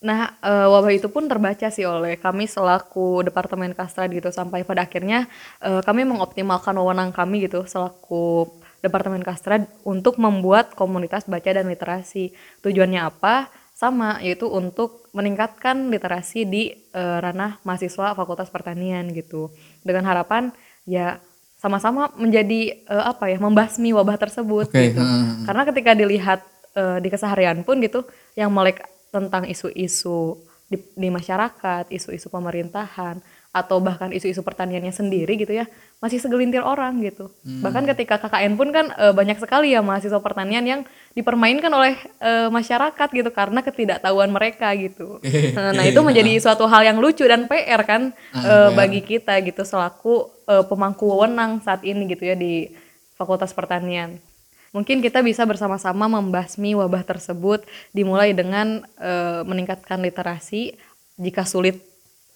Nah, 0.00 0.32
eh, 0.40 0.64
wabah 0.64 0.92
itu 0.96 1.12
pun 1.12 1.28
terbaca 1.28 1.68
sih 1.68 1.84
oleh 1.84 2.16
kami 2.16 2.48
selaku 2.48 3.20
Departemen 3.20 3.76
Kastrad 3.76 4.08
gitu 4.12 4.32
sampai 4.32 4.64
pada 4.64 4.88
akhirnya 4.88 5.28
eh, 5.60 5.80
kami 5.84 6.08
mengoptimalkan 6.08 6.72
wewenang 6.72 7.12
kami 7.12 7.44
gitu 7.44 7.68
selaku 7.68 8.48
Departemen 8.80 9.20
Kastrad 9.20 9.68
untuk 9.84 10.16
membuat 10.16 10.72
komunitas 10.72 11.28
baca 11.28 11.52
dan 11.52 11.68
literasi. 11.68 12.32
Tujuannya 12.64 13.00
apa? 13.04 13.52
Sama, 13.76 14.20
yaitu 14.20 14.44
untuk 14.44 15.08
meningkatkan 15.12 15.92
literasi 15.92 16.48
di 16.48 16.62
eh, 16.72 17.18
ranah 17.20 17.60
mahasiswa 17.60 18.16
Fakultas 18.16 18.48
Pertanian 18.48 19.12
gitu. 19.12 19.52
Dengan 19.80 20.04
harapan 20.06 20.52
ya 20.84 21.20
sama-sama 21.60 22.08
menjadi 22.16 22.80
eh, 22.88 23.04
apa 23.04 23.28
ya, 23.28 23.36
membasmi 23.36 23.92
wabah 23.92 24.16
tersebut 24.16 24.72
Oke, 24.72 24.92
gitu. 24.92 25.00
heeh. 25.00 25.44
Karena 25.44 25.62
ketika 25.68 25.90
dilihat 25.92 26.40
eh, 26.72 26.98
di 27.04 27.08
keseharian 27.12 27.60
pun 27.62 27.84
gitu, 27.84 28.08
yang 28.32 28.48
melek 28.48 28.80
tentang 29.12 29.44
isu-isu 29.44 30.40
di, 30.70 30.80
di 30.96 31.08
masyarakat, 31.12 31.92
isu-isu 31.92 32.32
pemerintahan, 32.32 33.20
atau 33.50 33.82
bahkan 33.82 34.14
isu-isu 34.14 34.46
pertaniannya 34.46 34.94
sendiri 34.94 35.34
gitu 35.34 35.50
ya, 35.50 35.66
masih 35.98 36.22
segelintir 36.22 36.62
orang 36.62 37.02
gitu. 37.02 37.34
Bahkan 37.42 37.82
ketika 37.94 38.22
KKN 38.22 38.54
pun 38.54 38.70
kan 38.70 38.94
eh, 38.94 39.10
banyak 39.10 39.42
sekali 39.42 39.74
ya 39.74 39.82
mahasiswa 39.82 40.22
pertanian 40.22 40.62
yang 40.62 40.80
dipermainkan 41.18 41.66
oleh 41.74 41.98
eh, 42.22 42.46
masyarakat 42.46 43.08
gitu 43.10 43.30
karena 43.34 43.58
ketidaktahuan 43.66 44.30
mereka 44.30 44.70
gitu. 44.78 45.18
Nah, 45.50 45.74
nah, 45.74 45.82
itu 45.82 45.98
menjadi 46.00 46.38
suatu 46.38 46.64
hal 46.70 46.86
yang 46.86 47.02
lucu 47.02 47.26
dan 47.26 47.50
PR 47.50 47.82
kan 47.82 48.14
eh, 48.32 48.70
bagi 48.70 49.02
kita 49.02 49.34
gitu 49.42 49.66
selaku 49.66 50.30
eh, 50.46 50.62
pemangku 50.62 51.10
wewenang 51.10 51.58
saat 51.60 51.82
ini 51.82 52.06
gitu 52.06 52.22
ya 52.30 52.38
di 52.38 52.70
Fakultas 53.18 53.50
Pertanian. 53.50 54.22
Mungkin 54.70 55.02
kita 55.02 55.18
bisa 55.26 55.42
bersama-sama 55.42 56.06
membasmi 56.06 56.78
wabah 56.78 57.02
tersebut 57.02 57.66
dimulai 57.90 58.30
dengan 58.30 58.86
eh, 59.02 59.42
meningkatkan 59.42 59.98
literasi. 59.98 60.78
Jika 61.18 61.42
sulit 61.42 61.89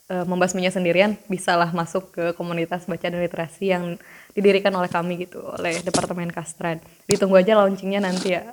eh, 0.09 0.25
membasminya 0.25 0.71
sendirian, 0.73 1.17
bisalah 1.29 1.73
masuk 1.73 2.13
ke 2.13 2.25
komunitas 2.37 2.85
baca 2.85 3.07
dan 3.09 3.21
literasi 3.21 3.73
yang 3.73 3.97
didirikan 4.35 4.75
oleh 4.75 4.91
kami 4.91 5.25
gitu, 5.25 5.41
oleh 5.41 5.81
Departemen 5.81 6.29
Kastrad. 6.29 6.83
Ditunggu 7.09 7.39
aja 7.41 7.57
launchingnya 7.57 8.03
nanti 8.03 8.37
ya. 8.37 8.53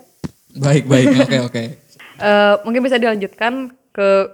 Baik, 0.52 0.84
baik. 0.84 1.06
Oke, 1.26 1.38
oke. 1.42 1.64
Eh, 2.22 2.54
mungkin 2.62 2.86
bisa 2.86 3.02
dilanjutkan 3.02 3.74
ke 3.90 4.30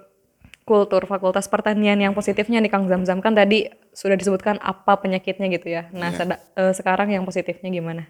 kultur 0.68 1.08
Fakultas 1.08 1.48
Pertanian 1.48 1.96
yang 1.96 2.12
positifnya 2.12 2.60
nih 2.60 2.68
Kang 2.68 2.84
Zamzam 2.84 3.24
kan 3.24 3.32
tadi 3.32 3.64
sudah 3.96 4.12
disebutkan 4.12 4.60
apa 4.60 5.00
penyakitnya 5.00 5.48
gitu 5.48 5.72
ya. 5.72 5.88
Nah, 5.96 6.12
seda- 6.12 6.42
eh, 6.52 6.74
sekarang 6.76 7.08
yang 7.08 7.24
positifnya 7.24 7.72
gimana? 7.72 8.04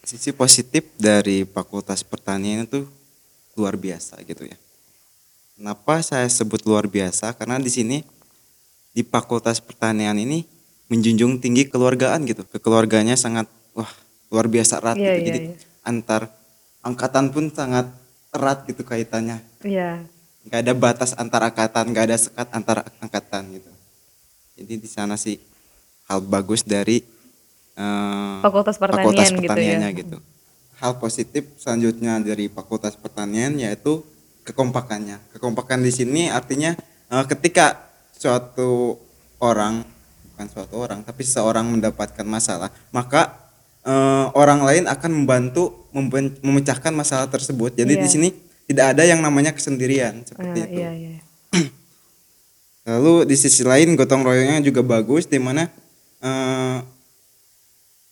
Sisi 0.00 0.32
positif 0.32 0.88
dari 0.96 1.44
Fakultas 1.44 2.00
Pertanian 2.00 2.64
itu 2.64 2.88
luar 3.52 3.76
biasa 3.76 4.16
gitu 4.24 4.48
ya. 4.48 4.56
Kenapa 5.60 6.00
saya 6.00 6.24
sebut 6.32 6.64
luar 6.64 6.88
biasa? 6.88 7.36
Karena 7.36 7.60
di 7.60 7.68
sini 7.68 8.00
di 8.96 9.04
Fakultas 9.04 9.60
Pertanian 9.60 10.16
ini 10.16 10.48
menjunjung 10.88 11.36
tinggi 11.44 11.68
keluargaan 11.68 12.24
gitu. 12.24 12.48
Kekeluarganya 12.48 13.12
sangat 13.12 13.44
wah 13.76 13.92
luar 14.32 14.48
biasa 14.48 14.80
erat 14.80 14.96
Iya, 14.96 15.04
gitu. 15.04 15.12
iya, 15.12 15.26
Jadi 15.28 15.38
iya. 15.52 15.54
antar 15.84 16.22
angkatan 16.80 17.28
pun 17.28 17.52
sangat 17.52 17.92
erat 18.32 18.64
gitu 18.64 18.80
kaitannya. 18.88 19.44
Iya. 19.60 20.00
Nggak 20.48 20.60
ada 20.64 20.72
batas 20.72 21.10
antar 21.12 21.44
angkatan, 21.44 21.84
nggak 21.92 22.04
ada 22.08 22.16
sekat 22.16 22.48
antar 22.56 22.88
angkatan 23.04 23.42
gitu. 23.60 23.70
Jadi 24.56 24.72
di 24.80 24.88
sana 24.88 25.20
sih 25.20 25.36
hal 26.08 26.24
bagus 26.24 26.64
dari 26.64 27.04
eh, 27.76 28.36
Fakultas 28.40 28.80
Pertanian 28.80 29.04
Fakultas 29.04 29.28
gitu 29.28 29.44
ya. 29.44 29.50
Pertaniannya 29.52 29.90
gitu. 29.92 30.16
Hal 30.80 30.96
positif 30.96 31.44
selanjutnya 31.60 32.16
dari 32.24 32.48
Fakultas 32.48 32.96
Pertanian 32.96 33.60
yaitu 33.60 34.00
kekompakannya. 34.48 35.20
Kekompakan 35.36 35.84
di 35.84 35.92
sini 35.92 36.32
artinya 36.32 36.72
eh, 37.12 37.24
ketika 37.28 37.85
suatu 38.16 38.96
orang 39.38 39.84
bukan 40.32 40.46
suatu 40.48 40.74
orang 40.76 41.00
tapi 41.00 41.22
seseorang 41.22 41.64
mendapatkan 41.68 42.24
masalah, 42.24 42.68
maka 42.90 43.36
eh, 43.82 44.26
orang 44.34 44.60
lain 44.60 44.84
akan 44.84 45.10
membantu 45.14 45.86
memben- 45.90 46.34
memecahkan 46.42 46.90
masalah 46.90 47.24
tersebut. 47.26 47.70
Jadi 47.72 47.94
Iya. 47.94 48.02
di 48.02 48.08
sini 48.08 48.28
tidak 48.66 48.92
ada 48.92 49.02
yang 49.02 49.22
namanya 49.22 49.54
kesendirian 49.54 50.26
seperti 50.26 50.58
Eh, 50.58 50.66
itu. 50.66 50.76
iya, 50.76 50.90
iya. 50.92 51.10
Lalu 52.86 53.26
di 53.26 53.36
sisi 53.36 53.62
lain 53.62 53.94
gotong 53.94 54.22
royongnya 54.22 54.58
juga 54.60 54.82
bagus 54.82 55.26
di 55.26 55.38
mana 55.38 55.70
eh, 56.18 56.78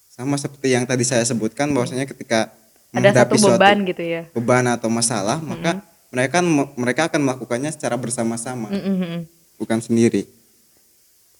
sama 0.08 0.34
seperti 0.34 0.70
yang 0.70 0.86
tadi 0.86 1.02
saya 1.02 1.22
sebutkan 1.22 1.70
bahwasanya 1.70 2.06
ketika 2.06 2.54
Ada 2.90 3.10
satu 3.10 3.34
menghadapi 3.34 3.36
suatu 3.36 3.58
beban 3.58 3.78
gitu 3.82 4.02
ya. 4.02 4.22
beban 4.30 4.64
atau 4.68 4.86
masalah 4.86 5.42
maka 5.42 5.82
mereka 6.08 6.38
mereka 6.78 7.02
akan 7.10 7.20
melakukannya 7.20 7.66
secara 7.68 7.98
bersama-sama 7.98 8.70
Mm-mm. 8.70 9.26
Bukan 9.56 9.78
sendiri. 9.78 10.26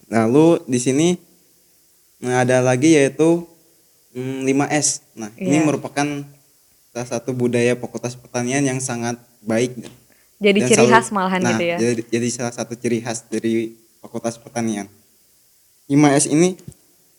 Lalu 0.07 0.63
di 0.67 0.79
sini 0.79 1.09
nah, 2.21 2.45
ada 2.45 2.61
lagi 2.61 2.95
yaitu 2.95 3.45
mm, 4.13 4.45
5S. 4.45 4.89
Nah, 5.17 5.31
ini 5.37 5.59
Iya. 5.59 5.67
merupakan 5.67 6.07
salah 6.95 7.09
satu 7.09 7.35
budaya 7.35 7.75
Fakultas 7.75 8.15
Pertanian 8.15 8.63
yang 8.63 8.79
sangat 8.79 9.19
baik 9.43 9.75
Jadi 10.39 10.59
dan 10.63 10.69
ciri 10.69 10.77
selalu- 10.87 10.93
khas 10.95 11.09
malahan 11.11 11.41
nah, 11.43 11.51
gitu 11.53 11.65
ya. 11.67 11.77
Jadi, 11.81 12.03
jadi 12.09 12.29
salah 12.31 12.55
satu 12.55 12.73
ciri 12.75 13.01
khas 13.01 13.27
dari 13.27 13.75
Fakultas 13.99 14.37
Pertanian. 14.37 14.87
5S 15.87 16.29
ini 16.29 16.57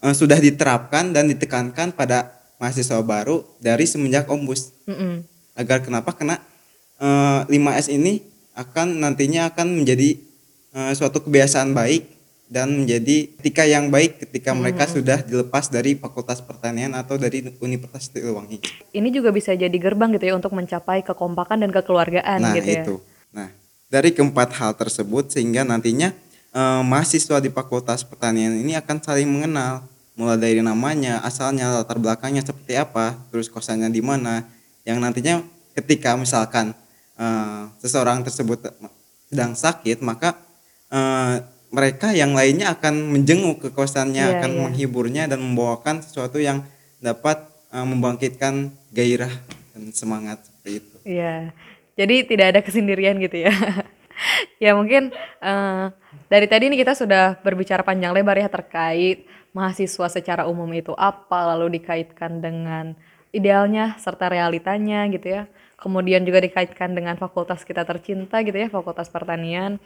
eh, 0.01 0.15
sudah 0.15 0.37
diterapkan 0.37 1.11
dan 1.11 1.29
ditekankan 1.29 1.93
pada 1.93 2.31
mahasiswa 2.57 3.01
baru 3.01 3.43
dari 3.59 3.83
semenjak 3.85 4.29
Ombus. 4.29 4.71
Mm-mm. 4.85 5.21
Agar 5.53 5.81
kenapa? 5.81 6.13
Karena 6.13 6.37
eh, 6.97 7.41
5S 7.49 7.91
ini 7.91 8.21
akan 8.55 9.03
nantinya 9.03 9.51
akan 9.51 9.83
menjadi 9.83 10.15
eh, 10.75 10.91
suatu 10.91 11.23
kebiasaan 11.23 11.71
baik 11.71 12.03
dan 12.45 12.69
menjadi 12.85 13.25
etika 13.41 13.65
yang 13.65 13.89
baik 13.89 14.21
ketika 14.21 14.53
mereka 14.53 14.85
sudah 14.85 15.17
dilepas 15.25 15.65
dari 15.73 15.97
Fakultas 15.97 16.45
Pertanian 16.45 16.93
atau 16.93 17.17
dari 17.17 17.41
Universitas 17.57 18.13
Siliwangi. 18.13 18.61
Ini 18.93 19.09
juga 19.09 19.33
bisa 19.33 19.57
jadi 19.57 19.73
gerbang 19.73 20.13
gitu 20.13 20.29
ya 20.29 20.37
untuk 20.37 20.53
mencapai 20.53 21.01
kekompakan 21.01 21.65
dan 21.65 21.73
kekeluargaan 21.73 22.39
Nah, 22.45 22.53
gitu 22.53 22.69
ya. 22.69 22.83
itu. 22.85 22.95
Nah, 23.33 23.49
dari 23.89 24.13
keempat 24.13 24.53
hal 24.61 24.77
tersebut 24.77 25.33
sehingga 25.33 25.65
nantinya 25.65 26.13
eh, 26.53 26.81
mahasiswa 26.85 27.41
di 27.41 27.49
Fakultas 27.49 28.05
Pertanian 28.05 28.53
ini 28.53 28.77
akan 28.77 29.01
saling 29.01 29.25
mengenal 29.25 29.81
mulai 30.15 30.39
dari 30.39 30.61
namanya, 30.63 31.19
asalnya, 31.27 31.67
latar 31.75 31.99
belakangnya 31.99 32.39
seperti 32.39 32.79
apa, 32.79 33.19
terus 33.33 33.51
kosannya 33.51 33.91
di 33.91 33.99
mana. 33.99 34.47
Yang 34.87 34.97
nantinya 35.01 35.35
ketika 35.73 36.13
misalkan 36.13 36.77
eh, 37.17 37.61
seseorang 37.81 38.21
tersebut 38.21 38.69
sedang 39.33 39.57
sakit, 39.57 40.05
maka 40.05 40.45
eh, 40.91 41.35
mereka 41.73 42.15
yang 42.15 42.31
lainnya 42.31 42.71
akan 42.71 43.11
menjenguk 43.11 43.67
ke 43.67 43.69
kosannya, 43.75 44.23
Iya, 44.23 44.33
akan 44.39 44.51
iya. 44.51 44.61
menghiburnya 44.63 45.23
dan 45.27 45.43
membawakan 45.43 45.99
sesuatu 45.99 46.39
yang 46.39 46.63
dapat 47.03 47.43
eh, 47.73 47.85
membangkitkan 47.85 48.71
gairah 48.95 49.31
dan 49.75 49.91
semangat 49.91 50.45
seperti 50.47 50.71
itu. 50.79 50.95
Iya. 51.03 51.51
Jadi 51.95 52.15
tidak 52.27 52.47
ada 52.55 52.59
kesendirian 52.63 53.15
gitu 53.23 53.43
ya. 53.47 53.53
ya 54.63 54.71
mungkin 54.75 55.11
eh, 55.43 55.85
dari 56.31 56.47
tadi 56.47 56.71
ini 56.71 56.79
kita 56.79 56.95
sudah 56.95 57.39
berbicara 57.43 57.83
panjang 57.83 58.15
lebar 58.15 58.39
ya 58.39 58.47
terkait 58.47 59.27
mahasiswa 59.55 60.11
secara 60.11 60.43
umum 60.51 60.67
itu 60.75 60.91
apa, 60.99 61.55
lalu 61.55 61.79
dikaitkan 61.79 62.43
dengan 62.43 62.91
idealnya 63.31 63.95
serta 63.95 64.27
realitanya 64.27 65.07
gitu 65.07 65.31
ya. 65.31 65.43
Kemudian 65.79 66.27
juga 66.27 66.43
dikaitkan 66.43 66.91
dengan 66.91 67.15
fakultas 67.15 67.63
kita 67.63 67.87
tercinta 67.87 68.43
gitu 68.43 68.55
ya, 68.55 68.67
Fakultas 68.67 69.07
Pertanian. 69.07 69.79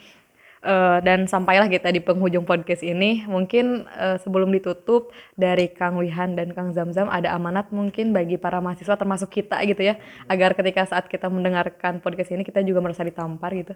Uh, 0.60 1.00
dan 1.08 1.24
sampailah 1.24 1.72
kita 1.72 1.88
di 1.88 2.04
penghujung 2.04 2.44
podcast 2.44 2.84
ini. 2.84 3.24
Mungkin 3.24 3.88
uh, 3.96 4.20
sebelum 4.20 4.52
ditutup 4.52 5.08
dari 5.40 5.72
Kang 5.72 5.96
Wihan 5.96 6.36
dan 6.36 6.52
Kang 6.52 6.76
Zamzam 6.76 7.08
ada 7.08 7.32
amanat 7.32 7.72
mungkin 7.72 8.12
bagi 8.12 8.36
para 8.36 8.60
mahasiswa 8.60 9.00
termasuk 9.00 9.32
kita 9.32 9.56
gitu 9.64 9.88
ya, 9.88 9.96
agar 10.28 10.60
ketika 10.60 10.84
saat 10.84 11.08
kita 11.08 11.32
mendengarkan 11.32 12.04
podcast 12.04 12.36
ini 12.36 12.44
kita 12.44 12.60
juga 12.60 12.84
merasa 12.84 13.08
ditampar 13.08 13.56
gitu. 13.56 13.72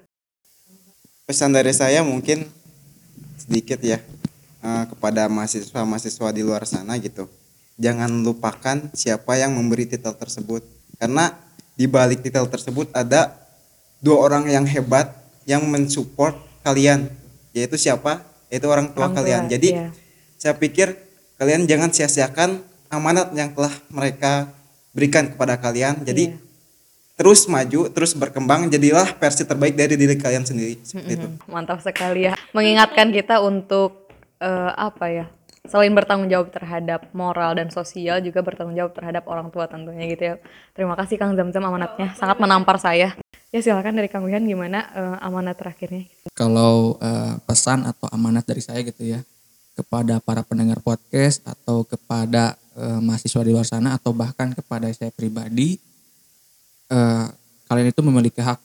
Pesan 1.24 1.56
dari 1.56 1.72
saya 1.72 2.04
mungkin 2.04 2.52
sedikit 3.40 3.80
ya 3.80 4.04
uh, 4.60 4.84
kepada 4.92 5.32
mahasiswa-mahasiswa 5.32 6.28
di 6.36 6.44
luar 6.44 6.68
sana 6.68 7.00
gitu. 7.00 7.32
Jangan 7.80 8.12
lupakan 8.28 8.92
siapa 8.92 9.40
yang 9.40 9.56
memberi 9.56 9.88
titel 9.88 10.20
tersebut 10.20 10.68
karena 11.00 11.32
di 11.80 11.88
balik 11.88 12.20
titel 12.22 12.44
tersebut 12.52 12.92
ada 12.92 13.34
dua 14.04 14.20
orang 14.20 14.52
yang 14.52 14.68
hebat 14.68 15.16
yang 15.48 15.64
mensupport 15.64 16.36
kalian 16.64 17.12
yaitu 17.54 17.78
siapa? 17.78 18.24
Yaitu 18.50 18.68
orang 18.70 18.90
tua 18.94 19.10
orang 19.10 19.18
kalian. 19.18 19.44
jadi 19.50 19.70
iya. 19.74 19.88
saya 20.38 20.54
pikir 20.58 20.94
kalian 21.42 21.66
jangan 21.66 21.90
sia-siakan 21.90 22.62
amanat 22.94 23.34
yang 23.34 23.52
telah 23.58 23.74
mereka 23.90 24.50
berikan 24.94 25.30
kepada 25.30 25.58
kalian. 25.58 26.06
Jadi 26.06 26.34
iya. 26.34 26.38
terus 27.18 27.50
maju 27.50 27.90
terus 27.90 28.14
berkembang 28.14 28.70
jadilah 28.70 29.10
versi 29.18 29.44
terbaik 29.44 29.74
dari 29.74 29.98
diri 29.98 30.16
kalian 30.16 30.46
sendiri. 30.46 30.80
Seperti 30.86 31.14
mm 31.14 31.20
-hmm. 31.20 31.34
itu 31.42 31.52
mantap 31.52 31.82
sekali 31.82 32.30
ya. 32.30 32.34
Mengingatkan 32.54 33.10
kita 33.10 33.42
untuk 33.42 34.08
uh, 34.38 34.72
apa 34.78 35.06
ya 35.10 35.26
selain 35.64 35.96
bertanggung 35.96 36.28
jawab 36.28 36.52
terhadap 36.52 37.08
moral 37.16 37.56
dan 37.56 37.72
sosial 37.72 38.20
juga 38.20 38.44
bertanggung 38.44 38.76
jawab 38.76 38.92
terhadap 38.92 39.24
orang 39.32 39.48
tua 39.48 39.72
tentunya 39.72 40.12
gitu 40.12 40.24
ya. 40.24 40.36
Terima 40.76 41.00
kasih 41.00 41.16
Kang 41.16 41.40
Zamzam 41.40 41.64
amanatnya 41.64 42.12
sangat 42.20 42.38
menampar 42.44 42.76
saya. 42.84 43.16
Ya 43.54 43.60
silakan 43.64 43.96
dari 43.96 44.12
Kang 44.12 44.28
Wihan 44.28 44.44
gimana 44.44 44.92
uh, 44.92 45.18
amanat 45.24 45.56
terakhirnya? 45.56 46.10
Kalau 46.36 47.00
uh, 47.00 47.40
pesan 47.48 47.88
atau 47.88 48.12
amanat 48.12 48.44
dari 48.44 48.60
saya 48.60 48.84
gitu 48.84 49.08
ya 49.08 49.24
kepada 49.74 50.20
para 50.20 50.44
pendengar 50.44 50.84
podcast 50.84 51.42
atau 51.48 51.88
kepada 51.88 52.60
uh, 52.76 53.00
mahasiswa 53.00 53.42
di 53.42 53.52
luar 53.56 53.66
sana 53.66 53.96
atau 53.96 54.14
bahkan 54.14 54.54
kepada 54.54 54.92
saya 54.94 55.10
pribadi 55.10 55.80
uh, 56.92 57.32
kalian 57.72 57.90
itu 57.90 58.02
memiliki 58.06 58.42
hak 58.44 58.60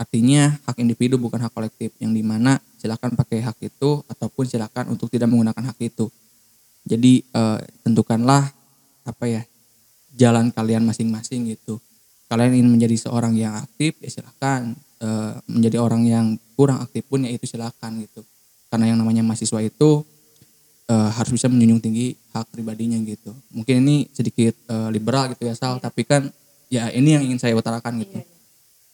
artinya 0.00 0.56
hak 0.64 0.80
individu 0.80 1.20
bukan 1.20 1.44
hak 1.44 1.52
kolektif 1.52 1.92
yang 2.00 2.16
di 2.16 2.24
mana 2.24 2.56
silakan 2.80 3.12
pakai 3.12 3.44
hak 3.44 3.60
itu 3.60 4.00
ataupun 4.08 4.48
silakan 4.48 4.96
untuk 4.96 5.12
tidak 5.12 5.28
menggunakan 5.28 5.76
hak 5.76 5.78
itu. 5.84 6.08
Jadi 6.88 7.20
uh, 7.36 7.60
tentukanlah 7.84 8.48
apa 9.04 9.24
ya 9.28 9.42
jalan 10.14 10.50
kalian 10.50 10.84
masing-masing 10.88 11.54
gitu. 11.54 11.78
Kalian 12.30 12.62
ingin 12.62 12.70
menjadi 12.70 12.96
seorang 13.08 13.34
yang 13.34 13.58
aktif 13.58 13.98
ya 13.98 14.06
silahkan 14.06 14.70
e, 15.02 15.08
menjadi 15.50 15.82
orang 15.82 16.02
yang 16.06 16.26
kurang 16.54 16.78
aktif 16.78 17.02
pun 17.10 17.26
ya 17.26 17.30
itu 17.34 17.42
silahkan 17.42 17.90
gitu. 17.98 18.22
Karena 18.70 18.94
yang 18.94 19.02
namanya 19.02 19.26
mahasiswa 19.26 19.58
itu 19.58 20.06
e, 20.86 20.94
harus 20.94 21.30
bisa 21.34 21.50
menjunjung 21.50 21.82
tinggi 21.82 22.14
hak 22.30 22.54
pribadinya 22.54 23.02
gitu. 23.02 23.34
Mungkin 23.50 23.82
ini 23.82 24.06
sedikit 24.14 24.54
e, 24.54 24.76
liberal 24.94 25.34
gitu 25.34 25.42
ya 25.42 25.58
Sal. 25.58 25.82
Tapi 25.82 26.06
kan 26.06 26.30
ya 26.70 26.86
ini 26.94 27.18
yang 27.18 27.26
ingin 27.26 27.42
saya 27.42 27.58
utarakan 27.58 27.98
gitu. 28.06 28.22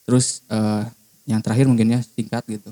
Terus 0.09 0.41
e, 0.49 0.57
yang 1.27 1.43
terakhir 1.43 1.67
mungkin 1.67 1.91
ya 1.91 1.99
singkat 2.01 2.41
gitu. 2.47 2.71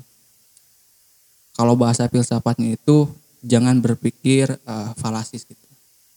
Kalau 1.52 1.76
bahasa 1.76 2.08
filsafatnya 2.08 2.74
itu 2.76 3.08
jangan 3.44 3.78
berpikir 3.80 4.56
e, 4.56 4.74
falasis 4.96 5.44
gitu. 5.44 5.66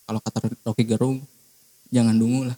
Kalau 0.07 0.19
kata 0.23 0.49
Rocky 0.65 0.87
Gerung 0.87 1.21
jangan 1.93 2.15
dungu 2.17 2.49
lah. 2.49 2.57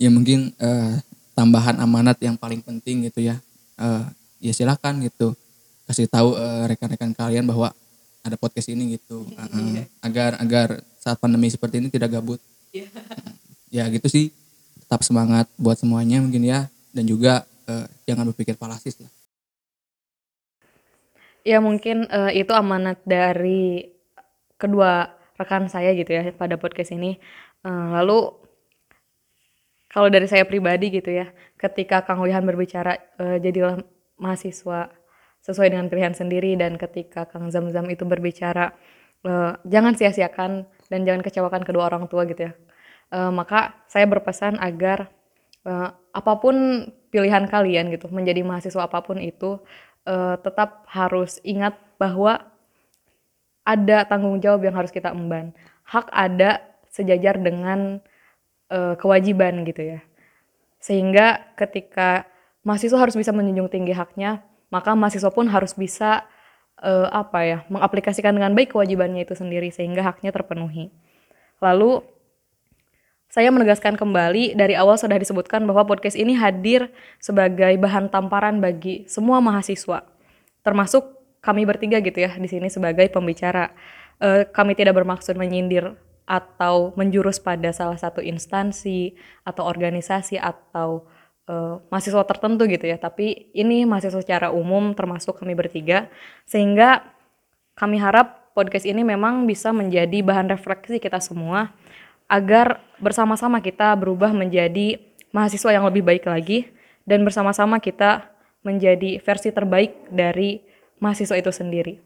Ya 0.00 0.08
mungkin 0.08 0.56
uh, 0.56 0.96
tambahan 1.36 1.76
amanat 1.76 2.16
yang 2.24 2.32
paling 2.32 2.64
penting 2.64 3.04
gitu 3.04 3.20
ya. 3.20 3.36
Uh, 3.76 4.08
ya 4.40 4.52
silakan 4.56 5.04
gitu. 5.04 5.36
Kasih 5.84 6.08
tahu 6.08 6.32
uh, 6.32 6.64
rekan-rekan 6.64 7.12
kalian 7.12 7.44
bahwa 7.44 7.68
ada 8.24 8.36
podcast 8.40 8.72
ini 8.72 8.96
gitu. 8.96 9.28
Uh, 9.36 9.84
agar 10.00 10.40
agar 10.40 10.80
saat 10.96 11.20
pandemi 11.20 11.52
seperti 11.52 11.84
ini 11.84 11.92
tidak 11.92 12.16
gabut. 12.16 12.40
Yeah. 12.72 12.88
ya 13.68 13.84
gitu 13.92 14.08
sih. 14.08 14.32
Tetap 14.80 15.04
semangat 15.04 15.44
buat 15.60 15.76
semuanya 15.76 16.24
mungkin 16.24 16.48
ya. 16.48 16.72
Dan 16.96 17.04
juga 17.04 17.44
uh, 17.70 17.86
jangan 18.10 18.26
berpikir 18.34 18.58
palasis 18.58 18.98
lah 18.98 19.10
ya 21.46 21.62
mungkin 21.62 22.10
uh, 22.10 22.34
itu 22.34 22.50
amanat 22.50 22.98
dari 23.06 23.86
kedua 24.58 25.14
rekan 25.38 25.70
saya 25.70 25.94
gitu 25.94 26.10
ya 26.10 26.34
pada 26.34 26.58
podcast 26.58 26.90
ini 26.90 27.16
uh, 27.62 27.96
lalu 28.02 28.40
kalau 29.90 30.06
dari 30.06 30.30
saya 30.30 30.46
pribadi 30.46 30.86
gitu 30.94 31.10
ya, 31.10 31.34
ketika 31.58 32.06
Kang 32.06 32.22
Wihan 32.22 32.46
berbicara 32.46 32.94
e, 33.18 33.42
jadilah 33.42 33.82
mahasiswa 34.22 34.86
sesuai 35.42 35.74
dengan 35.74 35.90
pilihan 35.90 36.14
sendiri 36.14 36.54
dan 36.54 36.78
ketika 36.78 37.26
Kang 37.26 37.50
Zam-Zam 37.50 37.90
itu 37.90 38.06
berbicara 38.06 38.70
e, 39.26 39.58
jangan 39.66 39.98
sia-siakan 39.98 40.70
dan 40.86 41.00
jangan 41.02 41.26
kecewakan 41.26 41.66
kedua 41.66 41.90
orang 41.90 42.06
tua 42.06 42.22
gitu 42.30 42.46
ya. 42.46 42.52
E, 43.10 43.18
maka 43.34 43.82
saya 43.90 44.06
berpesan 44.06 44.62
agar 44.62 45.10
e, 45.66 45.72
apa 46.14 46.32
pun 46.38 46.86
pilihan 47.10 47.46
kalian 47.50 47.90
gitu, 47.90 48.08
menjadi 48.08 48.46
mahasiswa 48.46 48.86
apa 48.86 49.02
pun 49.02 49.18
itu 49.18 49.58
e, 50.06 50.14
tetap 50.40 50.86
harus 50.88 51.42
ingat 51.42 51.74
bahwa 51.98 52.50
ada 53.66 54.08
tanggung 54.08 54.40
jawab 54.40 54.64
yang 54.64 54.74
harus 54.74 54.90
kita 54.90 55.12
emban. 55.12 55.52
Hak 55.84 56.08
ada 56.10 56.64
sejajar 56.90 57.38
dengan 57.38 58.02
uh, 58.70 58.94
kewajiban 58.98 59.62
gitu 59.62 59.96
ya. 59.96 60.00
Sehingga 60.82 61.54
ketika 61.54 62.26
mahasiswa 62.66 62.98
harus 62.98 63.14
bisa 63.14 63.30
menjunjung 63.30 63.70
tinggi 63.70 63.94
haknya, 63.94 64.42
maka 64.72 64.94
mahasiswa 64.98 65.30
pun 65.30 65.46
harus 65.46 65.76
bisa 65.76 66.26
uh, 66.82 67.08
apa 67.12 67.40
ya, 67.46 67.58
mengaplikasikan 67.70 68.34
dengan 68.34 68.56
baik 68.56 68.74
kewajibannya 68.74 69.22
itu 69.22 69.38
sendiri 69.38 69.70
sehingga 69.70 70.02
haknya 70.02 70.34
terpenuhi. 70.34 70.90
Lalu 71.60 72.02
saya 73.30 73.46
menegaskan 73.54 73.94
kembali 73.94 74.58
dari 74.58 74.74
awal 74.74 74.98
sudah 74.98 75.14
disebutkan 75.14 75.62
bahwa 75.62 75.86
podcast 75.86 76.18
ini 76.18 76.34
hadir 76.34 76.90
sebagai 77.22 77.78
bahan 77.78 78.10
tamparan 78.10 78.58
bagi 78.58 79.06
semua 79.06 79.38
mahasiswa, 79.38 80.02
termasuk 80.66 81.14
kami 81.38 81.62
bertiga 81.62 82.02
gitu 82.02 82.20
ya 82.26 82.34
di 82.34 82.50
sini 82.50 82.66
sebagai 82.66 83.06
pembicara. 83.08 83.70
Uh, 84.20 84.44
kami 84.52 84.76
tidak 84.76 85.00
bermaksud 85.00 85.32
menyindir 85.38 85.96
atau 86.28 86.92
menjurus 86.92 87.40
pada 87.40 87.72
salah 87.72 87.96
satu 87.96 88.20
instansi 88.20 89.16
atau 89.48 89.64
organisasi 89.64 90.36
atau 90.36 91.08
uh, 91.48 91.80
mahasiswa 91.88 92.26
tertentu 92.28 92.68
gitu 92.68 92.84
ya. 92.84 93.00
Tapi 93.00 93.48
ini 93.56 93.88
mahasiswa 93.88 94.20
secara 94.20 94.52
umum 94.52 94.92
termasuk 94.92 95.40
kami 95.40 95.56
bertiga 95.56 96.12
sehingga 96.44 97.16
kami 97.78 97.96
harap 97.96 98.52
podcast 98.52 98.84
ini 98.84 99.06
memang 99.06 99.48
bisa 99.48 99.72
menjadi 99.72 100.20
bahan 100.20 100.52
refleksi 100.52 101.00
kita 101.00 101.22
semua 101.22 101.72
agar 102.30 102.78
bersama-sama 103.02 103.58
kita 103.58 103.90
berubah 103.98 104.30
menjadi 104.30 105.02
mahasiswa 105.34 105.74
yang 105.74 105.82
lebih 105.90 106.06
baik 106.06 106.30
lagi 106.30 106.70
dan 107.02 107.26
bersama-sama 107.26 107.82
kita 107.82 108.30
menjadi 108.62 109.18
versi 109.18 109.50
terbaik 109.50 110.06
dari 110.14 110.62
mahasiswa 111.02 111.34
itu 111.34 111.50
sendiri. 111.50 111.98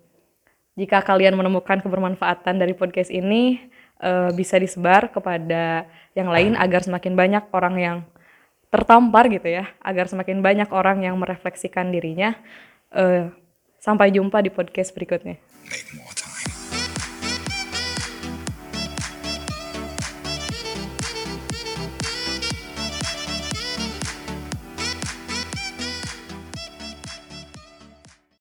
Jika 0.81 1.05
kalian 1.05 1.37
menemukan 1.37 1.85
kebermanfaatan 1.85 2.57
dari 2.57 2.73
podcast 2.73 3.13
ini, 3.13 3.61
uh, 4.01 4.33
bisa 4.33 4.57
disebar 4.59 5.13
kepada 5.13 5.87
yang 6.17 6.33
lain 6.33 6.57
agar 6.57 6.83
semakin 6.83 7.15
banyak 7.15 7.45
orang 7.53 7.75
yang 7.79 7.97
tertampar 8.73 9.31
gitu 9.31 9.47
ya, 9.47 9.71
agar 9.85 10.11
semakin 10.11 10.43
banyak 10.43 10.67
orang 10.75 11.07
yang 11.07 11.15
merefleksikan 11.21 11.95
dirinya. 11.95 12.35
Uh, 12.91 13.31
sampai 13.79 14.09
jumpa 14.09 14.41
di 14.41 14.49
podcast 14.49 14.97
berikutnya. 14.97 15.37